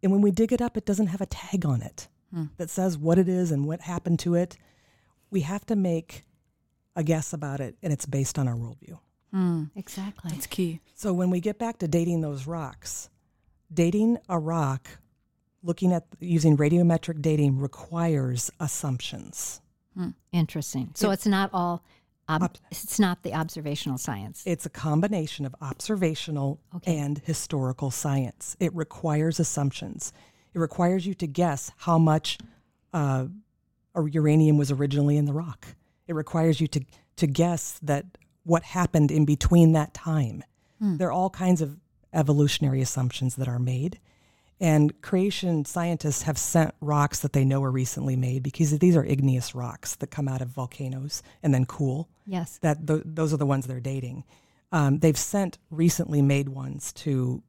And 0.02 0.12
when 0.12 0.20
we 0.22 0.30
dig 0.30 0.52
it 0.52 0.62
up, 0.62 0.76
it 0.76 0.86
doesn't 0.86 1.08
have 1.08 1.20
a 1.20 1.26
tag 1.26 1.66
on 1.66 1.82
it 1.82 2.08
hmm. 2.32 2.44
that 2.56 2.70
says 2.70 2.96
what 2.96 3.18
it 3.18 3.28
is 3.28 3.50
and 3.50 3.66
what 3.66 3.82
happened 3.82 4.18
to 4.20 4.34
it. 4.34 4.56
We 5.30 5.42
have 5.42 5.64
to 5.66 5.76
make 5.76 6.24
a 6.96 7.02
guess 7.02 7.32
about 7.32 7.60
it, 7.60 7.76
and 7.82 7.92
it's 7.92 8.06
based 8.06 8.38
on 8.38 8.48
our 8.48 8.56
worldview. 8.56 8.98
Hmm. 9.30 9.64
Exactly. 9.76 10.32
That's 10.32 10.46
key. 10.46 10.80
So 10.94 11.12
when 11.12 11.30
we 11.30 11.40
get 11.40 11.58
back 11.58 11.78
to 11.78 11.88
dating 11.88 12.20
those 12.20 12.46
rocks, 12.46 13.10
dating 13.72 14.18
a 14.28 14.38
rock, 14.38 14.88
looking 15.62 15.92
at 15.92 16.06
using 16.18 16.56
radiometric 16.56 17.22
dating 17.22 17.58
requires 17.58 18.50
assumptions. 18.58 19.60
Interesting. 20.32 20.92
So 20.94 21.10
it's 21.10 21.26
not 21.26 21.50
all. 21.52 21.82
Ob- 22.30 22.56
it's 22.70 22.98
not 22.98 23.22
the 23.22 23.34
observational 23.34 23.98
science. 23.98 24.42
It's 24.46 24.66
a 24.66 24.70
combination 24.70 25.44
of 25.46 25.54
observational 25.60 26.60
Okay. 26.76 26.96
and 26.98 27.18
historical 27.24 27.90
science. 27.90 28.56
It 28.60 28.74
requires 28.74 29.40
assumptions. 29.40 30.12
It 30.54 30.58
requires 30.58 31.06
you 31.06 31.14
to 31.14 31.26
guess 31.26 31.70
how 31.78 31.98
much 31.98 32.38
uh, 32.92 33.26
uranium 33.96 34.56
was 34.58 34.70
originally 34.70 35.16
in 35.16 35.24
the 35.26 35.32
rock. 35.32 35.66
It 36.06 36.14
requires 36.14 36.60
you 36.60 36.66
to 36.68 36.80
to 37.16 37.26
guess 37.26 37.78
that 37.82 38.06
what 38.44 38.62
happened 38.62 39.10
in 39.10 39.24
between 39.26 39.72
that 39.72 39.92
time. 39.92 40.42
There 40.80 41.08
are 41.08 41.12
all 41.12 41.28
kinds 41.28 41.60
of 41.60 41.76
evolutionary 42.14 42.80
assumptions 42.80 43.36
that 43.36 43.46
are 43.48 43.58
made. 43.58 44.00
And 44.58 44.98
creation 45.02 45.64
scientists 45.66 46.22
have 46.22 46.38
sent 46.38 46.74
rocks 46.80 47.20
that 47.20 47.32
they 47.34 47.44
know 47.44 47.62
are 47.62 47.70
recently 47.70 48.16
made 48.16 48.42
because 48.42 48.78
these 48.78 48.96
are 48.96 49.04
igneous 49.04 49.54
rocks 49.54 49.94
that 49.96 50.10
come 50.10 50.26
out 50.28 50.40
of 50.40 50.48
volcanoes 50.48 51.22
and 51.42 51.52
then 51.52 51.66
cool 51.66 52.08
yes. 52.30 52.58
that 52.62 52.86
th- 52.86 53.02
those 53.04 53.32
are 53.34 53.36
the 53.38 53.46
ones 53.46 53.66
they're 53.66 53.80
dating. 53.80 54.24
Um, 54.72 54.98
they've 55.00 55.18
sent 55.18 55.58
recently 55.70 56.22
made 56.22 56.48
ones 56.48 56.92
to 57.04 57.42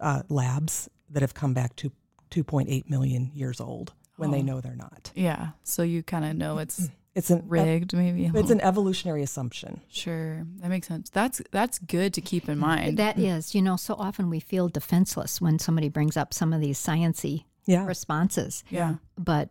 uh, 0.00 0.22
labs 0.28 0.88
that 1.10 1.20
have 1.22 1.34
come 1.34 1.52
back 1.54 1.74
to 1.76 1.90
2.8 2.30 2.88
million 2.88 3.30
years 3.34 3.60
old 3.60 3.92
when 4.16 4.30
they 4.30 4.38
Oh. 4.40 4.42
know 4.42 4.60
they're 4.60 4.76
not. 4.76 5.10
Yeah. 5.14 5.50
So 5.64 5.82
you 5.82 6.02
kind 6.02 6.24
of 6.24 6.36
know 6.36 6.58
it's 6.58 6.88
It's 7.14 7.28
an 7.28 7.42
rigged, 7.46 7.92
maybe. 7.92 8.30
It's 8.34 8.50
an 8.50 8.62
evolutionary 8.62 9.22
assumption. 9.22 9.82
sure. 9.90 10.46
That 10.60 10.70
makes 10.70 10.88
sense. 10.88 11.10
That's 11.10 11.42
that's 11.50 11.78
good 11.78 12.14
to 12.14 12.22
keep 12.22 12.48
in 12.48 12.56
mind. 12.58 12.96
That 12.96 13.18
is, 13.18 13.54
you 13.54 13.60
know, 13.60 13.76
so 13.76 13.94
often 13.98 14.30
we 14.30 14.40
feel 14.40 14.70
defenseless 14.70 15.38
when 15.38 15.58
somebody 15.58 15.90
brings 15.90 16.16
up 16.16 16.32
some 16.32 16.54
of 16.54 16.62
these 16.62 16.78
sciency 16.78 17.44
Yeah. 17.66 17.84
responses. 17.84 18.64
Yeah. 18.70 18.94
But 19.18 19.50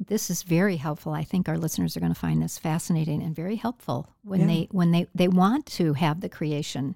this 0.00 0.30
is 0.30 0.42
very 0.42 0.76
helpful. 0.76 1.12
I 1.12 1.24
think 1.24 1.48
our 1.48 1.58
listeners 1.58 1.96
are 1.96 2.00
going 2.00 2.14
to 2.14 2.18
find 2.18 2.42
this 2.42 2.58
fascinating 2.58 3.22
and 3.22 3.34
very 3.34 3.56
helpful 3.56 4.08
when 4.22 4.40
Yeah. 4.40 4.46
they 4.46 4.68
when 4.70 4.90
they 4.90 5.06
they 5.14 5.28
want 5.28 5.66
to 5.66 5.92
have 5.94 6.20
the 6.20 6.28
creation 6.28 6.94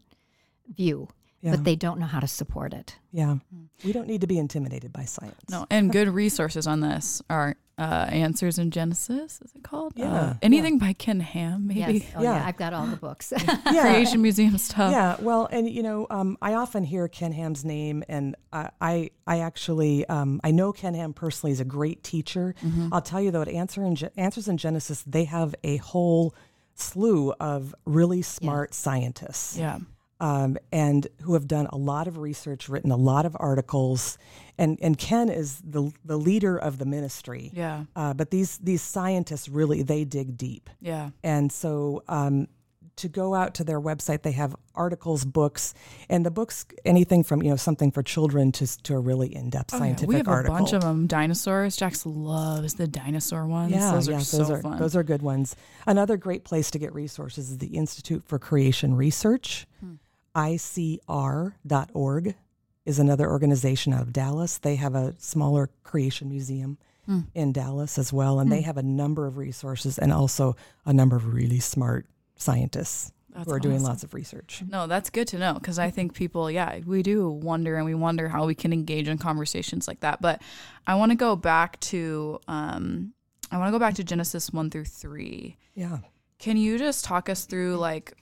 view, 0.75 1.09
Yeah. 1.41 1.53
but 1.53 1.63
they 1.65 1.77
don't 1.77 2.01
know 2.01 2.07
how 2.07 2.19
to 2.21 2.27
support 2.27 2.73
it. 2.75 2.97
Yeah. 3.13 3.37
We 3.85 3.93
don't 3.93 4.09
need 4.09 4.23
to 4.23 4.27
be 4.27 4.39
intimidated 4.39 4.93
by 4.93 5.05
science. 5.05 5.37
No, 5.49 5.67
and 5.71 5.93
good 5.99 6.09
resources 6.09 6.67
on 6.67 6.81
this 6.81 7.23
are 7.31 7.55
uh, 7.79 8.09
Answers 8.11 8.59
in 8.59 8.73
Genesis, 8.73 9.41
is 9.41 9.53
it 9.55 9.63
called? 9.63 9.93
Yeah, 9.95 10.13
Uh, 10.13 10.35
anything 10.43 10.79
by 10.79 10.95
Ken 10.95 11.21
Ham, 11.21 11.69
maybe. 11.69 11.99
Yes. 11.99 12.13
Oh, 12.17 12.23
yeah. 12.23 12.35
Yeah. 12.39 12.45
I've 12.47 12.57
got 12.57 12.73
all 12.73 12.87
the 12.87 12.97
books. 12.97 13.33
Yeah. 13.73 13.83
Creation 13.83 14.21
Museum 14.21 14.59
stuff. 14.59 14.91
Yeah, 14.91 15.15
well, 15.21 15.47
and 15.53 15.71
you 15.71 15.85
know, 15.85 16.09
um, 16.11 16.37
I 16.43 16.55
often 16.55 16.83
hear 16.83 17.07
Ken 17.07 17.31
Ham's 17.31 17.65
name, 17.65 18.03
and 18.09 18.35
I, 18.53 18.71
I, 18.81 19.11
I 19.29 19.39
actually, 19.41 20.05
um, 20.09 20.41
I 20.43 20.51
know 20.51 20.73
Ken 20.73 20.95
Ham 20.95 21.13
personally 21.13 21.53
is 21.53 21.61
a 21.61 21.65
great 21.65 22.03
teacher. 22.03 22.57
I'll 22.91 23.01
tell 23.01 23.21
you 23.21 23.31
though, 23.31 23.43
at 23.43 23.49
Answer 23.49 23.85
in 23.85 23.95
Ge- 23.95 24.11
Answers 24.17 24.49
in 24.49 24.57
Genesis, 24.57 25.05
they 25.07 25.23
have 25.25 25.55
a 25.63 25.77
whole 25.77 26.35
slew 26.75 27.33
of 27.39 27.77
really 27.85 28.23
smart 28.23 28.75
scientists. 28.75 29.57
Yeah. 29.57 29.79
Um, 30.21 30.57
and 30.73 31.07
who 31.23 31.35
have 31.35 31.47
done 31.47 31.67
a 31.73 31.77
lot 31.77 32.09
of 32.09 32.19
research, 32.19 32.69
written 32.69 32.91
a 32.91 32.97
lot 32.97 33.25
of 33.27 33.37
articles, 33.39 34.19
and 34.59 34.79
and 34.83 34.99
Ken 34.99 35.29
is 35.29 35.61
the 35.65 35.93
the 36.05 36.17
leader 36.17 36.57
of 36.59 36.79
the 36.79 36.85
ministry. 36.87 37.51
Yeah. 37.55 37.85
Uh, 37.95 38.15
but 38.15 38.31
these 38.31 38.59
these 38.59 38.83
scientists 38.83 39.49
really 39.49 39.83
they 39.83 40.05
dig 40.05 40.37
deep, 40.37 40.71
Yeah. 40.81 41.11
and 41.23 41.53
so 41.53 42.03
um, 42.09 42.49
to 42.97 43.09
go 43.09 43.33
out 43.33 43.55
to 43.55 43.63
their 43.63 43.81
website, 43.81 44.23
they 44.23 44.33
have 44.33 44.57
articles, 44.75 45.25
books, 45.25 45.73
and 46.11 46.27
the 46.27 46.33
books 46.33 46.67
anything 46.85 47.23
from 47.23 47.41
you 47.45 47.51
know 47.51 47.55
something 47.57 47.93
for 47.93 48.03
children 48.03 48.51
to 48.51 48.67
to 48.83 48.95
a 48.97 48.99
really 48.99 49.33
in 49.33 49.51
depth 49.51 49.73
Oh, 49.73 49.77
yeah. 49.77 49.83
scientific 49.83 50.09
We 50.09 50.17
have 50.17 50.27
article. 50.27 50.57
a 50.57 50.59
bunch 50.59 50.73
of 50.73 50.83
them. 50.83 51.07
Dinosaurs. 51.07 51.77
Jax 51.77 52.05
loves 52.05 52.75
the 52.75 52.89
dinosaur 52.89 53.47
ones. 53.47 53.71
Yeah, 53.71 53.93
those 53.93 54.09
are 54.09 54.13
yeah, 54.13 54.19
so 54.19 54.39
those 54.39 54.51
are 54.51 54.63
fun. 54.63 54.79
those 54.81 54.97
are 54.97 55.05
good 55.05 55.23
ones. 55.23 55.55
Another 55.87 56.17
great 56.17 56.43
place 56.43 56.73
to 56.73 56.81
get 56.81 56.93
resources 56.93 57.51
is 57.53 57.59
the 57.59 57.69
Institute 57.69 58.25
for 58.27 58.41
Creation 58.41 58.97
Research. 58.97 59.69
Hmm. 59.79 59.93
ICR.org 60.35 62.35
is 62.85 62.99
another 62.99 63.31
organization 63.31 63.93
out 63.93 64.03
of 64.03 64.13
Dallas. 64.13 64.59
They 64.59 64.77
have 64.77 64.95
a 64.95 65.15
smaller 65.19 65.71
creation 65.83 66.29
museum 66.29 66.79
Hmm. 67.07 67.21
in 67.35 67.53
Dallas 67.53 67.99
as 67.99 68.13
well, 68.13 68.39
and 68.39 68.53
they 68.53 68.61
have 68.61 68.77
a 68.77 68.83
number 68.83 69.27
of 69.27 69.39
resources 69.39 69.99
and 69.99 70.13
also 70.13 70.57
a 70.85 70.93
number 70.93 71.17
of 71.17 71.33
really 71.33 71.59
smart 71.59 72.07
scientists 72.37 73.11
That's 73.31 73.47
who 73.49 73.55
are 73.55 73.59
doing 73.59 73.83
lots 73.83 74.05
of 74.05 74.13
research. 74.13 74.63
No, 74.69 74.87
that's 74.87 75.09
good 75.09 75.27
to 75.29 75.39
know 75.39 75.55
because 75.55 75.79
I 75.79 75.89
think 75.91 76.13
people, 76.13 76.51
yeah, 76.51 76.81
we 76.85 77.03
do 77.03 77.31
wonder 77.31 77.77
and 77.77 77.87
we 77.87 77.95
wonder 77.95 78.29
how 78.29 78.45
we 78.45 78.55
can 78.55 78.75
engage 78.75 79.09
in 79.09 79.17
conversations 79.17 79.89
like 79.89 80.01
that. 80.01 80.21
But 80.21 80.43
I 80.87 80.97
want 80.97 81.11
to 81.13 81.17
go 81.17 81.35
back 81.35 81.81
to, 81.81 82.41
um, 82.47 83.15
I 83.51 83.57
want 83.57 83.69
to 83.69 83.73
go 83.73 83.79
back 83.79 83.95
to 83.95 84.05
Genesis 84.05 84.53
one 84.53 84.69
through 84.69 84.85
three. 84.85 85.57
Yeah. 85.75 86.01
Can 86.39 86.59
you 86.59 86.77
just 86.79 87.07
talk 87.07 87.31
us 87.31 87.47
through 87.47 87.77
like, 87.77 88.13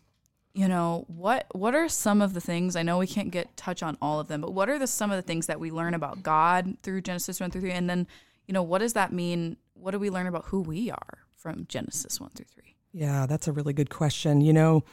you 0.56 0.68
know, 0.68 1.04
what 1.08 1.46
what 1.52 1.74
are 1.74 1.86
some 1.86 2.22
of 2.22 2.32
the 2.32 2.40
things? 2.40 2.76
I 2.76 2.82
know 2.82 2.96
we 2.96 3.06
can't 3.06 3.30
get 3.30 3.54
touch 3.58 3.82
on 3.82 3.98
all 4.00 4.18
of 4.20 4.28
them, 4.28 4.40
but 4.40 4.54
what 4.54 4.70
are 4.70 4.78
the 4.78 4.86
some 4.86 5.10
of 5.10 5.16
the 5.16 5.22
things 5.22 5.46
that 5.48 5.60
we 5.60 5.70
learn 5.70 5.92
about 5.92 6.22
God 6.22 6.78
through 6.82 7.02
Genesis 7.02 7.38
one 7.40 7.50
through 7.50 7.60
three, 7.60 7.72
and 7.72 7.90
then, 7.90 8.06
you 8.46 8.54
know, 8.54 8.62
what 8.62 8.78
does 8.78 8.94
that 8.94 9.12
mean? 9.12 9.58
What 9.74 9.90
do 9.90 9.98
we 9.98 10.08
learn 10.08 10.26
about 10.26 10.46
who 10.46 10.62
we 10.62 10.90
are 10.90 11.18
from 11.36 11.66
Genesis 11.68 12.18
one 12.18 12.30
through 12.30 12.46
three? 12.46 12.74
Yeah, 12.92 13.26
that's 13.26 13.46
a 13.46 13.52
really 13.52 13.74
good 13.74 13.90
question. 13.90 14.40
You 14.40 14.54
know, 14.54 14.84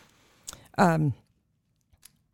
um, 0.78 1.14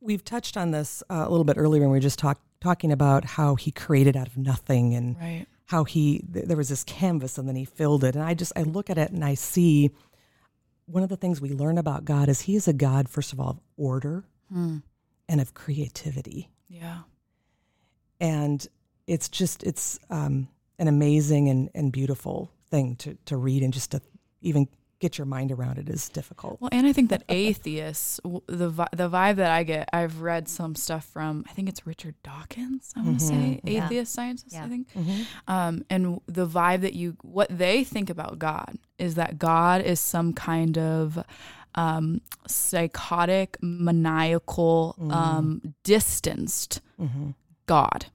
we've 0.02 0.26
touched 0.26 0.58
on 0.58 0.72
this 0.72 1.04
uh, 1.12 1.26
a 1.28 1.30
little 1.30 1.44
bit 1.44 1.58
earlier 1.58 1.82
when 1.82 1.92
we 1.92 1.98
were 1.98 2.02
just 2.02 2.18
talk, 2.18 2.40
talking 2.62 2.92
about 2.92 3.26
how 3.26 3.54
he 3.56 3.70
created 3.70 4.18
out 4.18 4.26
of 4.28 4.38
nothing 4.38 4.96
and 4.96 5.16
Right. 5.18 5.46
how 5.66 5.84
he 5.84 6.24
th- 6.34 6.46
there 6.46 6.58
was 6.58 6.70
this 6.70 6.84
canvas 6.84 7.38
and 7.38 7.48
then 7.48 7.56
he 7.56 7.66
filled 7.66 8.04
it. 8.04 8.16
And 8.16 8.24
I 8.24 8.34
just 8.34 8.54
I 8.56 8.64
look 8.64 8.90
at 8.90 8.98
it 8.98 9.12
and 9.12 9.24
I 9.24 9.36
see 9.36 9.92
one 10.90 11.04
of 11.04 11.10
the 11.10 11.18
things 11.18 11.40
we 11.40 11.52
learn 11.52 11.78
about 11.78 12.06
God 12.06 12.30
is 12.30 12.42
he 12.42 12.56
is 12.56 12.68
a 12.68 12.74
God 12.74 13.08
first 13.10 13.34
of 13.34 13.40
all 13.40 13.50
of 13.50 13.60
order 13.78 14.26
Hmm. 14.52 14.78
and 15.28 15.40
of 15.40 15.54
creativity. 15.54 16.50
Yeah. 16.68 17.00
And 18.20 18.66
it's 19.08 19.30
just 19.30 19.64
it's 19.64 20.00
um, 20.10 20.48
an 20.78 20.88
amazing 20.88 21.50
and, 21.50 21.70
and 21.76 21.92
beautiful 21.92 22.52
thing 22.70 22.96
to 22.98 23.18
to 23.26 23.38
read 23.38 23.64
and 23.64 23.74
just 23.74 23.92
to 23.92 24.02
even 24.42 24.68
get 25.00 25.18
your 25.18 25.26
mind 25.26 25.52
around 25.52 25.78
it 25.78 25.90
is 25.90 26.10
difficult. 26.10 26.60
Well, 26.60 26.70
and 26.74 26.86
I 26.86 26.94
think 26.94 27.10
that 27.10 27.24
atheists, 27.30 28.20
the 28.24 28.70
the 28.92 29.10
vibe 29.10 29.38
that 29.38 29.52
I 29.52 29.64
get, 29.64 29.90
I've 29.94 30.22
read 30.22 30.48
some 30.50 30.76
stuff 30.76 31.06
from. 31.06 31.46
I 31.50 31.54
think 31.54 31.70
it's 31.70 31.88
Richard 31.88 32.16
Dawkins. 32.24 32.94
I 32.96 33.02
want 33.02 33.20
to 33.20 33.26
say 33.26 33.60
Yeah. 33.64 33.86
atheist 33.86 34.14
scientist. 34.14 34.56
I 34.56 34.60
Yeah. 34.60 34.68
think, 34.68 34.88
um, 35.48 35.84
and 35.90 36.20
the 36.28 36.46
vibe 36.48 36.82
that 36.82 36.94
you, 36.94 37.16
what 37.22 37.48
they 37.50 37.84
think 37.84 38.10
about 38.10 38.40
God 38.40 38.78
is 38.98 39.16
that 39.16 39.40
God 39.40 39.82
is 39.82 40.00
some 40.00 40.34
kind 40.34 40.78
of 40.78 41.24
um, 41.76 42.20
psychotic, 42.48 43.58
maniacal, 43.62 44.96
um, 45.12 45.74
distanced 45.84 46.82
God, 47.68 48.08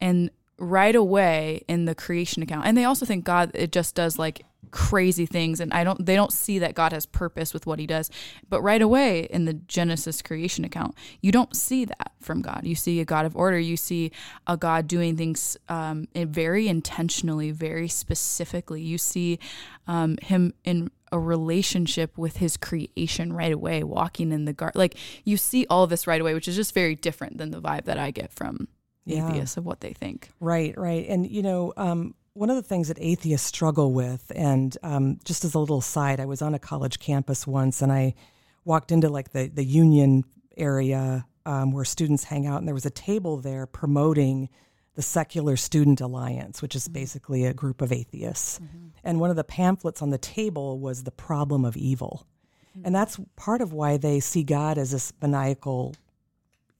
and 0.00 0.30
right 0.58 0.96
away 0.96 1.62
in 1.68 1.84
the 1.84 1.94
creation 1.94 2.42
account, 2.42 2.64
and 2.66 2.76
they 2.76 2.84
also 2.84 3.04
think 3.04 3.24
God 3.24 3.50
it 3.54 3.70
just 3.72 3.94
does 3.94 4.18
like 4.18 4.42
crazy 4.70 5.26
things 5.26 5.60
and 5.60 5.72
I 5.72 5.84
don't 5.84 6.04
they 6.04 6.14
don't 6.16 6.32
see 6.32 6.58
that 6.60 6.74
God 6.74 6.92
has 6.92 7.06
purpose 7.06 7.52
with 7.54 7.66
what 7.66 7.78
he 7.78 7.86
does. 7.86 8.10
But 8.48 8.62
right 8.62 8.82
away 8.82 9.20
in 9.24 9.44
the 9.44 9.54
Genesis 9.54 10.22
creation 10.22 10.64
account, 10.64 10.94
you 11.20 11.32
don't 11.32 11.54
see 11.56 11.84
that 11.84 12.12
from 12.20 12.42
God. 12.42 12.62
You 12.64 12.74
see 12.74 13.00
a 13.00 13.04
God 13.04 13.26
of 13.26 13.36
order, 13.36 13.58
you 13.58 13.76
see 13.76 14.12
a 14.46 14.56
God 14.56 14.86
doing 14.86 15.16
things 15.16 15.56
um, 15.68 16.08
in 16.14 16.30
very 16.32 16.68
intentionally, 16.68 17.50
very 17.50 17.88
specifically. 17.88 18.82
You 18.82 18.98
see 18.98 19.38
um, 19.86 20.18
him 20.22 20.52
in 20.64 20.90
a 21.12 21.18
relationship 21.20 22.18
with 22.18 22.38
his 22.38 22.56
creation 22.56 23.32
right 23.32 23.52
away, 23.52 23.82
walking 23.84 24.32
in 24.32 24.44
the 24.44 24.52
garden. 24.52 24.78
Like 24.78 24.96
you 25.24 25.36
see 25.36 25.64
all 25.70 25.86
this 25.86 26.06
right 26.06 26.20
away, 26.20 26.34
which 26.34 26.48
is 26.48 26.56
just 26.56 26.74
very 26.74 26.94
different 26.96 27.38
than 27.38 27.50
the 27.52 27.60
vibe 27.60 27.84
that 27.84 27.96
I 27.98 28.10
get 28.10 28.32
from 28.32 28.66
Yeah. 29.04 29.28
atheists 29.28 29.56
of 29.56 29.64
what 29.64 29.80
they 29.80 29.92
think. 29.92 30.30
Right, 30.40 30.76
right. 30.76 31.06
And, 31.08 31.30
you 31.30 31.42
know, 31.42 31.72
um, 31.76 32.14
one 32.36 32.50
of 32.50 32.56
the 32.56 32.62
things 32.62 32.88
that 32.88 32.98
atheists 33.00 33.46
struggle 33.46 33.92
with, 33.92 34.30
and 34.34 34.76
um, 34.82 35.18
just 35.24 35.44
as 35.44 35.54
a 35.54 35.58
little 35.58 35.80
side, 35.80 36.20
I 36.20 36.26
was 36.26 36.42
on 36.42 36.54
a 36.54 36.58
college 36.58 36.98
campus 36.98 37.46
once 37.46 37.80
and 37.80 37.90
I 37.90 38.14
walked 38.64 38.92
into 38.92 39.08
like 39.08 39.32
the, 39.32 39.48
the 39.48 39.64
union 39.64 40.24
area 40.56 41.26
um, 41.46 41.72
where 41.72 41.84
students 41.84 42.24
hang 42.24 42.46
out, 42.46 42.58
and 42.58 42.66
there 42.66 42.74
was 42.74 42.86
a 42.86 42.90
table 42.90 43.38
there 43.38 43.66
promoting 43.66 44.48
the 44.96 45.02
Secular 45.02 45.56
Student 45.56 46.00
Alliance, 46.00 46.60
which 46.60 46.74
is 46.74 46.88
basically 46.88 47.44
a 47.44 47.54
group 47.54 47.80
of 47.80 47.92
atheists. 47.92 48.58
And 49.04 49.20
one 49.20 49.30
of 49.30 49.36
the 49.36 49.44
pamphlets 49.44 50.02
on 50.02 50.10
the 50.10 50.18
table 50.18 50.78
was 50.78 51.04
the 51.04 51.10
problem 51.10 51.64
of 51.64 51.76
evil. 51.76 52.26
And 52.84 52.94
that's 52.94 53.18
part 53.36 53.60
of 53.60 53.72
why 53.72 53.96
they 53.96 54.20
see 54.20 54.42
God 54.42 54.78
as 54.78 54.90
this 54.90 55.12
maniacal 55.22 55.94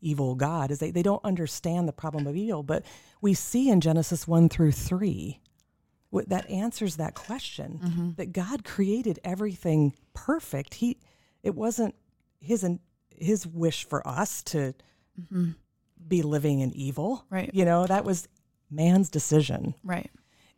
evil 0.00 0.34
God 0.34 0.70
is 0.70 0.78
they, 0.78 0.90
they 0.90 1.02
don't 1.02 1.24
understand 1.24 1.88
the 1.88 1.92
problem 1.92 2.26
of 2.26 2.36
evil. 2.36 2.62
But 2.62 2.84
we 3.20 3.34
see 3.34 3.70
in 3.70 3.80
Genesis 3.80 4.26
1 4.26 4.48
through 4.48 4.72
3 4.72 5.40
that 6.28 6.48
answers 6.50 6.96
that 6.96 7.14
question 7.14 7.80
mm-hmm. 7.82 8.10
that 8.16 8.32
God 8.32 8.64
created 8.64 9.18
everything 9.24 9.94
perfect. 10.14 10.74
He 10.74 10.98
it 11.42 11.54
wasn't 11.54 11.94
his 12.40 12.66
his 13.10 13.46
wish 13.46 13.84
for 13.84 14.06
us 14.06 14.42
to 14.44 14.74
mm-hmm. 15.20 15.50
be 16.06 16.22
living 16.22 16.60
in 16.60 16.72
evil. 16.72 17.24
Right. 17.30 17.50
You 17.52 17.64
know, 17.64 17.86
that 17.86 18.04
was 18.04 18.28
man's 18.70 19.10
decision. 19.10 19.74
Right. 19.84 20.10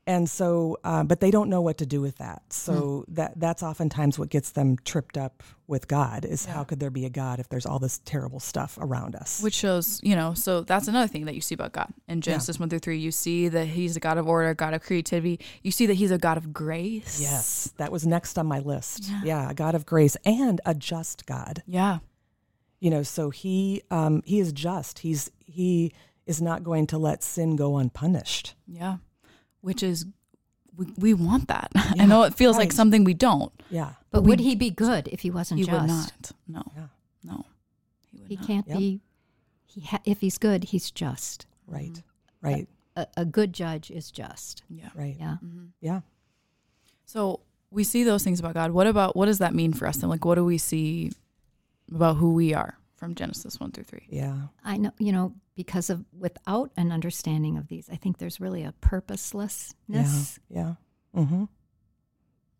And 0.08 0.28
so, 0.28 0.78
uh, 0.84 1.04
but 1.04 1.20
they 1.20 1.30
don't 1.30 1.50
know 1.50 1.60
what 1.60 1.76
to 1.78 1.86
do 1.86 2.00
with 2.00 2.16
that. 2.16 2.40
So 2.50 3.04
that 3.08 3.38
that's 3.38 3.62
oftentimes 3.62 4.18
what 4.18 4.30
gets 4.30 4.52
them 4.52 4.78
tripped 4.82 5.18
up 5.18 5.42
with 5.66 5.86
God 5.86 6.24
is 6.24 6.46
how 6.46 6.64
could 6.64 6.80
there 6.80 6.88
be 6.88 7.04
a 7.04 7.10
God 7.10 7.40
if 7.40 7.50
there's 7.50 7.66
all 7.66 7.78
this 7.78 8.00
terrible 8.06 8.40
stuff 8.40 8.78
around 8.80 9.14
us? 9.14 9.42
Which 9.42 9.52
shows, 9.52 10.00
you 10.02 10.16
know, 10.16 10.32
so 10.32 10.62
that's 10.62 10.88
another 10.88 11.08
thing 11.08 11.26
that 11.26 11.34
you 11.34 11.42
see 11.42 11.54
about 11.54 11.72
God. 11.72 11.92
In 12.08 12.22
Genesis 12.22 12.58
1 12.58 12.70
through 12.70 12.78
3, 12.78 12.96
you 12.96 13.10
see 13.10 13.48
that 13.48 13.66
he's 13.66 13.96
a 13.98 14.00
God 14.00 14.16
of 14.16 14.26
order, 14.26 14.54
God 14.54 14.72
of 14.72 14.82
creativity. 14.82 15.40
You 15.62 15.70
see 15.70 15.84
that 15.84 15.94
he's 15.94 16.10
a 16.10 16.16
God 16.16 16.38
of 16.38 16.54
grace. 16.54 17.20
Yes, 17.20 17.74
that 17.76 17.92
was 17.92 18.06
next 18.06 18.38
on 18.38 18.46
my 18.46 18.60
list. 18.60 19.10
Yeah, 19.22 19.50
a 19.50 19.54
God 19.54 19.74
of 19.74 19.84
grace 19.84 20.16
and 20.24 20.58
a 20.64 20.74
just 20.74 21.26
God. 21.26 21.62
Yeah. 21.66 21.98
You 22.80 22.88
know, 22.88 23.02
so 23.02 23.28
he 23.28 23.82
um, 23.90 24.22
he 24.24 24.40
is 24.40 24.54
just. 24.54 25.00
He's 25.00 25.30
he 25.44 25.92
is 26.24 26.40
not 26.40 26.64
going 26.64 26.86
to 26.86 26.96
let 26.96 27.22
sin 27.22 27.56
go 27.56 27.76
unpunished. 27.76 28.54
Yeah. 28.66 28.96
Which 29.60 29.82
is, 29.82 30.06
we, 30.76 30.86
we 30.96 31.14
want 31.14 31.48
that. 31.48 31.70
I 31.74 32.06
know 32.06 32.22
it 32.22 32.34
feels 32.34 32.56
like 32.56 32.72
something 32.72 33.04
we 33.04 33.14
don't. 33.14 33.52
Yeah, 33.70 33.92
But 34.10 34.22
we- 34.22 34.30
would 34.30 34.40
he 34.40 34.54
be 34.54 34.70
good 34.70 35.08
if 35.08 35.20
he 35.20 35.30
wasn't 35.30 35.60
He 35.60 35.66
just? 35.66 35.80
would 35.80 35.88
not. 35.88 36.32
No. 36.46 36.62
Yeah. 36.76 36.86
No. 37.24 37.44
He 38.12 38.18
would 38.20 38.28
He 38.28 38.36
not. 38.36 38.46
can't 38.46 38.68
Yep. 38.68 38.78
be. 38.78 39.00
He 39.66 39.80
ha- 39.82 40.00
if 40.04 40.20
he's 40.20 40.38
good, 40.38 40.64
he's 40.64 40.90
just. 40.90 41.46
right, 41.66 41.90
mm-hmm. 41.92 42.46
right, 42.46 42.68
A, 42.96 43.06
a 43.18 43.24
good 43.24 43.52
judge 43.52 43.90
is 43.90 44.10
just. 44.10 44.62
Yeah. 44.70 44.88
right. 44.94 45.16
Yeah. 45.18 45.36
Mm-hmm. 45.44 45.64
Yeah. 45.80 46.00
So 47.04 47.40
we 47.70 47.84
see 47.84 48.02
those 48.04 48.22
things 48.24 48.40
about 48.40 48.54
God. 48.54 48.70
What 48.70 48.86
about, 48.86 49.14
what 49.16 49.26
does 49.26 49.38
that 49.38 49.54
mean 49.54 49.72
for 49.74 49.86
us? 49.86 50.00
And 50.00 50.08
like, 50.08 50.24
what 50.24 50.36
do 50.36 50.44
we 50.44 50.56
see 50.58 51.12
about 51.94 52.16
who 52.16 52.32
we 52.34 52.54
are 52.54 52.77
from 52.98 53.14
Genesis 53.14 53.58
1 53.60 53.70
through 53.72 53.84
3. 53.84 54.06
Yeah. 54.10 54.36
I 54.64 54.76
know, 54.76 54.90
you 54.98 55.12
know, 55.12 55.32
because 55.54 55.88
of 55.88 56.04
without 56.12 56.70
an 56.76 56.90
understanding 56.92 57.56
of 57.56 57.68
these, 57.68 57.88
I 57.90 57.96
think 57.96 58.18
there's 58.18 58.40
really 58.40 58.64
a 58.64 58.72
purposelessness. 58.80 60.38
Yeah. 60.48 60.74
Mm-hmm. 61.16 61.44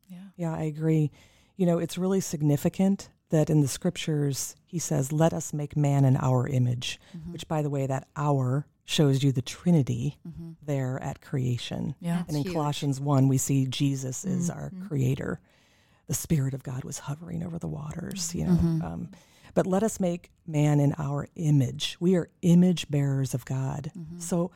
Yeah. 0.08 0.18
Yeah, 0.36 0.54
I 0.54 0.62
agree. 0.62 1.10
You 1.56 1.66
know, 1.66 1.78
it's 1.78 1.98
really 1.98 2.20
significant 2.20 3.10
that 3.30 3.50
in 3.50 3.60
the 3.60 3.68
scriptures 3.68 4.54
he 4.64 4.78
says, 4.78 5.12
"Let 5.12 5.32
us 5.34 5.52
make 5.52 5.76
man 5.76 6.04
in 6.04 6.16
our 6.16 6.46
image," 6.48 6.98
Mm-hmm. 7.16 7.32
which, 7.32 7.46
by 7.48 7.60
the 7.62 7.68
way, 7.70 7.86
that 7.86 8.08
"our" 8.16 8.66
shows 8.84 9.22
you 9.22 9.32
the 9.32 9.42
Trinity 9.42 10.16
Mm-hmm. 10.26 10.52
there 10.64 11.02
at 11.02 11.20
creation. 11.20 11.94
Yeah. 12.00 12.18
That's 12.18 12.28
and 12.28 12.36
in 12.38 12.42
huge. 12.44 12.54
Colossians 12.54 13.00
one, 13.00 13.28
we 13.28 13.36
see 13.38 13.66
Jesus 13.66 14.24
is 14.24 14.48
our 14.50 14.70
Mm-hmm. 14.70 14.86
Creator. 14.86 15.40
The 16.06 16.14
Spirit 16.14 16.54
of 16.54 16.62
God 16.62 16.84
was 16.84 17.00
hovering 17.00 17.42
over 17.42 17.58
the 17.58 17.68
waters. 17.68 18.34
You 18.34 18.44
know. 18.46 18.52
Mm-hmm. 18.52 18.82
Um, 18.82 19.08
but 19.58 19.66
let 19.66 19.82
us 19.82 19.98
make 19.98 20.30
man 20.46 20.78
in 20.78 20.94
our 20.98 21.26
image. 21.34 21.96
We 21.98 22.14
are 22.14 22.30
image 22.42 22.88
bearers 22.88 23.34
of 23.34 23.44
God. 23.44 23.90
Mm-hmm. 23.98 24.20
So 24.20 24.52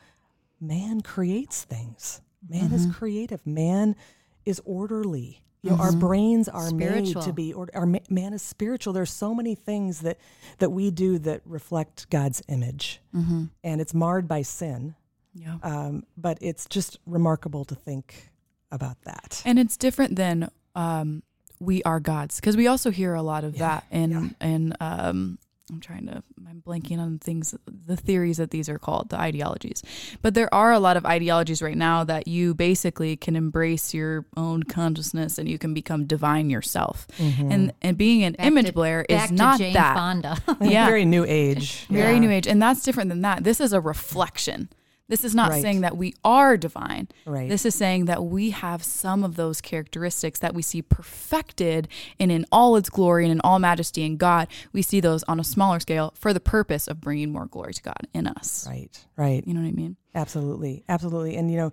man 0.61 1.01
creates 1.01 1.65
things. 1.65 2.21
Man 2.49 2.71
is 2.71 2.87
creative. 2.95 3.45
Man 3.45 3.97
is 4.45 4.61
orderly. 4.63 5.43
You 5.61 5.71
know, 5.71 5.75
our 5.75 5.91
brains 5.91 6.47
are 6.47 6.71
made 6.71 7.17
to 7.21 7.33
be. 7.33 7.51
Or, 7.51 7.67
our 7.73 7.85
man 7.85 8.31
is 8.31 8.41
spiritual. 8.41 8.93
There's 8.93 9.11
so 9.11 9.35
many 9.35 9.55
things 9.55 9.99
that 9.99 10.19
that 10.59 10.69
we 10.69 10.89
do 10.89 11.19
that 11.19 11.41
reflect 11.43 12.09
God's 12.09 12.41
image, 12.47 13.01
Mm-hmm. 13.13 13.43
and 13.61 13.81
it's 13.81 13.93
marred 13.93 14.25
by 14.29 14.41
sin. 14.43 14.95
Yeah. 15.33 15.57
Um, 15.63 16.05
but 16.15 16.37
it's 16.39 16.65
just 16.65 16.97
remarkable 17.05 17.65
to 17.65 17.75
think 17.75 18.31
about 18.71 19.01
that. 19.01 19.41
And 19.43 19.59
it's 19.59 19.75
different 19.75 20.15
than 20.15 20.49
um, 20.75 21.23
we 21.59 21.81
are 21.83 21.99
gods 21.99 22.39
because 22.39 22.57
we 22.57 22.67
also 22.67 22.91
hear 22.91 23.13
a 23.13 23.21
lot 23.21 23.43
of 23.43 23.55
Yeah, 23.55 23.59
that 23.81 23.85
in 23.91 24.35
and 24.41 24.77
um, 24.79 25.37
I'm 25.71 25.79
trying 25.79 26.05
to 26.07 26.21
I'm 26.47 26.61
blanking 26.65 26.99
on 26.99 27.19
things 27.19 27.55
the 27.65 27.95
theories 27.95 28.37
that 28.37 28.51
these 28.51 28.67
are 28.69 28.77
called 28.77 29.09
the 29.09 29.17
ideologies, 29.19 29.81
but 30.21 30.33
there 30.33 30.53
are 30.53 30.71
a 30.73 30.79
lot 30.79 30.97
of 30.97 31.05
ideologies 31.05 31.61
right 31.61 31.77
now 31.77 32.03
that 32.03 32.27
you 32.27 32.53
basically 32.53 33.15
can 33.15 33.35
embrace 33.35 33.93
your 33.93 34.25
own 34.35 34.63
consciousness 34.63 35.37
and 35.37 35.47
you 35.49 35.57
can 35.57 35.73
become 35.73 36.05
divine 36.05 36.49
yourself, 36.49 37.07
and 37.17 37.71
and 37.81 37.97
being 37.97 38.23
an 38.23 38.33
Back 38.33 38.45
image 38.47 38.65
to- 38.67 38.73
bearer 38.73 39.05
Back 39.07 39.25
is 39.25 39.31
not 39.31 39.57
to 39.57 39.63
Jane 39.63 39.73
that. 39.73 39.95
Fonda. 39.95 40.37
yeah. 40.61 40.85
Very 40.85 41.05
new 41.05 41.23
age. 41.25 41.85
very 41.89 42.13
Yeah. 42.15 42.19
new 42.19 42.29
age. 42.29 42.45
And 42.47 42.61
that's 42.61 42.83
different 42.83 43.09
than 43.09 43.21
that. 43.21 43.43
This 43.45 43.59
is 43.61 43.71
a 43.73 43.79
reflection 43.79 44.69
this 45.09 45.23
is 45.23 45.35
not 45.35 45.49
Right. 45.51 45.61
saying 45.61 45.81
that 45.81 45.97
we 45.97 46.13
are 46.23 46.55
divine 46.57 47.07
Right. 47.25 47.49
this 47.49 47.65
is 47.65 47.75
saying 47.75 48.05
that 48.05 48.23
we 48.23 48.51
have 48.51 48.83
some 48.83 49.23
of 49.23 49.35
those 49.35 49.61
characteristics 49.61 50.39
that 50.39 50.53
we 50.55 50.61
see 50.61 50.81
perfected 50.81 51.87
and 52.19 52.31
in 52.31 52.45
all 52.51 52.75
its 52.75 52.89
glory 52.89 53.25
and 53.25 53.31
in 53.31 53.41
all 53.41 53.59
majesty 53.59 54.03
in 54.03 54.17
god 54.17 54.47
we 54.71 54.81
see 54.81 54.99
those 54.99 55.23
on 55.23 55.39
a 55.39 55.43
smaller 55.43 55.79
scale 55.79 56.13
for 56.17 56.33
the 56.33 56.39
purpose 56.39 56.87
of 56.87 57.01
bringing 57.01 57.31
more 57.31 57.45
glory 57.47 57.73
to 57.73 57.81
god 57.81 58.07
in 58.13 58.27
us 58.27 58.65
Right. 58.67 59.05
Right. 59.17 59.45
you 59.45 59.53
know 59.53 59.61
what 59.61 59.67
i 59.67 59.71
mean 59.71 59.97
Absolutely. 60.15 60.83
Absolutely. 60.87 61.35
And 61.37 61.49
you 61.49 61.57
know, 61.57 61.71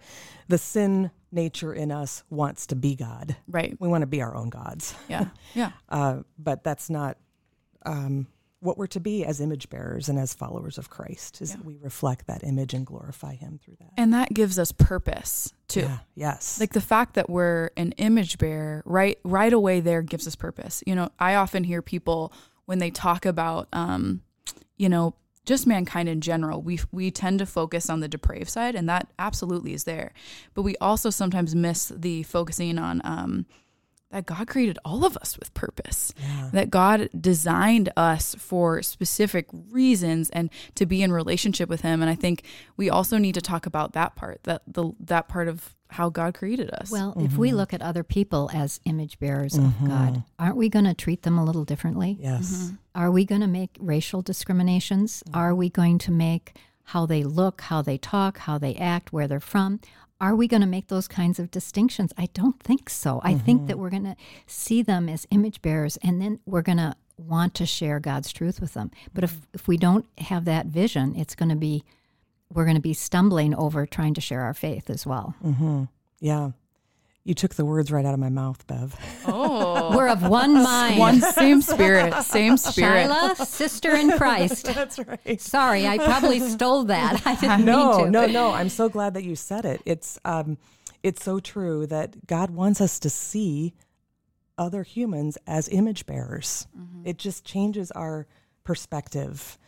the 0.49 0.57
sin 0.57 1.11
nature 1.31 1.75
in 1.75 1.93
us 1.93 2.25
wants 2.31 2.67
to 2.69 2.75
be 2.75 2.95
God. 2.97 3.37
right 3.47 3.77
We 3.79 3.87
want 3.87 4.01
to 4.01 4.07
be 4.07 4.23
our 4.23 4.35
own 4.35 4.49
gods. 4.49 4.95
yeah 5.09 5.27
yeah 5.55 5.73
Uh, 5.91 6.23
but 6.39 6.65
that's 6.65 6.89
not 6.89 7.19
um, 7.85 8.27
what 8.61 8.77
we're 8.77 8.87
to 8.87 9.01
be 9.01 9.25
as 9.25 9.41
image 9.41 9.71
bearers 9.71 10.09
and 10.09 10.19
as 10.19 10.35
followers 10.35 10.77
of 10.79 10.91
Christ. 10.91 11.41
Is 11.41 11.53
Yeah. 11.55 11.61
we 11.65 11.77
reflect 11.79 12.27
that 12.27 12.45
image 12.45 12.75
and 12.75 12.85
glorify 12.87 13.35
Him 13.35 13.59
through 13.63 13.77
that. 13.81 13.91
and 13.97 14.13
that 14.13 14.33
gives 14.35 14.59
us 14.59 14.71
purpose 14.73 15.53
too 15.69 15.81
Yeah. 15.81 15.99
Yes. 16.15 16.61
like 16.61 16.73
the 16.73 16.81
fact 16.81 17.15
that 17.15 17.31
we're 17.31 17.71
an 17.77 17.93
image 17.93 18.37
bearer 18.39 18.83
right 18.85 19.19
right 19.25 19.53
away 19.53 19.81
there 19.81 20.03
gives 20.03 20.27
us 20.27 20.37
purpose 20.37 20.83
you 20.87 20.95
know 20.95 21.09
i 21.19 21.35
often 21.37 21.65
hear 21.65 21.81
people 21.81 22.33
when 22.67 22.79
they 22.81 22.91
talk 22.91 23.25
about 23.25 23.69
um 23.73 24.21
you 24.77 24.89
know 24.89 25.15
just 25.47 25.67
mankind 25.67 26.09
in 26.09 26.21
general 26.21 26.61
we 26.61 26.79
we 26.93 27.11
tend 27.11 27.39
to 27.39 27.47
focus 27.47 27.89
on 27.89 28.01
the 28.01 28.09
depraved 28.09 28.51
side 28.51 28.75
and 28.75 28.89
that 28.89 29.09
absolutely 29.19 29.73
is 29.73 29.85
there 29.85 30.13
but 30.55 30.63
we 30.63 30.77
also 30.79 31.09
sometimes 31.09 31.55
miss 31.55 31.89
the 31.97 32.23
focusing 32.25 32.79
on 32.79 33.01
um 33.05 33.47
that 34.11 34.27
God 34.27 34.49
created 34.49 34.79
all 34.85 35.05
of 35.05 35.17
us 35.19 35.39
with 35.39 35.55
purpose 35.55 36.13
yeah. 36.21 36.51
that 36.53 36.71
God 36.71 37.09
designed 37.19 37.93
us 37.97 38.35
for 38.39 38.83
specific 38.83 39.47
reasons 39.71 40.31
and 40.31 40.51
to 40.75 40.87
be 40.87 41.03
in 41.03 41.13
relationship 41.13 41.69
with 41.69 41.83
him 41.83 42.03
and 42.03 42.11
I 42.11 42.15
think 42.15 42.43
we 42.77 42.91
also 42.91 43.19
need 43.19 43.35
to 43.35 43.41
talk 43.41 43.67
about 43.67 43.93
that 43.93 44.17
part 44.17 44.43
that 44.45 44.63
the 44.67 44.93
that 45.01 45.29
part 45.29 45.49
of 45.49 45.75
how 45.91 46.09
God 46.09 46.35
created 46.35 46.71
us. 46.71 46.91
Well, 46.91 47.15
if 47.19 47.37
we 47.37 47.49
mm-hmm. 47.49 47.59
look 47.59 47.75
at 47.75 47.83
other 47.83 48.03
people 48.03 48.51
as 48.55 48.81
image 48.85 49.19
bearers 49.19 49.57
of 49.57 49.65
mm-hmm. 49.65 49.89
God, 49.89 50.25
aren't 50.39 50.57
we 50.57 50.69
going 50.69 50.85
to 50.85 50.95
treat 50.95 51.23
them 51.23 51.39
a 51.39 51.45
little 51.45 51.65
differently? 51.65 52.17
Yes. 52.21 52.53
Mm-hmm. 52.53 52.75
Are 52.95 53.11
we 53.11 53.25
going 53.25 53.41
to 53.41 53.47
make 53.47 53.77
racial 53.81 54.23
discriminations? 54.23 55.23
Are 55.35 55.55
we 55.55 55.69
going 55.69 55.99
to 55.99 56.13
make 56.13 56.57
how 56.85 57.07
they 57.07 57.23
look, 57.23 57.63
how 57.63 57.83
they 57.83 57.99
talk, 57.99 58.39
how 58.39 58.59
they 58.59 58.75
act, 58.77 59.13
where 59.13 59.29
they're 59.29 59.41
from? 59.41 59.81
Are 60.21 60.35
we 60.35 60.47
going 60.47 60.61
to 60.61 60.67
make 60.67 60.89
those 60.89 61.09
kinds 61.09 61.39
of 61.39 61.51
distinctions? 61.51 62.13
I 62.19 62.29
don't 62.35 62.61
think 62.63 62.91
so. 62.91 63.21
I 63.25 63.35
think 63.35 63.69
that 63.69 63.79
we're 63.79 63.91
going 63.91 64.05
to 64.05 64.17
see 64.47 64.83
them 64.83 65.09
as 65.09 65.27
image 65.31 65.63
bearers 65.63 65.97
and 66.03 66.21
then 66.21 66.41
we're 66.45 66.63
going 66.63 66.79
to 66.79 66.95
want 67.17 67.55
to 67.55 67.67
share 67.67 68.01
God's 68.01 68.33
truth 68.33 68.61
with 68.61 68.75
them. 68.75 68.91
But 69.15 69.25
if, 69.25 69.41
if 69.55 69.69
we 69.69 69.77
don't 69.77 70.07
have 70.19 70.45
that 70.45 70.67
vision, 70.67 71.15
it's 71.17 71.35
going 71.35 71.49
to 71.49 71.57
be, 71.57 71.85
we're 72.53 72.65
going 72.65 72.77
to 72.77 72.83
be 72.83 72.95
stumbling 72.95 73.55
over 73.55 73.87
trying 73.87 74.15
to 74.15 74.21
share 74.21 74.43
our 74.43 74.55
faith 74.55 74.91
as 74.91 75.07
well. 75.07 75.35
Mm-hmm. 75.45 75.85
Yeah. 76.21 76.51
You 77.23 77.35
took 77.35 77.55
the 77.55 77.67
words 77.67 77.93
right 77.93 78.05
out 78.05 78.15
of 78.15 78.21
my 78.21 78.31
mouth, 78.31 78.67
Bev. 78.67 78.97
oh, 79.27 79.95
We're 79.97 80.09
of 80.09 80.23
one 80.27 80.55
mind. 80.55 80.99
one 80.99 81.21
same 81.33 81.61
spirit, 81.61 82.15
same 82.23 82.57
spirit. 82.57 83.11
Shyla, 83.11 83.47
sister 83.47 83.95
in 83.95 84.13
Christ. 84.13 84.65
That's 84.75 84.99
right. 84.99 85.41
Sorry, 85.41 85.87
I 85.87 85.99
probably 85.99 86.41
stole 86.41 86.85
that. 86.85 87.23
I 87.27 87.35
didn't 87.35 87.67
no, 87.67 87.99
mean 87.99 88.05
to. 88.07 88.11
no, 88.11 88.27
no. 88.27 88.53
I'm 88.53 88.71
so 88.71 88.89
glad 88.89 89.15
that 89.15 89.25
you 89.25 89.37
said 89.37 89.67
it. 89.67 89.83
It's 89.85 90.19
um, 90.25 90.57
it's 91.03 91.23
so 91.23 91.41
true 91.41 91.87
that 91.87 92.27
God 92.27 92.51
wants 92.51 92.81
us 92.81 92.99
to 93.01 93.11
see 93.11 93.75
other 94.57 94.83
humans 94.83 95.37
as 95.47 95.69
image 95.69 96.07
bearers. 96.07 96.67
It 97.05 97.17
just 97.19 97.45
changes 97.45 97.91
our 97.93 98.27
perspective 98.65 99.59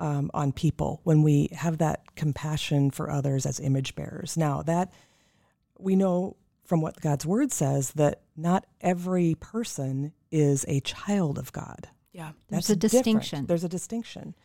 um, 0.00 0.30
on 0.34 0.52
people 0.52 1.00
when 1.04 1.22
we 1.22 1.48
have 1.52 1.78
that 1.78 2.16
compassion 2.16 2.90
for 2.90 3.10
others 3.10 3.46
as 3.46 3.60
image 3.60 3.94
bearers. 3.94 4.36
Now 4.36 4.62
that 4.62 4.92
we 5.78 5.94
know 5.94 6.36
from 6.70 6.80
what 6.80 7.00
God's 7.00 7.26
word 7.26 7.50
says 7.50 7.90
that 7.94 8.20
not 8.36 8.64
every 8.80 9.34
person 9.34 10.12
is 10.30 10.64
a 10.68 10.78
child 10.78 11.36
of 11.36 11.52
God. 11.52 11.88
Yeah. 12.12 12.30
There's 12.48 12.68
That's 12.68 12.70
a 12.70 12.76
different. 12.76 13.04
distinction. 13.06 13.46
There's 13.46 13.64
a 13.64 13.68
distinction. 13.68 14.36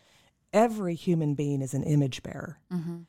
Every 0.52 0.96
human 0.96 1.36
being 1.36 1.62
is 1.62 1.76
an 1.76 1.84
image 1.84 2.24
bearer. 2.24 2.58
Mm-hmm. 2.74 3.02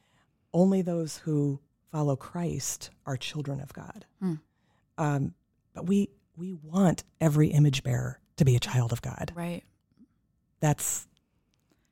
Only 0.52 0.82
those 0.82 1.16
who 1.16 1.60
follow 1.90 2.14
Christ 2.14 2.90
are 3.06 3.16
children 3.16 3.58
of 3.60 3.72
God. 3.72 4.04
Mm. 4.22 4.40
Um, 4.98 5.34
but 5.72 5.86
we 5.86 6.10
we 6.36 6.52
want 6.52 7.02
every 7.18 7.48
image 7.48 7.82
bearer 7.82 8.20
to 8.36 8.44
be 8.44 8.54
a 8.54 8.60
child 8.60 8.92
of 8.92 9.00
God. 9.00 9.32
Right. 9.34 9.62
That's 10.60 11.08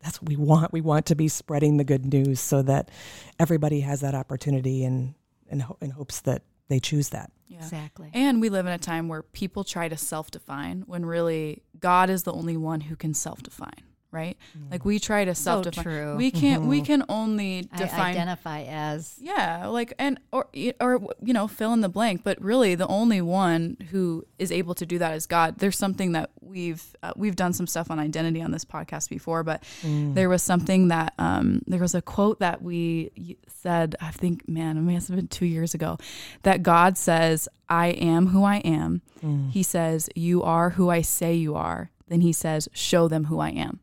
that's 0.02 0.20
what 0.20 0.28
we 0.28 0.36
want. 0.36 0.74
We 0.74 0.82
want 0.82 1.06
to 1.06 1.14
be 1.14 1.28
spreading 1.28 1.78
the 1.78 1.84
good 1.84 2.04
news 2.04 2.38
so 2.38 2.60
that 2.60 2.90
everybody 3.38 3.80
has 3.80 4.02
that 4.02 4.14
opportunity 4.14 4.84
and 4.84 5.14
and, 5.48 5.62
ho- 5.62 5.78
and 5.80 5.90
hopes 5.90 6.20
that 6.22 6.42
they 6.68 6.80
choose 6.80 7.10
that. 7.10 7.30
Yeah. 7.46 7.58
Exactly. 7.58 8.10
And 8.14 8.40
we 8.40 8.48
live 8.48 8.66
in 8.66 8.72
a 8.72 8.78
time 8.78 9.08
where 9.08 9.22
people 9.22 9.64
try 9.64 9.88
to 9.88 9.96
self 9.96 10.30
define 10.30 10.82
when 10.86 11.04
really 11.06 11.62
God 11.78 12.10
is 12.10 12.22
the 12.22 12.32
only 12.32 12.56
one 12.56 12.82
who 12.82 12.96
can 12.96 13.14
self 13.14 13.42
define, 13.42 13.82
right? 14.14 14.38
Like 14.70 14.84
we 14.84 14.98
try 14.98 15.24
to 15.24 15.34
self 15.34 15.64
define. 15.64 15.84
true. 15.84 16.16
We 16.16 16.30
can't, 16.30 16.62
we 16.64 16.80
can 16.80 17.04
only 17.08 17.68
I 17.72 18.10
identify 18.10 18.62
as 18.62 19.16
yeah, 19.20 19.66
like 19.66 19.92
and 19.98 20.18
or 20.32 20.46
or 20.80 21.00
you 21.20 21.32
know 21.32 21.48
fill 21.48 21.72
in 21.72 21.80
the 21.80 21.88
blank, 21.88 22.22
but 22.24 22.40
really 22.40 22.74
the 22.74 22.86
only 22.86 23.20
one 23.20 23.76
who 23.90 24.24
is 24.38 24.50
able 24.52 24.74
to 24.76 24.86
do 24.86 24.98
that 24.98 25.14
is 25.14 25.26
God. 25.26 25.58
There's 25.58 25.76
something 25.76 26.12
that 26.12 26.30
we've 26.40 26.82
uh, 27.02 27.12
we've 27.16 27.36
done 27.36 27.52
some 27.52 27.66
stuff 27.66 27.90
on 27.90 27.98
identity 27.98 28.40
on 28.40 28.50
this 28.52 28.64
podcast 28.64 29.08
before, 29.10 29.42
but 29.42 29.62
there 29.82 30.28
was 30.28 30.42
something 30.42 30.88
that 30.88 31.12
um, 31.18 31.62
there 31.66 31.80
was 31.80 31.94
a 31.94 32.02
quote 32.02 32.38
that 32.40 32.62
we 32.62 33.36
said. 33.48 33.96
I 34.00 34.10
think, 34.10 34.48
man, 34.48 34.76
it 34.76 34.82
must 34.82 35.08
have 35.08 35.16
been 35.16 35.28
two 35.28 35.46
years 35.46 35.74
ago, 35.74 35.98
that 36.42 36.62
God 36.62 36.96
says, 36.96 37.48
"I 37.68 37.88
am 37.88 38.28
who 38.28 38.44
I 38.44 38.56
am." 38.58 39.02
He 39.50 39.62
says, 39.62 40.08
"You 40.14 40.42
are 40.42 40.70
who 40.70 40.90
I 40.90 41.00
say 41.02 41.34
you 41.34 41.54
are." 41.54 41.90
Then 42.08 42.20
he 42.20 42.32
says, 42.32 42.68
"Show 42.72 43.08
them 43.08 43.24
who 43.24 43.40
I 43.40 43.48
am." 43.50 43.80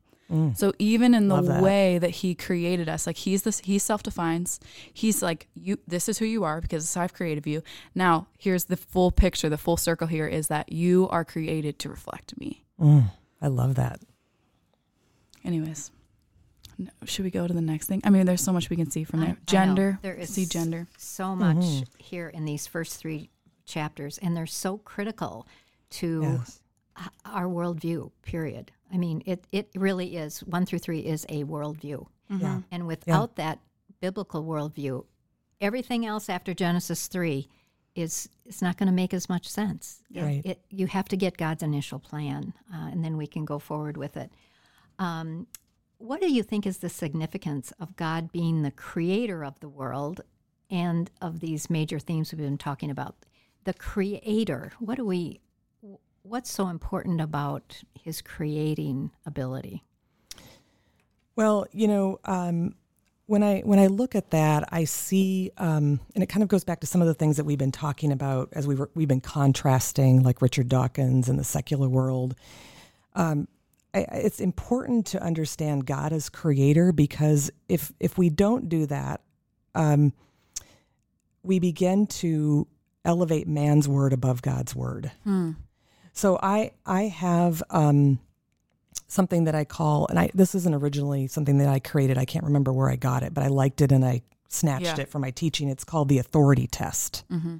So 0.55 0.71
even 0.79 1.13
in 1.13 1.27
the 1.27 1.41
that. 1.41 1.61
way 1.61 1.97
that 1.97 2.09
he 2.11 2.35
created 2.35 2.87
us, 2.87 3.05
like 3.05 3.17
he's 3.17 3.41
this, 3.43 3.59
he 3.59 3.77
self 3.79 4.01
defines. 4.03 4.59
He's 4.93 5.21
like, 5.21 5.47
you, 5.55 5.77
this 5.87 6.07
is 6.07 6.17
who 6.19 6.25
you 6.25 6.43
are 6.45 6.61
because 6.61 6.83
this 6.83 6.89
is 6.89 6.95
how 6.95 7.01
I've 7.01 7.13
created 7.13 7.45
you. 7.45 7.61
Now 7.95 8.27
here's 8.37 8.65
the 8.65 8.77
full 8.77 9.11
picture. 9.11 9.49
The 9.49 9.57
full 9.57 9.75
circle 9.77 10.07
here 10.07 10.27
is 10.27 10.47
that 10.47 10.71
you 10.71 11.09
are 11.09 11.25
created 11.25 11.79
to 11.79 11.89
reflect 11.89 12.39
me. 12.39 12.63
Mm, 12.79 13.11
I 13.41 13.47
love 13.47 13.75
that. 13.75 13.99
Anyways, 15.43 15.91
no, 16.77 16.89
should 17.05 17.25
we 17.25 17.31
go 17.31 17.47
to 17.47 17.53
the 17.53 17.61
next 17.61 17.87
thing? 17.87 18.01
I 18.03 18.09
mean, 18.09 18.25
there's 18.25 18.41
so 18.43 18.53
much 18.53 18.69
we 18.69 18.75
can 18.75 18.89
see 18.91 19.03
from 19.03 19.19
I- 19.21 19.23
I 19.23 19.25
there. 19.25 19.33
know. 19.35 19.41
Gender, 19.45 19.99
There 20.01 20.13
is 20.15 20.29
see 20.33 20.45
gender. 20.45 20.87
so 20.97 21.35
much 21.35 21.57
Mm-hmm. 21.57 21.83
here 21.97 22.29
in 22.29 22.45
these 22.45 22.67
first 22.67 22.97
three 22.97 23.29
chapters, 23.65 24.17
and 24.19 24.35
they're 24.37 24.45
so 24.45 24.77
critical 24.77 25.47
to 25.91 26.21
Yes. 26.39 26.61
our 27.25 27.45
worldview. 27.47 28.11
Period. 28.21 28.71
I 28.93 28.97
mean, 28.97 29.23
it, 29.25 29.45
it 29.51 29.69
really 29.75 30.17
is, 30.17 30.39
one 30.39 30.65
through 30.65 30.79
three 30.79 30.99
is 30.99 31.25
a 31.29 31.43
worldview. 31.43 32.05
Yeah. 32.29 32.61
And 32.71 32.87
without 32.87 33.35
that 33.35 33.59
biblical 33.99 34.43
worldview, 34.43 35.05
everything 35.59 36.05
else 36.05 36.29
after 36.29 36.53
Genesis 36.53 37.07
3 37.07 37.47
is, 37.95 38.29
is 38.45 38.61
not 38.61 38.77
going 38.77 38.87
to 38.87 38.93
make 38.93 39.13
as 39.13 39.27
much 39.29 39.47
sense. 39.47 40.01
Right. 40.13 40.41
It, 40.45 40.61
you 40.69 40.87
have 40.87 41.07
to 41.09 41.17
get 41.17 41.37
God's 41.37 41.63
initial 41.63 41.99
plan, 41.99 42.53
uh, 42.73 42.87
and 42.91 43.03
then 43.03 43.17
we 43.17 43.27
can 43.27 43.45
go 43.45 43.59
forward 43.59 43.97
with 43.97 44.17
it. 44.17 44.31
Um, 44.99 45.47
what 45.97 46.19
do 46.19 46.31
you 46.31 46.41
think 46.41 46.65
is 46.65 46.79
the 46.79 46.89
significance 46.89 47.71
of 47.79 47.95
God 47.95 48.31
being 48.31 48.61
the 48.61 48.71
creator 48.71 49.43
of 49.43 49.59
the 49.59 49.69
world 49.69 50.21
and 50.69 51.11
of 51.21 51.41
these 51.41 51.69
major 51.69 51.99
themes 51.99 52.31
we've 52.31 52.39
been 52.39 52.57
talking 52.57 52.89
about? 52.89 53.15
The 53.65 53.73
creator. 53.73 54.71
What 54.79 54.95
do 54.95 55.05
we? 55.05 55.41
What's 56.23 56.51
so 56.51 56.67
important 56.67 57.19
about 57.19 57.81
his 57.99 58.21
creating 58.21 59.11
ability? 59.25 59.83
Well, 61.35 61.65
you 61.71 61.87
know, 61.87 62.19
um, 62.25 62.75
when 63.25 63.43
I 63.43 63.61
when 63.61 63.79
I 63.79 63.87
look 63.87 64.13
at 64.13 64.31
that, 64.31 64.67
I 64.71 64.83
see, 64.83 65.51
um, 65.57 65.99
and 66.13 66.23
it 66.23 66.27
kind 66.27 66.43
of 66.43 66.49
goes 66.49 66.63
back 66.63 66.81
to 66.81 66.87
some 66.87 67.01
of 67.01 67.07
the 67.07 67.13
things 67.13 67.37
that 67.37 67.45
we've 67.45 67.57
been 67.57 67.71
talking 67.71 68.11
about 68.11 68.49
as 68.51 68.67
we 68.67 68.75
were, 68.75 68.91
we've 68.93 69.07
been 69.07 69.21
contrasting, 69.21 70.21
like 70.21 70.41
Richard 70.41 70.67
Dawkins 70.67 71.29
and 71.29 71.39
the 71.39 71.43
secular 71.43 71.87
world. 71.87 72.35
Um, 73.13 73.47
I, 73.93 73.99
it's 74.11 74.39
important 74.39 75.05
to 75.07 75.23
understand 75.23 75.85
God 75.85 76.13
as 76.13 76.29
creator 76.29 76.91
because 76.91 77.51
if 77.69 77.93
if 77.99 78.17
we 78.17 78.29
don't 78.29 78.67
do 78.69 78.85
that, 78.87 79.21
um, 79.73 80.13
we 81.41 81.59
begin 81.59 82.07
to 82.07 82.67
elevate 83.05 83.47
man's 83.47 83.87
word 83.87 84.13
above 84.13 84.41
God's 84.41 84.75
word. 84.75 85.11
So 86.13 86.39
I 86.41 86.71
I 86.85 87.03
have 87.03 87.63
um, 87.69 88.19
something 89.07 89.45
that 89.45 89.55
I 89.55 89.63
call, 89.65 90.07
and 90.07 90.19
I 90.19 90.29
this 90.33 90.55
isn't 90.55 90.73
originally 90.73 91.27
something 91.27 91.57
that 91.59 91.69
I 91.69 91.79
created. 91.79 92.17
I 92.17 92.25
can't 92.25 92.45
remember 92.45 92.73
where 92.73 92.89
I 92.89 92.95
got 92.95 93.23
it, 93.23 93.33
but 93.33 93.43
I 93.43 93.47
liked 93.47 93.81
it 93.81 93.91
and 93.91 94.03
I 94.05 94.21
snatched 94.49 94.85
Yeah. 94.85 94.99
it 95.01 95.09
from 95.09 95.21
my 95.21 95.31
teaching. 95.31 95.69
It's 95.69 95.83
called 95.85 96.09
the 96.09 96.17
authority 96.17 96.67
test. 96.67 97.23
Mm-hmm. 97.31 97.57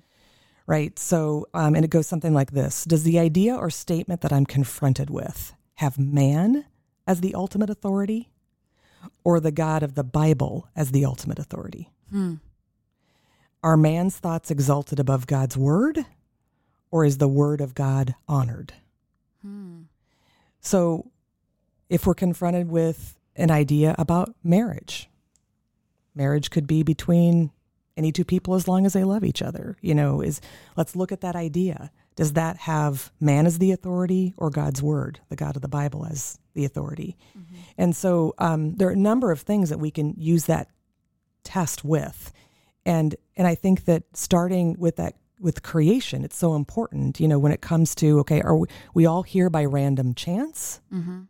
Right. 0.68 0.98
So, 1.00 1.48
um, 1.54 1.76
and 1.76 1.84
it 1.84 1.90
goes 1.92 2.08
something 2.08 2.34
like 2.34 2.52
this 2.52 2.86
Does 2.86 3.04
the 3.04 3.20
idea 3.20 3.56
or 3.56 3.70
statement 3.70 4.22
that 4.22 4.34
I'm 4.34 4.46
confronted 4.46 5.10
with 5.10 5.54
have 5.76 5.98
man 5.98 6.66
as 7.08 7.22
the 7.22 7.34
ultimate 7.34 7.70
authority 7.70 8.30
or 9.24 9.40
the 9.40 9.52
God 9.52 9.82
of 9.84 9.96
the 9.96 10.04
Bible 10.04 10.68
as 10.76 10.92
the 10.92 11.06
ultimate 11.06 11.40
authority? 11.40 11.92
Hmm. 12.10 12.36
Are 13.64 13.78
man's 13.78 14.18
thoughts 14.18 14.50
exalted 14.52 15.00
above 15.00 15.28
God's 15.28 15.56
word 15.58 16.06
or 16.92 17.06
is 17.06 17.18
the 17.18 17.28
word 17.28 17.62
of 17.62 17.74
God 17.74 18.16
honored? 18.28 18.74
Hmm. 19.42 19.84
So, 20.60 21.10
if 21.90 22.06
we're 22.06 22.14
confronted 22.14 22.70
with 22.70 23.18
an 23.36 23.50
idea 23.50 23.96
about 23.98 24.36
marriage, 24.44 25.10
marriage 26.14 26.50
could 26.52 26.68
be 26.68 26.84
between 26.84 27.52
any 27.98 28.12
two 28.12 28.24
people 28.24 28.56
as 28.56 28.68
long 28.68 28.86
as 28.86 28.94
they 28.94 29.04
love 29.04 29.24
each 29.24 29.42
other. 29.42 29.78
You 29.82 29.96
know, 29.96 30.22
is 30.22 30.42
let's 30.76 30.96
look 30.96 31.12
at 31.12 31.22
that 31.22 31.36
idea. 31.36 31.92
Does 32.16 32.34
that 32.34 32.58
have 32.58 33.12
man 33.20 33.46
as 33.46 33.58
the 33.58 33.72
authority 33.72 34.34
or 34.38 34.50
God's 34.50 34.82
word, 34.82 35.20
the 35.30 35.36
God 35.36 35.56
of 35.56 35.62
the 35.62 35.68
Bible, 35.68 36.06
as 36.06 36.38
the 36.54 36.66
authority? 36.66 37.18
And 37.78 37.96
so 37.96 38.34
um, 38.38 38.76
there 38.76 38.90
are 38.90 38.92
a 38.92 38.98
number 38.98 39.32
of 39.32 39.42
things 39.42 39.70
that 39.70 39.80
we 39.80 39.92
can 39.92 40.14
use 40.18 40.46
that 40.46 40.68
test 41.44 41.84
with, 41.84 42.32
and 42.86 43.16
and 43.36 43.48
I 43.48 43.56
think 43.56 43.86
that 43.86 44.04
starting 44.14 44.76
with 44.78 44.98
that 44.98 45.16
with 45.42 45.64
creation, 45.64 46.24
it's 46.24 46.38
so 46.38 46.56
important. 46.56 47.20
You 47.20 47.28
know, 47.28 47.40
when 47.40 47.52
it 47.52 47.62
comes 47.62 47.96
to 47.96 48.20
okay, 48.20 48.42
are 48.42 48.56
we, 48.56 48.68
we 48.94 49.06
all 49.06 49.24
here 49.24 49.50
by 49.50 49.66
random 49.66 50.14
chance? 50.14 50.80
Mm-hmm. 50.94 51.22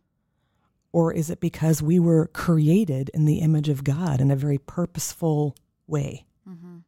or 0.92 1.12
is 1.12 1.30
it 1.30 1.40
because 1.40 1.82
we 1.82 1.98
were 1.98 2.26
created 2.28 3.10
in 3.14 3.24
the 3.24 3.38
image 3.38 3.68
of 3.70 3.82
God 3.82 4.20
in 4.20 4.30
a 4.30 4.36
very 4.36 4.58
purposeful 4.58 5.56
way? 5.86 6.26
Mm-hmm. 6.48 6.78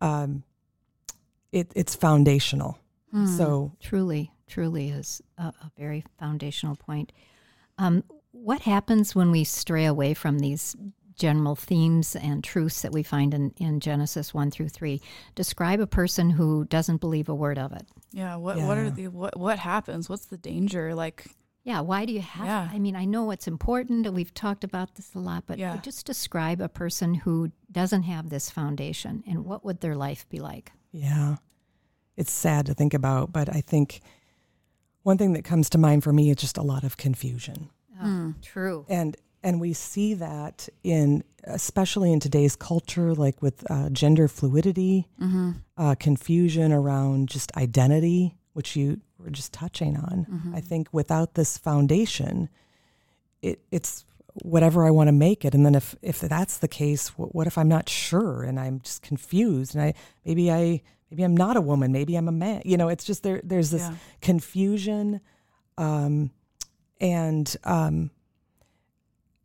Um, 0.00 0.44
it, 1.50 1.72
it's 1.74 1.94
foundational. 1.96 2.78
Hmm. 3.10 3.26
So, 3.26 3.72
Truly, 3.80 4.30
truly 4.46 4.90
is 4.90 5.20
a, 5.36 5.42
a 5.44 5.70
very 5.76 6.04
foundational 6.18 6.76
point. 6.76 7.12
Um, 7.78 8.04
what 8.30 8.62
happens 8.62 9.14
when 9.14 9.30
we 9.30 9.44
stray 9.44 9.84
away 9.84 10.14
from 10.14 10.38
these 10.38 10.76
general 11.22 11.54
themes 11.56 12.16
and 12.16 12.42
truths 12.42 12.82
that 12.82 12.92
we 12.92 13.02
find 13.02 13.32
in, 13.34 13.54
in 13.58 13.80
Genesis 13.80 14.34
1 14.34 14.50
through 14.50 14.68
3? 14.70 15.00
Describe 15.34 15.80
a 15.80 15.86
person 15.86 16.30
who 16.30 16.64
doesn't 16.64 17.00
believe 17.00 17.28
a 17.28 17.34
word 17.34 17.58
of 17.58 17.72
it. 17.72 17.86
Yeah. 18.12 18.36
What 18.36 18.56
What 18.60 18.76
are 18.78 18.90
the 18.90 19.08
what 19.08 19.36
What 19.38 19.58
happens? 19.58 20.08
What's 20.08 20.26
the 20.26 20.36
danger? 20.36 20.94
Like, 20.94 21.26
Yeah, 21.64 21.80
why 21.80 22.04
do 22.06 22.12
you 22.12 22.20
have? 22.20 22.46
Yeah. 22.46 22.68
I 22.76 22.78
mean, 22.80 22.96
I 22.96 23.04
know 23.04 23.30
it's 23.30 23.46
important, 23.46 24.06
and 24.06 24.14
we've 24.16 24.34
talked 24.34 24.64
about 24.64 24.96
this 24.96 25.14
a 25.14 25.20
lot, 25.20 25.44
but 25.46 25.58
Yeah. 25.58 25.76
just 25.80 26.04
describe 26.06 26.60
a 26.60 26.68
person 26.68 27.14
who 27.14 27.52
doesn't 27.70 28.02
have 28.02 28.28
this 28.28 28.50
foundation, 28.50 29.22
and 29.28 29.44
what 29.44 29.64
would 29.64 29.80
their 29.80 29.94
life 29.94 30.28
be 30.28 30.40
like? 30.40 30.72
yeah, 30.94 31.36
it's 32.16 32.32
sad 32.32 32.66
to 32.66 32.74
think 32.74 32.92
about, 32.94 33.32
but 33.32 33.48
I 33.48 33.60
think 33.62 34.00
one 35.04 35.16
thing 35.18 35.32
that 35.34 35.44
comes 35.44 35.70
to 35.70 35.78
mind 35.78 36.02
for 36.04 36.12
me 36.12 36.28
is 36.30 36.36
just 36.36 36.58
a 36.58 36.62
lot 36.62 36.84
of 36.84 36.96
confusion. 36.96 37.70
Oh, 38.02 38.34
True. 38.42 38.84
and 38.88 39.16
and 39.42 39.60
we 39.60 39.72
see 39.72 40.14
that 40.14 40.68
in 40.84 41.24
especially 41.44 42.12
in 42.12 42.20
today's 42.20 42.54
culture 42.56 43.14
like 43.14 43.42
with 43.42 43.68
uh, 43.70 43.88
gender 43.90 44.28
fluidity 44.28 45.08
mm-hmm. 45.20 45.50
uh, 45.76 45.94
confusion 45.98 46.72
around 46.72 47.28
just 47.28 47.50
identity 47.56 48.36
which 48.52 48.76
you 48.76 49.00
were 49.18 49.30
just 49.30 49.52
touching 49.52 49.96
on 49.96 50.26
Mm-hmm. 50.30 50.54
i 50.54 50.60
think 50.60 50.88
without 50.92 51.34
this 51.34 51.58
foundation 51.58 52.48
it, 53.42 53.60
it's 53.70 54.04
whatever 54.42 54.86
i 54.86 54.90
want 54.90 55.08
to 55.08 55.12
make 55.12 55.44
it 55.44 55.54
and 55.54 55.66
then 55.66 55.74
if 55.74 55.94
if 56.00 56.20
that's 56.20 56.58
the 56.58 56.68
case 56.68 57.08
what, 57.18 57.34
what 57.34 57.46
if 57.46 57.58
i'm 57.58 57.68
not 57.68 57.88
sure 57.88 58.44
and 58.44 58.58
i'm 58.60 58.80
just 58.80 59.02
confused 59.02 59.74
and 59.74 59.82
i 59.84 59.94
maybe 60.24 60.50
i 60.50 60.80
maybe 61.10 61.22
i'm 61.24 61.36
not 61.36 61.56
a 61.56 61.60
woman 61.60 61.92
maybe 61.92 62.14
i'm 62.16 62.28
a 62.28 62.32
man 62.32 62.62
you 62.64 62.76
know 62.76 62.88
it's 62.88 63.04
just 63.04 63.22
there 63.24 63.40
there's 63.44 63.70
this 63.70 63.82
Yeah. 63.82 63.94
confusion 64.20 65.20
um, 65.76 66.30
and 67.00 67.56
um, 67.64 68.10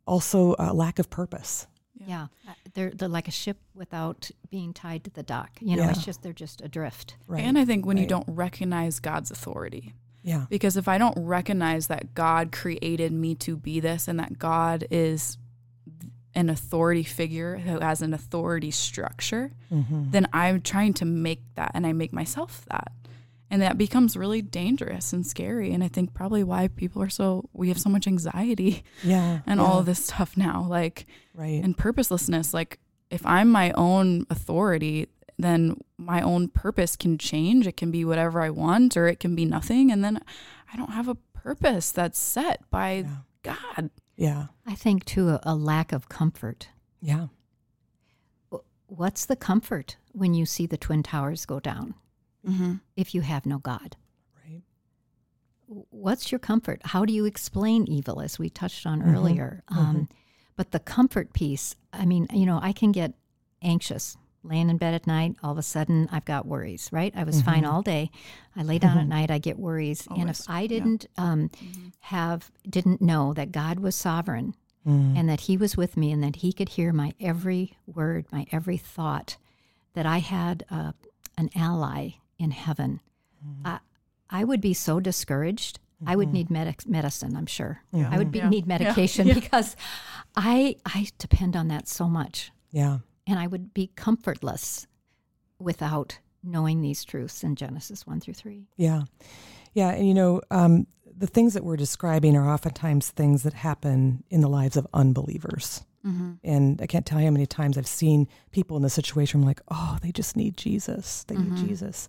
also 0.08 0.54
a 0.58 0.72
lack 0.72 0.98
of 0.98 1.08
purpose. 1.10 1.66
Yeah, 2.06 2.28
Uh, 2.48 2.52
they're 2.74 2.90
they're 2.90 3.08
like 3.08 3.28
a 3.28 3.32
ship 3.32 3.58
without 3.74 4.30
being 4.50 4.72
tied 4.72 5.04
to 5.04 5.10
the 5.10 5.22
dock. 5.22 5.50
You 5.60 5.76
know, 5.76 5.88
it's 5.90 6.04
just 6.04 6.22
they're 6.22 6.32
just 6.32 6.60
adrift. 6.62 7.16
Right. 7.26 7.42
And 7.44 7.58
I 7.58 7.64
think 7.64 7.84
when 7.86 7.96
you 7.98 8.06
don't 8.06 8.28
recognize 8.28 9.00
God's 9.00 9.30
authority, 9.30 9.94
yeah. 10.22 10.46
because 10.48 10.76
if 10.76 10.86
I 10.88 10.96
don't 10.96 11.18
recognize 11.18 11.88
that 11.88 12.14
God 12.14 12.50
created 12.52 13.12
me 13.12 13.34
to 13.36 13.56
be 13.56 13.80
this 13.80 14.08
and 14.08 14.18
that 14.20 14.38
God 14.38 14.86
is 14.90 15.38
an 16.34 16.48
authority 16.50 17.02
figure 17.02 17.56
who 17.58 17.80
has 17.80 18.00
an 18.00 18.14
authority 18.14 18.70
structure, 18.70 19.50
Mm-hmm. 19.72 20.10
then 20.12 20.28
I'm 20.32 20.60
trying 20.62 20.94
to 20.94 21.04
make 21.04 21.42
that 21.56 21.72
and 21.74 21.86
I 21.86 21.92
make 21.92 22.12
myself 22.12 22.64
that. 22.70 22.92
And 23.50 23.62
that 23.62 23.78
becomes 23.78 24.16
really 24.16 24.42
dangerous 24.42 25.12
and 25.12 25.26
scary. 25.26 25.72
And 25.72 25.82
I 25.82 25.88
think 25.88 26.12
probably 26.12 26.44
why 26.44 26.68
people 26.68 27.02
are 27.02 27.08
so, 27.08 27.48
we 27.52 27.68
have 27.68 27.78
so 27.78 27.88
much 27.88 28.06
anxiety 28.06 28.82
Yeah. 29.02 29.40
and 29.46 29.58
yeah, 29.58 29.66
all 29.66 29.78
of 29.78 29.86
this 29.86 30.04
stuff 30.04 30.36
now. 30.36 30.66
Like, 30.68 31.06
Right. 31.34 31.62
and 31.64 31.76
purposelessness. 31.76 32.52
Like, 32.52 32.78
if 33.10 33.24
I'm 33.24 33.48
my 33.48 33.72
own 33.72 34.26
authority, 34.28 35.06
then 35.38 35.80
my 35.96 36.20
own 36.20 36.48
purpose 36.48 36.94
can 36.96 37.16
change. 37.16 37.66
It 37.66 37.76
can 37.76 37.90
be 37.90 38.04
whatever 38.04 38.42
I 38.42 38.50
want, 38.50 38.96
or 38.96 39.06
it 39.06 39.18
can 39.20 39.34
be 39.34 39.44
nothing. 39.46 39.90
And 39.90 40.04
then 40.04 40.20
I 40.72 40.76
don't 40.76 40.90
have 40.92 41.08
a 41.08 41.14
purpose 41.14 41.90
that's 41.90 42.18
set 42.18 42.68
by 42.70 43.04
yeah. 43.06 43.16
God. 43.42 43.90
Yeah. 44.16 44.46
I 44.66 44.74
think 44.74 45.04
too 45.06 45.28
a, 45.30 45.40
a 45.44 45.54
lack 45.54 45.92
of 45.92 46.08
comfort. 46.08 46.68
Yeah. 47.00 47.28
What's 48.88 49.26
the 49.26 49.36
comfort 49.36 49.96
when 50.12 50.34
you 50.34 50.44
see 50.46 50.66
the 50.66 50.76
twin 50.78 51.02
towers 51.02 51.46
go 51.46 51.60
down? 51.60 51.94
Mm-hmm. 52.46 52.74
If 52.96 53.14
you 53.14 53.20
have 53.22 53.46
no 53.46 53.58
God, 53.58 53.96
Right. 54.44 54.62
what's 55.66 56.32
your 56.32 56.38
comfort? 56.38 56.80
How 56.84 57.04
do 57.04 57.12
you 57.12 57.24
explain 57.24 57.84
evil, 57.88 58.20
as 58.20 58.38
we 58.38 58.48
touched 58.48 58.86
on 58.86 59.00
Mhm. 59.02 59.12
earlier? 59.14 59.62
Um, 59.68 60.08
but 60.56 60.70
the 60.70 60.80
comfort 60.80 61.32
piece, 61.32 61.74
I 61.92 62.04
mean, 62.06 62.26
you 62.32 62.46
know, 62.46 62.58
I 62.62 62.72
can 62.72 62.92
get 62.92 63.14
anxious 63.62 64.16
laying 64.44 64.70
in 64.70 64.78
bed 64.78 64.94
at 64.94 65.06
night. 65.06 65.36
All 65.42 65.52
of 65.52 65.58
a 65.58 65.62
sudden, 65.62 66.08
I've 66.10 66.24
got 66.24 66.46
worries, 66.46 66.88
right? 66.92 67.12
I 67.16 67.24
was 67.24 67.42
fine 67.42 67.64
all 67.64 67.82
day. 67.82 68.10
I 68.56 68.62
lay 68.62 68.78
down 68.78 68.96
at 68.96 69.06
night, 69.08 69.30
I 69.30 69.38
get 69.38 69.58
worries. 69.58 70.06
And 70.16 70.30
if 70.30 70.40
I 70.48 70.66
didn't 70.66 71.06
um, 71.18 71.50
have, 72.00 72.50
didn't 72.68 73.02
know 73.02 73.34
that 73.34 73.52
God 73.52 73.80
was 73.80 73.94
sovereign 73.94 74.54
Mm. 74.86 75.18
and 75.18 75.28
that 75.28 75.40
He 75.42 75.56
was 75.58 75.76
with 75.76 75.96
me 75.96 76.12
and 76.12 76.22
that 76.22 76.36
He 76.36 76.52
could 76.52 76.70
hear 76.70 76.92
my 76.92 77.12
every 77.20 77.76
word, 77.84 78.26
my 78.32 78.46
every 78.52 78.78
thought, 78.78 79.36
that 79.94 80.06
I 80.06 80.18
had 80.18 80.64
uh, 80.70 80.92
an 81.36 81.50
ally 81.54 82.10
in 82.38 82.50
heaven, 82.52 83.00
I, 83.64 83.78
I 84.30 84.44
would 84.44 84.60
be 84.60 84.74
so 84.74 85.00
discouraged. 85.00 85.78
I 86.06 86.14
would 86.14 86.32
need 86.32 86.48
medic- 86.48 86.86
medicine, 86.86 87.36
I'm 87.36 87.46
sure. 87.46 87.80
I 87.92 88.18
would 88.18 88.30
be, 88.30 88.38
Yeah. 88.38 88.48
need 88.48 88.66
medication 88.68 89.26
Yeah. 89.26 89.34
because 89.34 89.74
I, 90.36 90.76
I 90.86 91.08
depend 91.18 91.56
on 91.56 91.68
that 91.68 91.88
so 91.88 92.08
much. 92.08 92.52
Yeah. 92.70 92.98
And 93.26 93.38
I 93.38 93.46
would 93.48 93.74
be 93.74 93.90
comfortless 93.96 94.86
without 95.58 96.18
knowing 96.44 96.80
these 96.82 97.04
truths 97.04 97.42
in 97.42 97.56
Genesis 97.56 98.06
1 98.06 98.20
through 98.20 98.34
3. 98.34 98.68
Yeah. 98.76 99.02
Yeah. 99.74 99.90
And, 99.90 100.06
you 100.06 100.14
know, 100.14 100.40
um, 100.52 100.86
the 101.16 101.26
things 101.26 101.54
that 101.54 101.64
we're 101.64 101.76
describing 101.76 102.36
are 102.36 102.48
oftentimes 102.48 103.10
things 103.10 103.42
that 103.42 103.54
happen 103.54 104.22
in 104.30 104.40
the 104.40 104.48
lives 104.48 104.76
of 104.76 104.86
unbelievers. 104.94 105.84
Mm-hmm. 106.06 106.34
And 106.44 106.80
I 106.80 106.86
can't 106.86 107.04
tell 107.04 107.18
you 107.18 107.26
how 107.26 107.32
many 107.32 107.46
times 107.46 107.76
I've 107.76 107.88
seen 107.88 108.28
people 108.52 108.76
in 108.76 108.84
the 108.84 108.90
situation 108.90 109.40
I'm 109.40 109.46
like, 109.46 109.60
oh, 109.68 109.98
they 110.00 110.12
just 110.12 110.36
need 110.36 110.56
Jesus. 110.56 111.24
They 111.24 111.34
Mhm. 111.34 111.50
need 111.58 111.68
Jesus. 111.68 112.08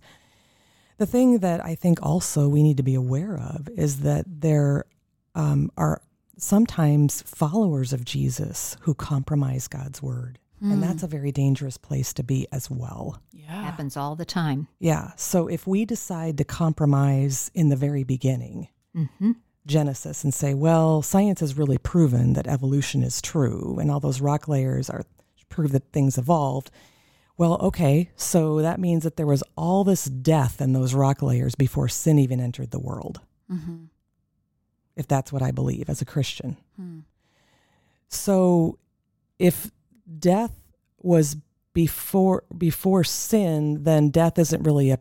The 1.00 1.06
thing 1.06 1.40
that 1.40 1.64
I 1.66 1.76
think 1.76 2.00
also 2.04 2.48
we 2.48 2.62
need 2.62 2.78
to 2.78 2.84
be 2.84 2.96
aware 2.96 3.38
of 3.38 3.68
is 3.70 4.02
that 4.02 4.26
there 4.28 4.86
um, 5.34 5.72
are 5.78 6.02
sometimes 6.38 7.22
followers 7.24 7.94
of 7.94 8.06
Jesus 8.06 8.78
who 8.82 8.94
compromise 8.94 9.68
God's 9.68 10.02
word. 10.02 10.40
And 10.62 10.84
that's 10.84 11.04
a 11.04 11.08
very 11.08 11.32
dangerous 11.32 11.78
place 11.78 12.12
to 12.16 12.22
be 12.22 12.46
as 12.52 12.70
well. 12.70 13.22
yeah. 13.32 13.64
Happens 13.64 13.96
all 13.96 14.18
the 14.18 14.26
time. 14.26 14.68
Yeah. 14.78 15.14
So 15.16 15.48
if 15.48 15.66
we 15.66 15.86
decide 15.86 16.38
to 16.38 16.44
compromise 16.44 17.50
in 17.54 17.70
the 17.70 17.78
very 17.78 18.04
beginning, 18.04 18.68
hmm 18.94 19.32
Genesis 19.66 20.24
and 20.24 20.34
say, 20.34 20.54
well, 20.54 21.02
science 21.02 21.42
has 21.42 21.58
really 21.58 21.78
proven 21.78 22.34
that 22.34 22.48
evolution 22.48 23.04
is 23.04 23.22
true 23.22 23.78
and 23.80 23.92
all 23.92 24.00
those 24.00 24.20
rock 24.20 24.48
layers 24.48 24.90
are 24.90 25.04
prove 25.48 25.72
that 25.72 25.92
things 25.94 26.18
evolved. 26.18 26.72
Well, 27.40 27.58
okay, 27.62 28.10
so 28.18 28.62
that 28.62 28.80
means 28.80 29.04
that 29.04 29.16
there 29.16 29.26
was 29.26 29.44
all 29.56 29.84
this 29.86 30.06
death 30.06 30.60
in 30.62 30.74
those 30.74 30.94
rock 30.94 31.22
layers 31.22 31.56
before 31.56 31.88
sin 31.88 32.20
even 32.20 32.40
entered 32.40 32.72
the 32.72 32.80
world, 32.80 33.22
Mm-hmm. 33.50 33.86
if 34.96 35.08
that's 35.08 35.32
what 35.34 35.42
I 35.42 35.52
believe 35.52 35.90
as 35.90 36.02
a 36.02 36.06
Christian. 36.06 36.58
Hmm. 36.76 37.00
So 38.10 38.78
if 39.40 39.72
death 40.20 40.52
was 41.02 41.38
before 41.74 42.44
before 42.58 43.04
sin, 43.06 43.84
then 43.86 44.10
death 44.10 44.38
isn't 44.38 44.64
really 44.64 44.92
a 44.92 45.00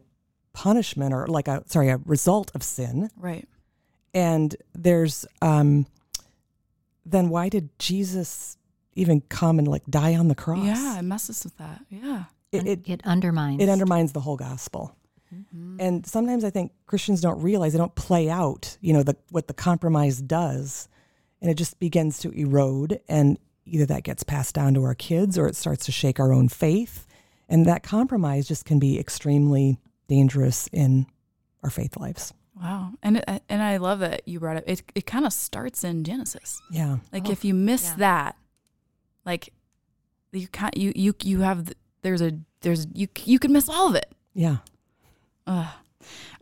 punishment 0.53 1.12
or 1.12 1.26
like 1.26 1.49
a 1.49 1.62
sorry, 1.66 1.89
a 1.89 1.97
result 2.07 2.51
of 2.55 2.62
sin. 2.62 3.11
Right. 3.16 3.49
and 4.14 4.55
there's 4.74 5.26
um 5.43 5.86
then 7.05 7.28
why 7.30 7.49
did 7.49 7.68
jesus 7.78 8.57
even 8.99 9.20
come 9.28 9.59
and 9.59 9.68
like 9.68 9.84
die 9.88 10.14
on 10.14 10.28
the 10.28 10.34
cross 10.34 10.64
Yeah, 10.64 10.99
it 10.99 11.03
messes 11.03 11.44
with 11.44 11.57
that. 11.59 11.80
Yeah. 11.90 12.24
it, 12.53 12.66
it, 12.66 12.88
it 12.88 13.01
undermines. 13.05 13.62
it 13.62 13.68
undermines 13.68 14.12
the 14.12 14.20
whole 14.20 14.36
gospel 14.36 14.94
Mhm. 15.34 15.76
and 15.78 16.07
sometimes 16.07 16.42
i 16.42 16.49
think 16.49 16.72
christians 16.86 17.20
don't 17.20 17.42
realize 17.42 17.72
they 17.72 17.78
don't 17.78 17.94
play 17.94 18.30
out 18.30 18.78
you 18.80 18.94
know 18.94 19.03
the 19.03 19.14
what 19.30 19.46
the 19.46 19.53
compromise 19.53 20.22
does 20.22 20.88
and 21.42 21.51
it 21.51 21.55
just 21.55 21.78
begins 21.78 22.18
to 22.20 22.30
erode 22.30 22.99
and 23.11 23.38
either 23.66 23.84
that 23.84 24.05
gets 24.05 24.22
passed 24.22 24.55
down 24.55 24.72
to 24.72 24.82
our 24.84 24.94
kids 24.94 25.36
or 25.36 25.46
it 25.46 25.55
starts 25.55 25.84
to 25.84 25.92
shake 25.92 26.18
our 26.18 26.32
own 26.32 26.49
faith 26.49 27.07
and 27.46 27.66
that 27.66 27.82
compromise 27.82 28.49
just 28.49 28.64
can 28.64 28.78
be 28.78 28.99
extremely 28.99 29.76
dangerous 30.09 30.66
in 30.72 31.05
our 31.62 31.68
faith 31.70 31.99
lives 31.99 32.32
Wow. 32.61 32.92
And 33.05 33.18
it, 33.18 33.24
and 33.51 33.62
I 33.62 33.76
love 33.76 33.99
that 34.01 34.26
you 34.26 34.40
brought 34.40 34.57
up 34.57 34.64
it. 34.66 34.82
It 34.94 35.07
kind 35.07 35.24
of 35.26 35.32
starts 35.32 35.84
in 35.84 36.03
Genesis. 36.05 36.61
yeah 36.72 36.96
Like 37.12 37.28
Oh, 37.28 37.30
if 37.32 37.44
you 37.44 37.53
miss 37.55 37.84
yeah. 37.84 37.94
that, 37.99 38.36
like 39.29 39.53
you 40.33 40.49
can't 40.49 40.76
you 40.76 40.93
you 40.97 41.14
you 41.22 41.41
have 41.41 41.72
there's 42.03 42.22
a 42.22 42.33
there's 42.62 42.87
you 42.95 43.07
you 43.24 43.39
could 43.39 43.51
miss 43.51 43.68
all 43.68 43.87
of 43.89 43.95
it. 43.95 44.09
yeah 44.35 44.57
Ugh. 45.47 45.66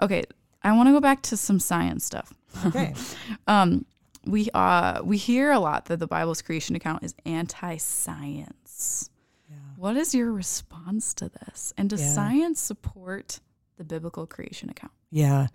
Okay, 0.01 0.23
I 0.63 0.73
want 0.77 0.87
to 0.89 0.93
go 0.93 1.01
back 1.01 1.23
to 1.23 1.37
some 1.37 1.59
science 1.61 2.05
stuff. 2.05 2.33
okay 2.65 2.95
Um, 3.47 3.85
we 4.25 4.49
uh 4.55 5.01
we 5.05 5.17
hear 5.19 5.51
a 5.53 5.59
lot 5.59 5.87
that 5.87 5.99
the 5.99 6.07
Bible's 6.07 6.43
creation 6.43 6.75
account 6.77 7.03
is 7.05 7.15
anti-science. 7.25 9.11
yeah. 9.51 9.57
What 9.77 9.97
is 9.97 10.15
your 10.15 10.33
response 10.33 11.15
to 11.15 11.29
this? 11.29 11.73
And 11.77 11.91
does 11.91 12.01
Yeah. 12.03 12.13
science 12.13 12.61
support 12.61 13.41
the 13.77 13.85
biblical 13.85 14.27
creation 14.27 14.71
account? 14.71 14.93
Yeah. 15.11 15.49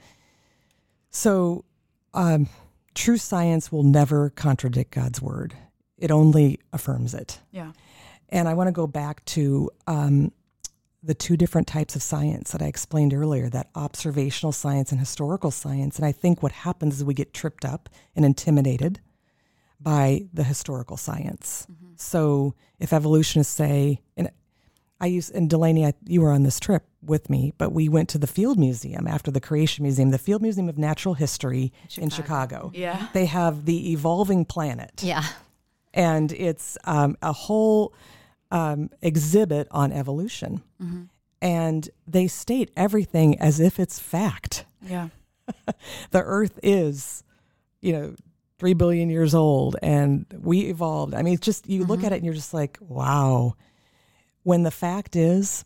So, 1.10 1.66
um, 2.14 2.48
true 2.96 3.18
science 3.18 3.72
will 3.72 3.84
never 3.84 4.30
contradict 4.30 4.92
God's 4.92 5.22
word, 5.22 5.56
it 6.02 6.12
only 6.12 6.60
affirms 6.74 7.14
it. 7.14 7.40
Yeah. 7.52 7.72
And 8.30 8.50
I 8.50 8.54
want 8.54 8.68
to 8.68 8.72
go 8.72 8.88
back 8.88 9.24
to 9.26 9.70
um, 9.88 10.32
the 11.04 11.14
two 11.14 11.38
different 11.38 11.68
types 11.68 11.96
of 11.96 12.04
science 12.04 12.52
that 12.52 12.62
I 12.62 12.66
explained 12.66 13.14
earlier 13.14 13.50
that 13.50 13.70
observational 13.76 14.52
science 14.52 14.92
and 14.92 15.00
historical 15.00 15.52
science. 15.52 15.98
And 15.98 16.06
I 16.06 16.12
think 16.12 16.42
what 16.42 16.52
happens 16.52 16.96
is 16.98 17.04
we 17.04 17.14
get 17.14 17.34
tripped 17.34 17.66
up 17.66 17.90
and 18.16 18.26
intimidated 18.26 19.00
by 19.80 20.26
the 20.34 20.44
historical 20.44 20.98
science. 20.98 21.68
So 21.96 22.54
if 22.80 22.94
evolutionists 22.94 23.54
say, 23.54 24.02
and 24.16 24.30
I 25.00 25.08
use, 25.08 25.30
and 25.30 25.50
Delaney, 25.50 25.86
I, 25.86 25.94
you 26.06 26.22
were 26.22 26.32
on 26.32 26.44
this 26.44 26.60
trip 26.60 26.84
with 27.02 27.30
me, 27.30 27.54
but 27.58 27.72
we 27.72 27.90
went 27.90 28.08
to 28.10 28.20
the 28.20 28.28
Field 28.28 28.60
Museum 28.60 29.08
after 29.08 29.32
the 29.32 29.40
Creation 29.42 29.84
Museum, 29.84 30.12
the 30.12 30.20
Field 30.20 30.44
Museum 30.44 30.70
of 30.70 30.78
Natural 30.78 31.16
History 31.16 31.74
in 31.98 32.10
Chicago. 32.12 32.72
Yeah. 32.76 33.08
They 33.14 33.26
have 33.26 33.66
the 33.66 33.92
evolving 33.92 34.46
planet 34.46 35.02
Yeah. 35.04 35.26
And 35.94 36.32
it's 36.32 36.78
um, 36.86 37.18
a 37.22 37.34
whole 37.34 37.94
um, 38.52 38.90
exhibit 39.02 39.68
on 39.72 39.92
evolution. 39.92 40.62
Mm-hmm. 40.82 41.04
And 41.42 41.90
they 42.06 42.28
state 42.28 42.72
everything 42.78 43.40
as 43.40 43.60
if 43.60 43.80
it's 43.80 44.00
fact. 44.00 44.66
Yeah. 44.82 45.10
The 46.12 46.22
Earth 46.22 46.60
is, 46.64 47.24
you 47.82 47.92
know, 47.92 48.16
three 48.58 48.74
billion 48.74 49.10
years 49.10 49.34
old, 49.34 49.76
and 49.82 50.26
we 50.40 50.62
evolved. 50.62 51.14
I 51.14 51.24
mean, 51.24 51.34
it's 51.34 51.46
just 51.46 51.68
you 51.68 51.84
look 51.84 52.04
at 52.04 52.14
it 52.14 52.18
and 52.18 52.26
you're 52.26 52.34
just 52.36 52.54
like, 52.54 52.78
wow. 52.80 53.56
When 54.44 54.64
the 54.64 54.72
fact 54.72 55.16
is, 55.16 55.66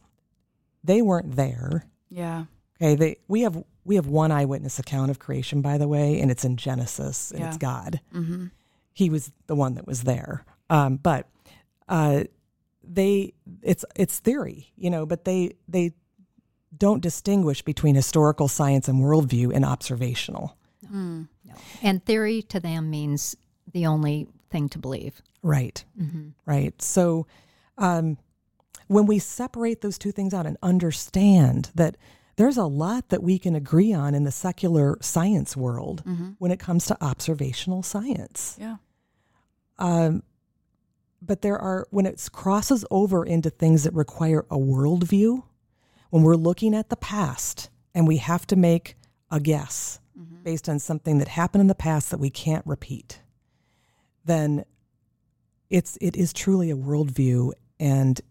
they 0.84 1.02
weren't 1.02 1.36
there. 1.36 1.86
Yeah. 2.10 2.46
Okay, 2.82 2.96
they 2.96 3.18
we 3.28 3.42
have 3.42 3.64
we 3.84 3.96
have 3.96 4.08
one 4.08 4.32
eyewitness 4.32 4.80
account 4.80 5.12
of 5.12 5.20
creation, 5.20 5.62
by 5.62 5.78
the 5.78 5.88
way, 5.88 6.20
and 6.20 6.32
it's 6.32 6.46
in 6.46 6.58
Genesis, 6.58 7.32
and 7.32 7.44
it's 7.44 7.58
God 7.58 8.00
Mm-hmm. 8.14 8.46
He 8.96 9.12
was 9.12 9.32
the 9.46 9.56
one 9.56 9.76
that 9.76 9.86
was 9.86 10.04
there. 10.04 10.46
Um, 10.70 10.96
but 10.98 11.30
uh, 11.88 12.24
they 12.84 13.34
it's 13.62 13.86
it's 13.96 14.20
theory, 14.20 14.72
you 14.76 14.90
know, 14.90 15.06
but 15.06 15.26
they 15.26 15.58
they 15.68 15.92
don't 16.76 17.02
distinguish 17.02 17.62
between 17.62 17.94
historical 17.96 18.48
science 18.48 18.88
and 18.88 19.00
worldview 19.04 19.54
and 19.54 19.64
observational. 19.64 20.58
Mm. 20.92 21.28
And 21.84 22.04
theory 22.06 22.42
to 22.44 22.60
them 22.60 22.90
means 22.90 23.36
the 23.72 23.86
only 23.86 24.28
thing 24.50 24.70
to 24.70 24.80
believe. 24.80 25.22
Right. 25.42 25.84
Mm-hmm. 26.02 26.30
Right. 26.46 26.82
So 26.82 27.28
um, 27.78 28.18
when 28.88 29.06
we 29.06 29.20
separate 29.20 29.82
those 29.82 29.98
two 29.98 30.12
things 30.12 30.34
out 30.34 30.46
and 30.46 30.58
understand 30.64 31.72
that 31.76 31.96
there's 32.36 32.58
a 32.58 32.66
lot 32.66 33.10
that 33.10 33.24
we 33.24 33.40
can 33.40 33.56
agree 33.56 33.94
on 33.94 34.14
in 34.14 34.24
the 34.26 34.32
secular 34.32 34.98
science 35.02 35.56
world 35.56 36.04
Mm-hmm. 36.06 36.32
when 36.40 36.52
it 36.52 36.60
comes 36.60 36.86
to 36.88 36.98
observational 37.02 37.84
science. 37.84 38.58
Yeah. 38.60 38.78
Um, 39.78 40.24
but 41.22 41.42
there 41.42 41.58
are 41.58 41.88
when 41.92 42.06
it 42.06 42.28
crosses 42.32 42.86
over 42.92 43.26
into 43.26 43.50
things 43.50 43.84
that 43.84 43.94
require 43.94 44.46
a 44.50 44.58
worldview, 44.58 45.44
when 46.12 46.24
we're 46.24 46.36
looking 46.36 46.74
at 46.76 46.90
the 46.90 46.96
past 46.96 47.70
and 47.94 48.08
we 48.08 48.18
have 48.18 48.46
to 48.48 48.56
make 48.56 48.96
a 49.32 49.40
guess 49.40 50.00
Mm-hmm. 50.18 50.44
based 50.44 50.70
on 50.70 50.80
something 50.80 51.18
that 51.18 51.28
happened 51.28 51.60
in 51.60 51.68
the 51.68 51.76
past 51.76 52.10
that 52.10 52.22
we 52.22 52.30
can't 52.30 52.66
repeat, 52.66 53.20
then 54.24 54.64
it's 55.70 55.98
it 56.00 56.16
is 56.16 56.32
truly 56.32 56.72
a 56.72 56.76
worldview, 56.78 57.52
and 57.82 58.22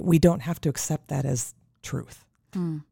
we 0.00 0.18
don't 0.18 0.40
have 0.40 0.58
to 0.62 0.70
accept 0.70 1.08
that 1.08 1.26
as 1.26 1.54
truth. 1.82 2.24
Mm. 2.52 2.84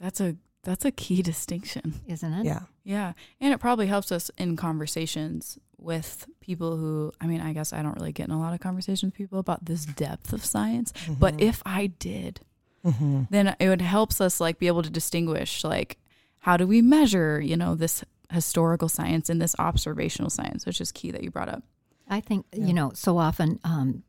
That's 0.00 0.20
a 0.20 0.34
that's 0.64 0.84
a 0.84 0.90
key 0.90 1.22
distinction. 1.22 2.00
Isn't 2.08 2.32
it? 2.32 2.46
Yeah, 2.46 2.62
Yeah. 2.82 3.12
And 3.40 3.54
it 3.54 3.58
probably 3.58 3.86
helps 3.86 4.10
us 4.10 4.30
in 4.36 4.56
conversations 4.56 5.56
with 5.82 6.26
people 6.40 6.76
who, 6.76 7.12
I 7.20 7.26
mean, 7.26 7.40
I 7.40 7.52
guess 7.52 7.72
I 7.72 7.82
don't 7.82 7.94
really 7.98 8.12
get 8.12 8.26
in 8.28 8.32
a 8.34 8.38
lot 8.40 8.54
of 8.54 8.60
conversations 8.60 9.04
with 9.04 9.14
people 9.14 9.38
about 9.38 9.64
this 9.64 9.84
depth 9.84 10.32
of 10.32 10.44
science. 10.44 10.92
But 11.18 11.40
if 11.40 11.62
I 11.64 11.88
did, 11.88 12.40
hmm 12.84 13.24
then 13.30 13.54
it 13.60 13.68
would 13.68 13.82
helps 13.82 14.20
us 14.20 14.40
like 14.40 14.58
be 14.58 14.66
able 14.66 14.82
to 14.82 14.88
distinguish 14.90 15.64
like 15.64 15.98
how 16.40 16.56
do 16.56 16.66
we 16.66 16.80
measure, 16.80 17.38
you 17.40 17.56
know, 17.56 17.74
this 17.74 18.02
historical 18.32 18.88
science 18.88 19.28
and 19.28 19.40
this 19.42 19.54
observational 19.58 20.30
science, 20.30 20.64
which 20.64 20.80
is 20.80 20.90
key 20.90 21.10
that 21.10 21.22
you 21.22 21.30
brought 21.30 21.48
up. 21.50 21.62
I 22.08 22.20
think, 22.20 22.46
Yeah. 22.54 22.66
you 22.66 22.72
know, 22.72 22.92
so 22.94 23.18
often 23.18 23.60
um, 23.64 24.02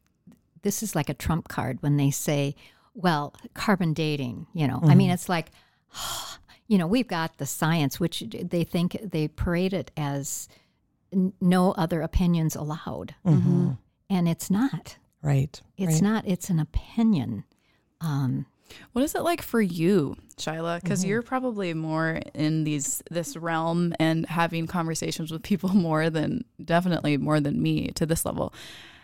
this 0.62 0.82
is 0.84 0.96
like 0.96 1.10
a 1.10 1.14
trump 1.14 1.48
card 1.50 1.82
when 1.82 1.98
they 1.98 2.12
say, 2.12 2.56
well, 2.94 3.34
carbon 3.54 3.94
dating, 3.94 4.48
you 4.54 4.68
know, 4.68 4.80
I 4.84 4.96
mean, 4.96 5.10
it's 5.10 5.28
like, 5.28 5.52
you 6.68 6.78
know, 6.78 6.88
we've 6.88 7.08
got 7.08 7.38
the 7.38 7.46
science, 7.46 8.00
which 8.00 8.24
they 8.30 8.64
think 8.64 8.98
they 9.04 9.28
parade 9.28 9.74
it 9.74 9.92
as 9.98 10.48
n- 11.14 11.34
no 11.42 11.72
other 11.74 12.02
opinions 12.02 12.56
allowed. 12.56 13.16
hmm 13.26 13.72
And 14.10 14.28
it's 14.28 14.50
not. 14.50 14.98
right. 15.22 15.60
It's 15.78 15.94
right. 15.94 16.02
not. 16.02 16.28
It's 16.28 16.50
an 16.50 16.60
opinion. 16.60 17.44
Um, 18.02 18.46
What 18.94 19.04
is 19.04 19.16
it 19.16 19.22
like 19.22 19.42
for 19.42 19.62
you, 19.62 20.16
Shyla? 20.38 20.78
Mm-hmm. 20.78 20.84
Because 20.84 21.04
you're 21.06 21.22
probably 21.22 21.74
more 21.74 22.20
in 22.34 22.64
these 22.64 23.04
this 23.12 23.36
realm 23.38 23.94
and 24.00 24.26
having 24.28 24.66
conversations 24.68 25.32
with 25.32 25.44
people 25.44 25.70
more 25.88 26.10
than 26.10 26.44
definitely 26.64 27.18
more 27.18 27.40
than 27.40 27.62
me 27.62 27.88
to 27.96 28.06
this 28.06 28.26
level. 28.26 28.54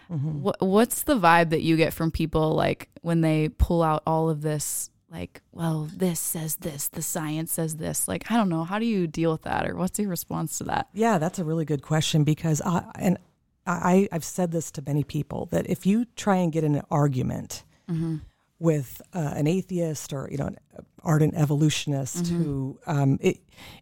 Mhm. 0.09 0.39
What 0.41 0.61
what's 0.61 1.03
the 1.03 1.19
vibe 1.19 1.49
that 1.49 1.63
you 1.63 1.75
get 1.75 1.93
from 1.93 2.11
people 2.11 2.55
like 2.55 2.89
when 3.01 3.19
they 3.21 3.49
pull 3.49 3.83
out 3.83 4.03
all 4.07 4.29
of 4.29 4.41
this 4.41 4.89
like, 5.09 5.41
well, 5.51 5.89
this 5.95 6.19
says 6.19 6.57
this, 6.57 6.89
the 6.89 7.01
science 7.01 7.53
says 7.53 7.77
this. 7.77 8.07
Like, 8.07 8.29
I 8.29 8.35
don't 8.35 8.49
know. 8.49 8.63
How 8.63 8.77
do 8.77 8.85
you 8.85 9.07
deal 9.07 9.31
with 9.31 9.43
that, 9.43 9.67
or 9.67 9.75
what's 9.75 9.97
your 9.99 10.09
response 10.09 10.57
to 10.57 10.65
that? 10.65 10.89
Yeah, 10.93 11.17
that's 11.17 11.39
a 11.39 11.43
really 11.45 11.65
good 11.65 11.81
question 11.81 12.23
because 12.23 12.61
I 12.61 12.83
and 12.95 13.17
I 13.65 14.07
I've 14.11 14.25
said 14.25 14.51
this 14.51 14.71
to 14.71 14.83
many 14.85 15.03
people 15.03 15.47
that 15.51 15.69
if 15.69 15.85
you 15.85 16.05
try 16.15 16.37
and 16.37 16.51
get 16.51 16.63
in 16.63 16.75
an 16.75 16.83
argument 16.91 17.63
with 18.59 19.01
uh, 19.13 19.33
an 19.35 19.47
atheist 19.47 20.11
or 20.11 20.27
you 20.31 20.37
know 20.37 20.47
an 20.47 20.57
ardent 21.03 21.35
evolutionist 21.35 22.27
who 22.27 22.79
um, 22.85 23.17
it 23.21 23.37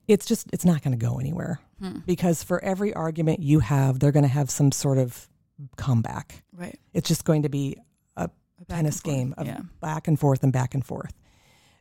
it's 0.07 0.25
just 0.25 0.47
it's 0.53 0.65
not 0.65 0.83
going 0.83 0.97
to 0.97 1.03
go 1.03 1.17
anywhere 1.17 1.59
because 2.05 2.43
for 2.43 2.63
every 2.63 2.93
argument 2.93 3.41
you 3.41 3.59
have, 3.59 3.99
they're 3.99 4.11
going 4.11 4.23
to 4.23 4.29
have 4.29 4.49
some 4.49 4.71
sort 4.71 4.97
of 4.97 5.27
comeback. 5.77 6.43
Right. 6.53 6.79
It's 6.93 7.07
just 7.07 7.25
going 7.25 7.43
to 7.43 7.49
be 7.49 7.77
tennis 8.69 8.99
game 8.99 9.33
of 9.37 9.47
yeah. 9.47 9.61
back 9.81 10.07
and 10.07 10.19
forth 10.19 10.43
and 10.43 10.53
back 10.53 10.73
and 10.73 10.85
forth. 10.85 11.13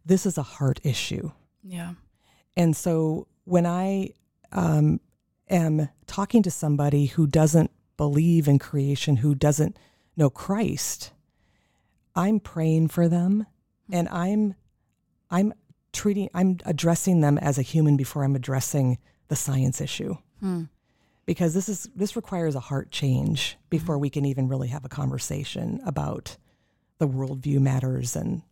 This 0.05 0.27
is 0.27 0.37
a 0.37 0.43
heart 0.43 0.81
issue. 0.83 1.31
Yeah. 1.63 1.95
And 2.57 2.77
so 2.77 3.27
when 3.45 3.67
I 3.67 4.11
um, 4.53 5.01
am 5.49 5.89
talking 6.07 6.43
to 6.43 6.51
somebody 6.51 7.07
who 7.07 7.27
doesn't 7.27 7.71
believe 7.97 8.49
in 8.49 8.59
creation, 8.59 9.17
who 9.17 9.35
doesn't 9.35 9.79
know 10.17 10.31
Christ, 10.31 11.13
I'm 12.15 12.41
praying 12.41 12.89
for 12.89 13.09
them 13.09 13.47
and 13.91 14.09
I'm 14.09 14.55
I'm 15.31 15.53
treating 15.93 16.31
I'm 16.35 16.59
addressing 16.65 17.21
them 17.21 17.39
as 17.39 17.59
a 17.59 17.63
human 17.63 17.97
before 17.97 18.25
I'm 18.25 18.37
addressing 18.37 18.99
the 19.29 19.37
science 19.37 19.81
issue. 19.81 20.17
Because 21.27 21.55
this 21.55 21.69
is 21.69 21.89
this 21.95 22.17
requires 22.17 22.55
a 22.55 22.61
heart 22.61 22.91
change 22.91 23.57
before 23.71 23.99
we 23.99 24.11
can 24.11 24.25
even 24.25 24.49
really 24.49 24.69
have 24.69 24.85
a 24.85 24.89
conversation 24.89 25.81
about 25.87 26.37
the 26.99 27.09
worldview 27.09 27.61
matters 27.61 28.17
and 28.17 28.43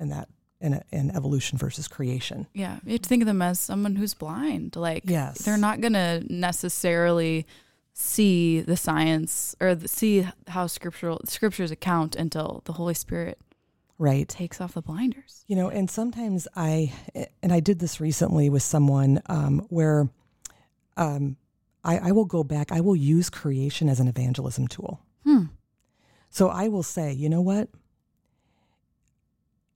and 0.00 0.10
that 0.12 0.28
and, 0.60 0.82
and 0.90 1.14
evolution 1.14 1.56
versus 1.58 1.86
creation. 1.86 2.46
Yeah, 2.52 2.78
you 2.84 2.92
have 2.92 3.02
to 3.02 3.08
think 3.08 3.22
of 3.22 3.26
them 3.26 3.42
as 3.42 3.60
someone 3.60 3.94
who's 3.96 4.14
blind. 4.14 4.74
Like, 4.74 5.04
Yes. 5.06 5.38
they're 5.38 5.56
not 5.56 5.80
going 5.80 5.92
to 5.92 6.24
necessarily 6.28 7.46
see 7.92 8.60
the 8.60 8.76
science 8.76 9.54
or 9.60 9.74
the, 9.76 9.86
see 9.86 10.26
how 10.48 10.66
scriptural 10.66 11.20
scriptures 11.26 11.70
account 11.70 12.16
until 12.16 12.62
the 12.64 12.72
Holy 12.72 12.94
Spirit 12.94 13.38
Right. 13.98 14.28
takes 14.28 14.60
off 14.60 14.74
the 14.74 14.82
blinders. 14.82 15.44
You 15.46 15.54
know, 15.56 15.68
and 15.68 15.88
sometimes 15.90 16.48
I, 16.56 16.92
and 17.42 17.52
I 17.52 17.60
did 17.60 17.78
this 17.78 18.00
recently 18.00 18.50
with 18.50 18.62
someone 18.62 19.20
um, 19.26 19.60
where 19.70 20.08
um, 20.96 21.36
I, 21.84 21.98
I 21.98 22.12
will 22.12 22.24
go 22.24 22.42
back, 22.44 22.72
I 22.72 22.80
will 22.80 22.96
use 22.96 23.30
creation 23.30 23.88
as 23.88 24.00
an 24.00 24.08
evangelism 24.08 24.66
tool. 24.68 25.00
Hmm. 25.24 25.44
So 26.30 26.48
I 26.48 26.68
will 26.68 26.82
say, 26.82 27.12
you 27.12 27.28
know 27.28 27.40
what? 27.40 27.68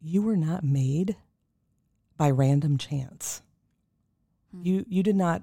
You 0.01 0.23
were 0.23 0.37
not 0.37 0.65
made 0.65 1.17
by 2.17 2.31
random 2.31 2.79
chance. 2.79 3.43
You 4.53 4.85
you 4.89 5.03
did 5.03 5.17
not 5.17 5.43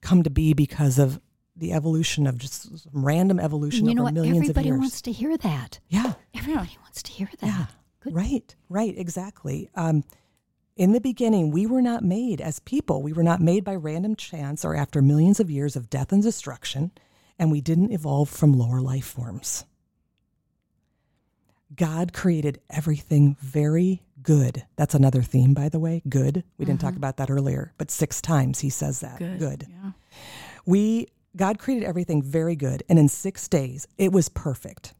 come 0.00 0.22
to 0.24 0.30
be 0.30 0.52
because 0.52 0.98
of 0.98 1.20
the 1.56 1.72
evolution 1.72 2.26
of 2.26 2.38
just 2.38 2.68
random 2.92 3.38
evolution 3.38 3.86
you 3.86 3.94
know 3.94 4.02
over 4.02 4.06
what? 4.06 4.14
millions 4.14 4.38
Everybody 4.38 4.68
of 4.68 4.72
years. 4.74 4.80
wants 4.80 5.02
to 5.02 5.12
hear 5.12 5.36
that. 5.38 5.80
yeah. 5.88 6.14
Everybody 6.34 6.76
wants 6.82 7.02
to 7.04 7.12
hear 7.12 7.28
that. 7.40 7.46
Yeah. 7.46 7.66
Good. 8.00 8.14
Right, 8.14 8.56
right, 8.68 8.94
exactly. 8.98 9.70
Um, 9.76 10.02
in 10.76 10.90
the 10.92 11.00
beginning, 11.00 11.50
we 11.52 11.66
were 11.66 11.82
not 11.82 12.02
made 12.02 12.40
as 12.40 12.58
people. 12.58 13.00
We 13.02 13.12
were 13.12 13.22
not 13.22 13.40
made 13.40 13.62
by 13.62 13.76
random 13.76 14.16
chance 14.16 14.64
or 14.64 14.74
after 14.74 15.00
millions 15.02 15.38
of 15.38 15.50
years 15.50 15.76
of 15.76 15.88
death 15.88 16.10
and 16.10 16.22
destruction, 16.22 16.90
and 17.38 17.52
we 17.52 17.60
didn't 17.60 17.92
evolve 17.92 18.28
from 18.28 18.54
lower 18.54 18.80
life 18.80 19.04
forms. 19.06 19.64
God 21.74 22.12
created 22.12 22.60
everything 22.70 23.36
very 23.40 24.02
good. 24.22 24.64
That's 24.76 24.94
another 24.94 25.22
theme, 25.22 25.54
by 25.54 25.68
the 25.68 25.78
way. 25.78 26.02
Good. 26.08 26.44
We 26.58 26.64
didn't 26.64 26.80
talk 26.80 26.90
mm-hmm. 26.90 26.98
about 26.98 27.16
that 27.16 27.30
earlier, 27.30 27.72
but 27.78 27.90
six 27.90 28.20
times 28.20 28.60
he 28.60 28.70
says 28.70 29.00
that. 29.00 29.18
Good. 29.18 29.38
Good. 29.38 29.66
Yeah. 29.68 29.90
We 30.66 31.08
God 31.34 31.58
created 31.58 31.86
everything 31.86 32.22
very 32.22 32.56
good, 32.56 32.82
and 32.88 32.98
in 32.98 33.08
six 33.08 33.48
days 33.48 33.88
it 33.98 34.12
was 34.12 34.28
perfect. 34.28 34.94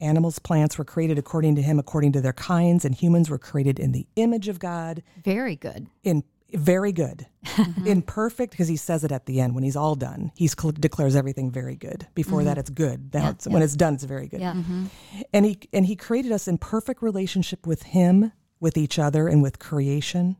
Animals, 0.00 0.40
plants 0.40 0.78
were 0.78 0.84
created 0.84 1.16
according 1.16 1.54
to 1.54 1.62
him, 1.62 1.78
according 1.78 2.10
to 2.12 2.20
their 2.20 2.32
kinds, 2.32 2.84
and 2.84 2.92
humans 2.92 3.30
were 3.30 3.38
created 3.38 3.78
in 3.78 3.92
the 3.92 4.06
image 4.16 4.48
of 4.48 4.58
God, 4.58 5.02
Very 5.22 5.54
good. 5.54 5.86
in 6.02 6.24
very 6.54 6.92
good, 6.92 7.26
mm-hmm. 7.44 7.86
in 7.86 8.02
perfect, 8.02 8.50
because 8.52 8.68
he 8.68 8.76
says 8.76 9.04
it 9.04 9.12
at 9.12 9.26
the 9.26 9.40
end 9.40 9.54
when 9.54 9.64
he's 9.64 9.76
all 9.76 9.94
done. 9.94 10.32
He 10.36 10.48
declares 10.48 11.16
everything 11.16 11.50
very 11.50 11.76
good. 11.76 12.06
Before 12.14 12.40
mm-hmm. 12.40 12.46
that, 12.46 12.58
it's 12.58 12.70
good. 12.70 13.12
Now, 13.14 13.22
Yeah, 13.22 13.30
it's, 13.30 13.46
when 13.46 13.62
it's 13.62 13.76
done, 13.76 13.94
it's 13.94 14.04
very 14.04 14.28
good. 14.28 14.40
Yeah. 14.40 14.54
Mm-hmm. 14.54 14.86
And 15.32 15.46
he 15.46 15.58
and 15.72 15.86
he 15.86 15.96
created 15.96 16.32
us 16.32 16.48
in 16.48 16.58
perfect 16.58 17.02
relationship 17.02 17.66
with 17.66 17.82
him, 17.82 18.32
with 18.60 18.76
each 18.76 18.98
other, 18.98 19.28
and 19.28 19.42
with 19.42 19.58
creation. 19.58 20.36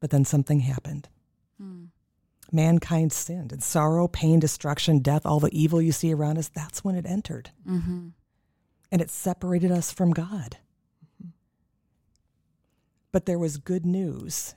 But 0.00 0.10
then 0.10 0.24
something 0.24 0.60
happened. 0.60 1.08
Hmm. 1.58 1.84
Mankind 2.52 3.12
sinned, 3.12 3.52
and 3.52 3.62
sorrow, 3.62 4.06
pain, 4.06 4.38
destruction, 4.38 4.98
death, 4.98 5.24
all 5.24 5.40
the 5.40 5.56
evil 5.58 5.80
you 5.80 5.92
see 5.92 6.12
around 6.12 6.38
us, 6.38 6.48
that's 6.48 6.84
when 6.84 6.94
it 6.94 7.06
entered. 7.06 7.50
Mm-hmm. 7.68 8.08
And 8.92 9.00
it 9.00 9.10
separated 9.10 9.72
us 9.72 9.92
from 9.92 10.12
God. 10.12 10.58
But 13.14 13.26
there 13.26 13.38
was 13.38 13.58
good 13.58 13.86
news 13.86 14.56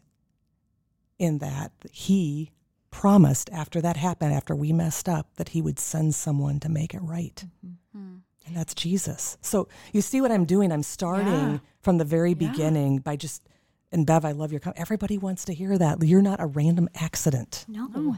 in 1.20 1.38
that 1.38 1.72
he 1.92 2.52
promised 2.90 3.52
after 3.54 3.80
that 3.82 3.98
happened, 3.98 4.34
after 4.34 4.56
we 4.56 4.74
messed 4.74 5.08
up, 5.08 5.28
that 5.36 5.50
he 5.50 5.62
would 5.62 5.78
send 5.78 6.16
someone 6.16 6.60
to 6.62 6.68
make 6.70 6.96
it 6.96 7.02
right. 7.04 7.46
Mm-hmm. 7.64 8.00
Hmm. 8.00 8.16
And 8.48 8.56
that's 8.56 8.74
Jesus. 8.74 9.38
So 9.42 9.68
you 9.94 10.02
see 10.02 10.22
what 10.22 10.32
I'm 10.32 10.46
doing? 10.46 10.72
I'm 10.72 10.82
starting 10.82 11.28
Yeah. 11.28 11.58
from 11.82 12.00
the 12.00 12.04
very 12.06 12.32
Yeah. 12.32 12.50
beginning 12.50 12.98
by 12.98 13.16
just, 13.16 13.44
and 13.92 14.08
Bev, 14.08 14.26
I 14.26 14.32
love 14.32 14.52
your 14.52 14.60
comment. 14.60 14.80
Everybody 14.80 15.20
wants 15.20 15.46
to 15.46 15.54
hear 15.54 15.78
that. 15.78 16.02
You're 16.02 16.24
not 16.24 16.40
a 16.42 16.48
random 16.48 16.90
accident. 16.96 17.64
No. 17.68 18.18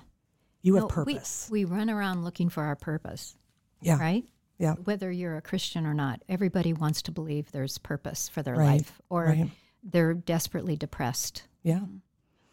You 0.62 0.76
No, 0.76 0.88
have 0.88 1.06
we- 1.06 1.16
purpose. 1.16 1.50
We, 1.52 1.66
run 1.66 1.90
around 1.90 2.24
looking 2.24 2.48
for 2.48 2.64
our 2.64 2.78
purpose, 2.78 3.36
yeah. 3.82 4.00
right? 4.00 4.24
Yeah. 4.58 4.76
Whether 4.76 5.12
you're 5.12 5.36
a 5.36 5.42
Christian 5.42 5.86
or 5.86 5.94
not, 5.94 6.22
everybody 6.30 6.72
wants 6.72 7.02
to 7.04 7.12
believe 7.12 7.52
there's 7.52 7.78
purpose 7.78 8.30
for 8.30 8.42
their 8.42 8.56
Right, 8.56 8.68
life, 8.80 9.02
or 9.10 9.26
right. 9.26 9.50
They're 9.84 10.14
desperately 10.14 10.76
depressed. 10.76 11.44
Yeah. 11.64 11.82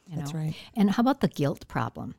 You 0.09 0.17
That's 0.17 0.33
right. 0.35 0.55
And 0.75 0.91
how 0.91 1.01
about 1.01 1.21
the 1.21 1.29
guilt 1.29 1.67
problem? 1.69 2.15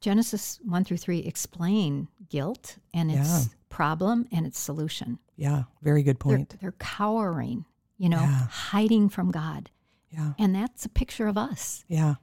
Genesis 0.00 0.58
1 0.64 0.84
through 0.84 0.96
3 0.98 1.18
explain 1.20 2.08
guilt 2.28 2.78
and 2.94 3.10
its 3.10 3.28
Yeah. 3.28 3.42
problem 3.68 4.26
and 4.30 4.46
its 4.46 4.58
solution. 4.58 5.18
Yeah. 5.36 5.64
Very 5.82 6.02
good 6.02 6.16
They're, 6.18 6.36
point. 6.38 6.56
they're 6.60 6.72
cowering, 6.72 7.64
you 7.98 8.08
know, 8.08 8.20
Yeah. 8.20 8.46
hiding 8.48 9.08
from 9.08 9.30
God. 9.30 9.70
Yeah. 10.10 10.32
And 10.38 10.54
that's 10.54 10.84
a 10.84 10.88
picture 10.88 11.26
of 11.26 11.36
us. 11.36 11.84
Yeah. 11.88 12.14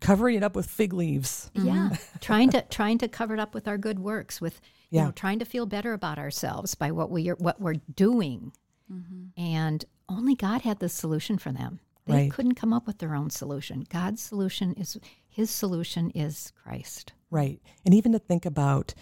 Covering 0.00 0.36
it 0.36 0.42
up 0.42 0.54
with 0.54 0.66
fig 0.68 0.92
leaves. 0.92 1.50
Yeah. 1.54 1.90
Mm-hmm. 1.90 2.18
trying 2.20 2.50
to 2.50 2.62
trying 2.62 2.98
to 2.98 3.08
cover 3.08 3.32
it 3.34 3.40
up 3.40 3.54
with 3.54 3.66
our 3.66 3.78
good 3.78 3.98
works, 3.98 4.40
with 4.40 4.60
you 4.90 4.98
Yeah. 4.98 5.04
know, 5.06 5.10
trying 5.12 5.38
to 5.38 5.44
feel 5.46 5.64
better 5.66 5.92
about 5.94 6.18
ourselves 6.18 6.74
by 6.74 6.90
what 6.92 7.10
we 7.10 7.30
are 7.30 7.36
what 7.36 7.60
we're 7.60 7.74
doing. 7.94 8.52
Mm-hmm. 8.92 9.40
And 9.40 9.84
only 10.08 10.34
God 10.34 10.62
had 10.62 10.78
the 10.80 10.88
solution 10.88 11.38
for 11.38 11.52
them. 11.52 11.80
They 12.06 12.14
Right. 12.14 12.30
couldn't 12.32 12.54
come 12.54 12.72
up 12.72 12.86
with 12.86 12.98
their 12.98 13.14
own 13.14 13.30
solution. 13.30 13.84
God's 13.88 14.22
solution 14.22 14.74
is 14.74 14.96
his 15.28 15.50
solution 15.50 16.10
is 16.10 16.52
Christ. 16.62 17.12
Right. 17.30 17.60
And 17.84 17.92
even 17.92 18.12
to 18.12 18.18
think 18.18 18.46
about 18.46 18.94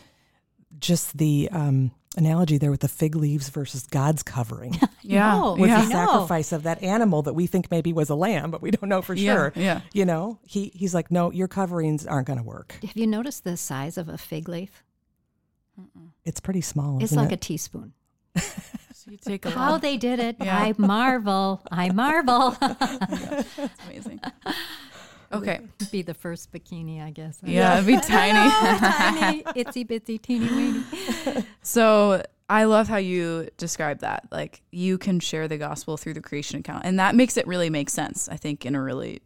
just 0.78 1.18
the 1.18 1.48
um, 1.52 1.92
analogy 2.16 2.56
there 2.58 2.70
with 2.70 2.80
the 2.80 2.88
fig 2.88 3.14
leaves 3.14 3.50
versus 3.50 3.86
God's 3.86 4.22
covering 4.22 4.80
Yeah. 5.02 5.38
know, 5.38 5.54
with 5.58 5.68
yeah. 5.68 5.82
the 5.84 5.90
sacrifice 5.90 6.50
of 6.52 6.62
that 6.64 6.82
animal 6.82 7.22
that 7.22 7.34
we 7.34 7.46
think 7.46 7.70
maybe 7.70 7.92
was 7.92 8.08
a 8.10 8.14
lamb, 8.14 8.50
but 8.50 8.62
we 8.62 8.70
don't 8.70 8.88
know 8.88 9.02
for 9.02 9.14
sure. 9.16 9.52
yeah. 9.54 9.82
You 9.92 10.06
know, 10.06 10.38
he, 10.42 10.72
he's 10.74 10.94
like, 10.94 11.10
no, 11.10 11.30
your 11.30 11.46
coverings 11.46 12.06
aren't 12.06 12.26
going 12.26 12.38
to 12.38 12.42
work. 12.44 12.78
Have 12.82 12.96
you 12.96 13.06
noticed 13.06 13.44
the 13.44 13.56
size 13.58 13.98
of 13.98 14.08
a 14.08 14.16
fig 14.18 14.48
leaf? 14.48 14.82
It's 16.24 16.40
pretty 16.40 16.62
small. 16.62 16.96
It's 16.96 17.12
isn't 17.12 17.18
like 17.22 17.32
it? 17.32 17.34
a 17.34 17.36
teaspoon. 17.36 17.92
You 19.06 19.16
take 19.18 19.44
a 19.44 19.50
How 19.50 19.72
lot. 19.72 19.82
they 19.82 19.96
did 19.96 20.18
it, 20.18 20.36
Yeah. 20.40 20.56
I 20.58 20.74
marvel. 20.78 21.62
I 21.70 21.90
marvel. 21.90 22.50
That's 22.60 23.78
amazing. 23.86 24.20
Okay. 25.32 25.60
Be 25.90 26.02
the 26.02 26.14
first 26.14 26.52
bikini, 26.52 27.02
I 27.04 27.10
guess. 27.10 27.38
Yeah, 27.42 27.74
it'd 27.74 27.86
be 27.86 27.96
tiny. 28.00 28.50
tiny, 28.50 29.42
itsy 29.42 29.86
bitsy, 29.86 30.20
teeny 30.20 30.46
weeny. 30.48 31.44
So 31.62 32.22
I 32.48 32.64
love 32.64 32.88
how 32.88 32.98
you 32.98 33.48
describe 33.56 34.00
that. 34.00 34.28
Like 34.30 34.62
you 34.70 34.96
can 34.98 35.18
share 35.20 35.48
the 35.48 35.56
gospel 35.58 35.96
through 35.96 36.14
the 36.14 36.20
creation 36.20 36.60
account. 36.60 36.84
And 36.84 36.98
that 36.98 37.14
makes 37.14 37.36
it 37.36 37.46
really 37.46 37.70
make 37.70 37.90
sense, 37.90 38.28
I 38.28 38.36
think, 38.36 38.64
in 38.64 38.74
a 38.74 38.82
really 38.82 39.20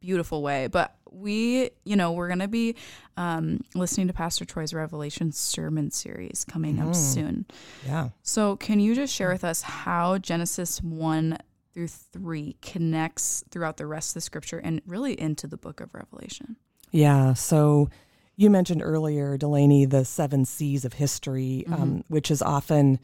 beautiful 0.00 0.42
way. 0.42 0.66
But 0.68 0.94
we, 1.10 1.70
you 1.84 1.96
know, 1.96 2.12
we're 2.12 2.28
going 2.28 2.40
to 2.40 2.48
be 2.48 2.76
um, 3.16 3.60
listening 3.74 4.06
to 4.08 4.12
Pastor 4.12 4.44
Troy's 4.44 4.72
Revelation 4.72 5.32
sermon 5.32 5.90
series 5.90 6.44
coming 6.44 6.78
up 6.80 6.94
soon. 6.94 7.46
yeah. 7.86 8.10
So 8.22 8.56
can 8.56 8.80
you 8.80 8.94
just 8.94 9.14
share 9.14 9.30
with 9.30 9.44
us 9.44 9.62
how 9.62 10.18
Genesis 10.18 10.82
1 10.82 11.38
through 11.72 11.88
3 11.88 12.56
connects 12.62 13.44
throughout 13.50 13.76
the 13.76 13.86
rest 13.86 14.10
of 14.10 14.14
the 14.14 14.20
scripture 14.20 14.58
and 14.58 14.80
really 14.86 15.20
into 15.20 15.46
the 15.46 15.56
book 15.56 15.80
of 15.80 15.94
Revelation? 15.94 16.56
Yeah. 16.90 17.34
So 17.34 17.90
you 18.36 18.50
mentioned 18.50 18.82
earlier, 18.82 19.36
Delaney, 19.36 19.84
the 19.84 20.04
seven 20.04 20.44
C's 20.44 20.84
of 20.84 20.94
history, 20.94 21.64
um, 21.70 22.04
which 22.08 22.30
is 22.30 22.40
often 22.40 22.98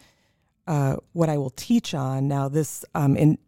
uh, 0.66 0.96
what 1.12 1.28
I 1.28 1.36
will 1.36 1.50
teach 1.50 1.94
on. 1.94 2.26
Now, 2.26 2.48
this 2.48 2.84
um, 2.94 3.16
in 3.16 3.38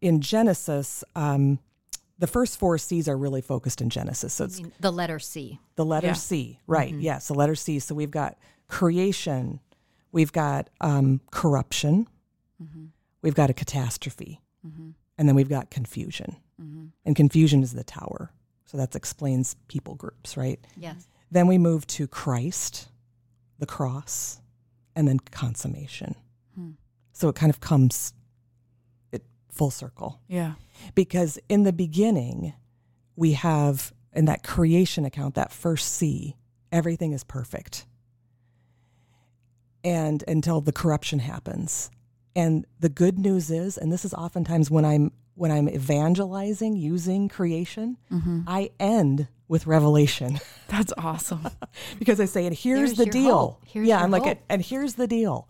in 0.00 0.20
Genesis, 0.20 1.04
um, 1.14 1.58
the 2.22 2.28
first 2.28 2.56
four 2.56 2.78
C's 2.78 3.08
are 3.08 3.16
really 3.18 3.40
focused 3.40 3.80
in 3.80 3.90
Genesis. 3.90 4.32
So 4.32 4.44
it's 4.44 4.60
I 4.60 4.62
mean, 4.62 4.72
the 4.78 4.92
letter 4.92 5.18
C. 5.18 5.58
the 5.74 5.84
letter 5.84 6.06
Yeah. 6.06 6.12
C, 6.12 6.60
right? 6.68 6.92
Mm-hmm. 6.92 7.00
Yes, 7.00 7.26
the 7.26 7.34
letter 7.34 7.56
C. 7.56 7.80
So 7.80 7.96
we've 7.96 8.12
got 8.12 8.38
creation, 8.68 9.58
we've 10.12 10.30
got 10.30 10.70
um, 10.80 11.20
corruption, 11.32 12.06
mm-hmm. 12.62 12.84
we've 13.22 13.34
got 13.34 13.50
a 13.50 13.52
catastrophe, 13.52 14.40
mm-hmm. 14.64 14.90
and 15.18 15.28
then 15.28 15.34
we've 15.34 15.48
got 15.48 15.72
confusion. 15.72 16.36
And 17.04 17.16
confusion 17.16 17.64
is 17.64 17.72
the 17.72 17.82
tower. 17.82 18.30
So 18.66 18.78
that 18.78 18.94
explains 18.94 19.56
people 19.66 19.96
groups, 19.96 20.36
right? 20.36 20.60
Yes. 20.76 21.08
Then 21.32 21.48
we 21.48 21.58
move 21.58 21.88
to 21.88 22.06
Christ, 22.06 22.86
the 23.58 23.66
cross, 23.66 24.40
and 24.94 25.08
then 25.08 25.18
consummation. 25.18 26.14
Hmm. 26.54 26.70
So 27.12 27.28
it 27.28 27.34
kind 27.34 27.50
of 27.50 27.58
comes 27.58 28.12
it 28.14 28.21
full 29.52 29.70
circle. 29.70 30.20
Yeah. 30.28 30.54
because 30.94 31.38
in 31.48 31.62
the 31.62 31.72
beginning 31.72 32.54
we 33.14 33.32
have 33.32 33.92
in 34.12 34.24
that 34.24 34.42
creation 34.42 35.04
account 35.04 35.34
that 35.34 35.52
first 35.52 35.88
C 35.92 36.36
everything 36.72 37.12
is 37.12 37.22
perfect. 37.22 37.86
And 39.84 40.24
until 40.26 40.60
the 40.60 40.72
corruption 40.72 41.18
happens. 41.18 41.90
And 42.34 42.66
the 42.80 42.88
good 42.88 43.18
news 43.18 43.50
is 43.50 43.76
and 43.76 43.92
this 43.92 44.04
is 44.04 44.14
oftentimes 44.14 44.70
when 44.70 44.84
I'm 44.84 45.12
when 45.34 45.50
I'm 45.50 45.68
evangelizing 45.68 46.76
using 46.76 47.28
creation 47.28 47.96
mm-hmm. 48.10 48.40
I 48.46 48.70
end 48.80 49.28
with 49.48 49.66
revelation. 49.66 50.40
That's 50.68 50.92
awesome. 50.96 51.46
because 51.98 52.20
I 52.20 52.24
say 52.24 52.46
and 52.46 52.56
here's 52.56 52.94
There's 52.94 52.98
the 52.98 53.06
deal. 53.06 53.60
Here's 53.66 53.86
yeah 53.86 54.02
I'm 54.02 54.10
like 54.10 54.42
and 54.48 54.62
here's 54.62 54.94
the 54.94 55.06
deal. 55.06 55.48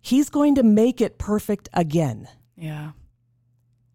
He's 0.00 0.30
going 0.30 0.54
to 0.54 0.62
make 0.62 1.00
it 1.00 1.18
perfect 1.18 1.68
again. 1.74 2.28
Yeah. 2.56 2.92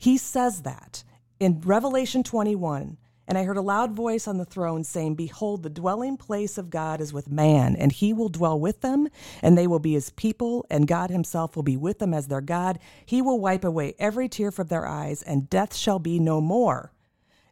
He 0.02 0.18
says 0.18 0.64
that 0.64 1.04
in 1.40 1.62
Revelation 1.62 2.24
21. 2.24 2.98
And 3.28 3.38
I 3.38 3.44
heard 3.44 3.56
a 3.56 3.62
loud 3.62 3.92
voice 3.92 4.28
on 4.28 4.40
the 4.40 4.46
throne 4.46 4.84
saying, 4.84 5.14
Behold, 5.14 5.62
the 5.62 5.70
dwelling 5.70 6.18
place 6.18 6.58
of 6.58 6.72
God 6.72 7.00
is 7.00 7.14
with 7.14 7.30
man, 7.30 7.76
and 7.76 7.92
he 7.92 8.12
will 8.12 8.28
dwell 8.28 8.60
with 8.60 8.82
them, 8.82 9.08
and 9.44 9.56
they 9.56 9.68
will 9.68 9.80
be 9.80 9.94
his 9.94 10.10
people, 10.10 10.66
and 10.72 10.88
God 10.88 11.12
himself 11.12 11.56
will 11.56 11.62
be 11.62 11.78
with 11.78 12.00
them 12.00 12.16
as 12.16 12.28
their 12.28 12.42
God. 12.42 12.80
He 13.06 13.22
will 13.22 13.40
wipe 13.40 13.64
away 13.64 13.94
every 14.00 14.28
tear 14.28 14.52
from 14.52 14.68
their 14.68 14.88
eyes, 14.88 15.22
and 15.22 15.50
death 15.52 15.76
shall 15.76 16.00
be 16.00 16.18
no 16.20 16.42
more. 16.42 16.94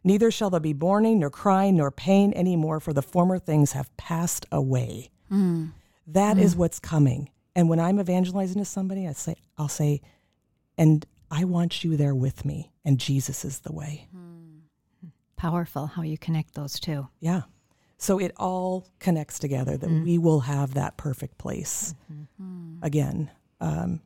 Neither 0.02 0.32
shall 0.32 0.50
there 0.50 0.58
be 0.58 0.74
mourning, 0.74 1.20
nor 1.20 1.30
crying, 1.30 1.76
nor 1.76 1.92
pain 1.92 2.32
any 2.32 2.56
more, 2.56 2.80
for 2.80 2.92
the 2.92 3.00
former 3.00 3.38
things 3.38 3.72
have 3.72 3.96
passed 3.96 4.44
away. 4.50 5.12
Mm. 5.30 5.70
That 6.04 6.36
is 6.36 6.56
mm. 6.56 6.58
what's 6.58 6.80
coming. 6.80 7.30
And 7.54 7.68
when 7.68 7.78
I'm 7.78 8.00
evangelizing 8.00 8.58
to 8.58 8.64
somebody, 8.64 9.06
I 9.06 9.12
say, 9.12 9.36
I'll 9.56 9.68
say, 9.68 10.02
and 10.76 11.06
I 11.30 11.44
want 11.44 11.84
you 11.84 11.96
there 11.96 12.14
with 12.14 12.44
me, 12.44 12.72
and 12.84 12.98
Jesus 12.98 13.44
is 13.44 13.60
the 13.60 13.72
way. 13.72 14.08
Powerful 15.36 15.86
how 15.86 16.02
you 16.02 16.18
connect 16.18 16.54
those 16.54 16.78
two. 16.78 17.08
Yeah. 17.20 17.42
So 17.98 18.18
it 18.18 18.32
all 18.36 18.86
connects 18.98 19.38
together 19.38 19.76
that 19.76 19.90
we 19.90 20.18
will 20.18 20.40
have 20.40 20.74
that 20.74 20.96
perfect 20.96 21.38
place 21.38 21.94
again. 22.82 23.30
Um, 23.60 24.00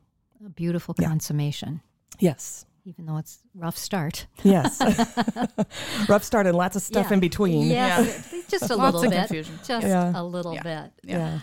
A 0.45 0.49
beautiful 0.49 0.93
Yeah. 0.99 1.07
consummation, 1.07 1.81
yes. 2.19 2.65
even 2.85 3.05
though 3.05 3.17
it's 3.17 3.39
rough 3.55 3.77
start. 3.77 4.27
Yes. 4.43 4.79
Rough 6.09 6.23
start 6.23 6.45
and 6.45 6.55
lots 6.55 6.75
of 6.75 6.81
stuff 6.83 7.07
Yeah. 7.07 7.13
in 7.15 7.19
between. 7.19 7.67
Yeah, 7.67 8.03
just 8.47 8.69
a 8.69 8.75
Lots 8.75 8.93
little 8.95 9.03
of 9.05 9.09
bit. 9.09 9.17
confusion. 9.27 9.59
Just 9.65 9.87
Yeah. 9.87 10.11
a 10.13 10.23
little 10.23 10.53
Yeah. 10.53 10.61
bit. 10.63 10.91
Yeah. 11.03 11.39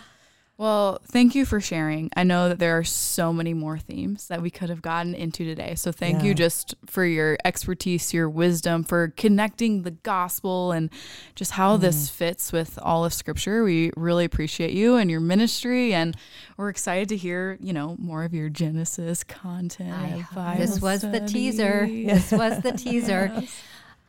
Well, 0.55 0.99
thank 1.07 1.33
you 1.33 1.45
for 1.45 1.59
sharing. 1.59 2.11
I 2.15 2.23
know 2.23 2.47
that 2.47 2.59
there 2.59 2.77
are 2.77 2.83
so 2.83 3.33
many 3.33 3.55
more 3.55 3.79
themes 3.79 4.27
that 4.27 4.39
we 4.41 4.51
could 4.51 4.69
have 4.69 4.83
gotten 4.83 5.15
into 5.15 5.43
today. 5.43 5.73
So 5.73 5.91
thank 5.91 6.19
Yeah. 6.19 6.25
you 6.25 6.35
just 6.35 6.75
for 6.85 7.03
your 7.03 7.37
expertise, 7.43 8.13
your 8.13 8.29
wisdom, 8.29 8.83
for 8.83 9.07
connecting 9.17 9.81
the 9.81 9.91
gospel 9.91 10.71
and 10.71 10.91
just 11.35 11.51
how 11.51 11.75
this 11.77 12.07
fits 12.09 12.51
with 12.53 12.77
all 12.83 13.03
of 13.03 13.13
scripture. 13.15 13.63
We 13.63 13.91
really 13.97 14.25
appreciate 14.25 14.73
you 14.73 14.95
and 14.95 15.09
your 15.09 15.21
ministry 15.21 15.91
and 15.95 16.15
we're 16.55 16.69
excited 16.69 17.09
to 17.09 17.17
hear, 17.17 17.57
you 17.59 17.73
know, 17.73 17.95
more 17.97 18.23
of 18.23 18.33
your 18.35 18.49
Genesis 18.49 19.23
content. 19.23 19.91
I- 20.37 20.57
this 20.57 20.77
Bible 20.77 20.87
was 20.87 21.01
the 21.01 21.19
teaser. 21.27 21.87
This 21.87 22.31
was 22.31 22.61
the 22.61 22.71
teaser. 22.73 23.43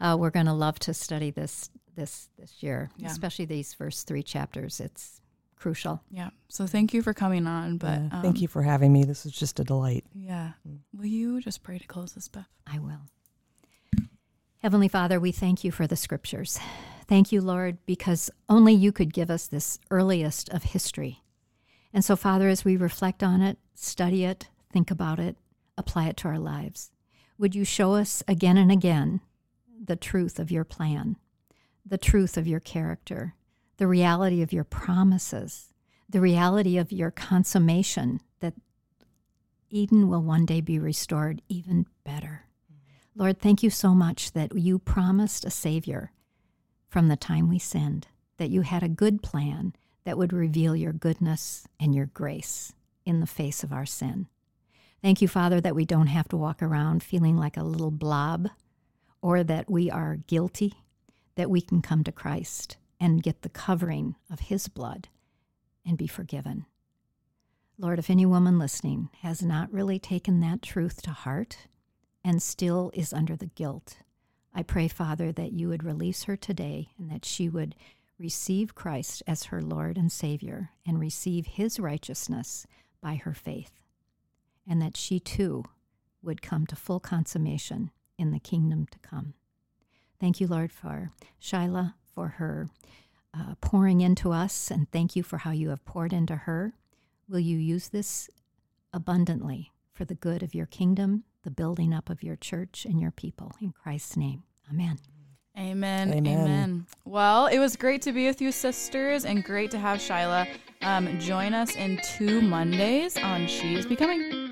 Uh, 0.01 0.17
we're 0.19 0.29
going 0.29 0.45
to 0.45 0.53
love 0.53 0.77
to 0.81 0.93
study 0.93 1.31
this 1.31 1.71
this 1.95 2.29
this 2.37 2.63
year, 2.65 2.91
Yeah. 2.99 3.07
especially 3.07 3.45
these 3.45 3.73
first 3.73 4.09
three 4.09 4.25
chapters. 4.25 4.81
It's 4.81 5.21
crucial. 5.65 6.03
Yeah. 6.11 6.29
So 6.51 6.67
thank 6.67 6.93
you 6.93 7.01
for 7.03 7.15
coming 7.15 7.47
on. 7.47 7.79
But 7.79 7.99
Yeah. 7.99 8.09
um, 8.13 8.21
Thank 8.23 8.43
you 8.43 8.49
for 8.49 8.61
having 8.63 8.93
me. 8.93 9.03
This 9.05 9.25
was 9.25 9.33
just 9.33 9.59
a 9.59 9.65
delight. 9.65 10.05
Yeah. 10.15 10.53
Will 10.93 11.07
you 11.07 11.41
just 11.41 11.63
pray 11.63 11.79
to 11.79 11.87
close 11.87 12.13
this, 12.13 12.29
Bev? 12.29 12.45
I 12.67 12.79
will. 12.79 13.01
Heavenly 14.59 14.89
Father, 14.89 15.19
we 15.19 15.33
thank 15.33 15.65
you 15.65 15.73
for 15.73 15.87
the 15.87 15.97
scriptures. 15.97 16.59
Thank 17.09 17.33
you, 17.33 17.41
Lord, 17.41 17.79
because 17.87 18.31
only 18.47 18.75
you 18.75 18.93
could 18.93 19.15
give 19.15 19.31
us 19.31 19.47
this 19.47 19.79
earliest 19.91 20.51
of 20.51 20.65
history. 20.65 21.23
And 21.95 22.05
so, 22.05 22.15
Father, 22.15 22.49
as 22.51 22.63
we 22.63 22.77
reflect 22.77 23.23
on 23.23 23.41
it, 23.41 23.57
study 23.75 24.25
it, 24.25 24.49
think 24.71 24.91
about 24.91 25.19
it, 25.19 25.37
apply 25.79 26.09
it 26.09 26.19
to 26.19 26.29
our 26.29 26.39
lives, 26.39 26.91
would 27.39 27.55
you 27.55 27.65
show 27.65 27.95
us 27.95 28.23
again 28.29 28.59
and 28.59 28.71
again 28.71 29.23
the 29.83 29.97
truth 29.97 30.39
of 30.39 30.51
your 30.51 30.65
plan, 30.65 31.17
the 31.87 31.99
truth 31.99 32.37
of 32.37 32.47
your 32.47 32.61
character, 32.61 33.35
the 33.77 33.87
reality 33.87 34.43
of 34.43 34.53
your 34.53 34.65
promises, 34.65 35.73
the 36.09 36.21
reality 36.21 36.79
of 36.79 36.93
your 36.93 37.11
consummation 37.11 38.21
that 38.41 38.55
Eden 39.71 40.09
will 40.09 40.23
one 40.23 40.47
day 40.47 40.61
be 40.61 40.79
restored 40.79 41.43
even 41.49 41.87
better. 42.05 42.45
Lord, 43.17 43.41
thank 43.41 43.63
you 43.63 43.71
so 43.71 43.95
much 43.95 44.33
that 44.33 44.57
you 44.57 44.79
promised 44.79 45.45
a 45.45 45.51
Savior 45.51 46.13
from 46.89 47.09
the 47.09 47.17
time 47.17 47.49
we 47.49 47.59
sinned, 47.59 48.09
that 48.37 48.51
you 48.51 48.63
had 48.63 48.83
a 48.83 48.89
good 48.89 49.23
plan 49.23 49.75
that 50.05 50.19
would 50.19 50.33
reveal 50.33 50.77
your 50.77 50.93
goodness 50.93 51.67
and 51.81 51.95
your 51.95 52.07
grace 52.07 52.73
in 53.05 53.21
the 53.21 53.27
face 53.27 53.63
of 53.65 53.73
our 53.73 53.87
sin. 53.87 54.27
Thank 55.03 55.21
you, 55.21 55.29
Father, 55.29 55.61
that 55.61 55.75
we 55.75 55.85
don't 55.85 56.07
have 56.07 56.29
to 56.29 56.37
walk 56.37 56.63
around 56.63 57.03
feeling 57.03 57.37
like 57.37 57.57
a 57.57 57.63
little 57.63 57.91
blob 57.91 58.49
or 59.21 59.43
that 59.43 59.71
we 59.71 59.91
are 59.91 60.17
guilty, 60.27 60.75
that 61.35 61.51
we 61.51 61.61
can 61.61 61.83
come 61.83 62.05
to 62.05 62.13
Christ 62.13 62.77
and 63.01 63.23
get 63.23 63.43
the 63.43 63.49
covering 63.49 64.17
of 64.31 64.41
His 64.41 64.69
blood 64.69 65.09
and 65.85 65.99
be 65.99 66.07
forgiven. 66.07 66.67
Lord, 67.79 67.99
if 67.99 68.09
any 68.09 68.25
woman 68.25 68.59
listening 68.59 69.11
has 69.23 69.43
not 69.43 69.73
really 69.73 69.99
taken 69.99 70.41
that 70.41 70.63
truth 70.63 71.03
to 71.03 71.11
heart 71.11 71.67
and 72.25 72.43
still 72.43 72.91
is 72.95 73.13
under 73.13 73.37
the 73.37 73.47
guilt, 73.47 73.99
I 74.55 74.63
pray, 74.63 74.87
Father, 74.87 75.33
that 75.33 75.53
you 75.53 75.69
would 75.69 75.83
release 75.83 76.25
her 76.25 76.37
today 76.37 76.91
and 76.97 77.11
that 77.11 77.25
she 77.25 77.49
would 77.49 77.75
receive 78.19 78.77
Christ 78.77 79.23
as 79.27 79.45
her 79.45 79.61
Lord 79.61 79.99
and 79.99 80.13
Savior 80.13 80.71
and 80.87 81.01
receive 81.01 81.47
his 81.47 81.81
righteousness 81.81 82.65
by 83.01 83.17
her 83.17 83.35
faith, 83.35 83.83
and 84.67 84.81
that 84.81 84.97
she 84.97 85.19
too 85.19 85.65
would 86.23 86.41
come 86.41 86.67
to 86.67 86.77
full 86.77 87.01
consummation 87.01 87.91
in 88.17 88.31
the 88.31 88.39
kingdom 88.39 88.87
to 88.93 88.99
come. 89.01 89.35
Thank 90.21 90.41
you, 90.41 90.47
Lord, 90.47 90.71
for 90.73 91.11
Shyla, 91.43 91.95
for 92.15 92.29
her 92.29 92.69
uh, 93.35 93.55
pouring 93.61 94.01
into 94.01 94.33
us, 94.33 94.71
and 94.71 94.91
thank 94.91 95.17
you 95.17 95.23
for 95.23 95.39
how 95.39 95.51
you 95.51 95.71
have 95.71 95.85
poured 95.85 96.13
into 96.13 96.37
her. 96.37 96.75
Will 97.29 97.41
you 97.41 97.59
use 97.59 97.89
this 97.89 98.31
abundantly 98.93 99.73
for 99.93 100.05
the 100.05 100.15
good 100.15 100.43
of 100.43 100.55
your 100.55 100.67
kingdom, 100.67 101.25
the 101.43 101.51
building 101.51 101.93
up 101.93 102.11
of 102.11 102.23
your 102.23 102.37
church 102.37 102.85
and 102.85 103.01
your 103.01 103.11
people? 103.11 103.53
In 103.61 103.73
Christ's 103.73 104.17
name, 104.17 104.45
amen. 104.71 104.99
Amen, 105.57 106.13
Amen. 106.13 106.27
amen. 106.27 106.87
Well, 107.05 107.47
it 107.47 107.61
was 107.61 107.77
great 107.77 108.03
to 108.03 108.13
be 108.13 108.27
with 108.27 108.41
you, 108.41 108.51
sisters, 108.51 109.25
and 109.25 109.45
great 109.45 109.71
to 109.71 109.79
have 109.79 109.99
Shyla 110.01 110.49
um, 110.83 111.19
join 111.21 111.55
us 111.55 111.77
in 111.77 112.01
two 112.17 112.41
Mondays 112.41 113.17
on 113.17 113.47
She 113.47 113.77
is 113.77 113.87
Becoming. 113.87 114.44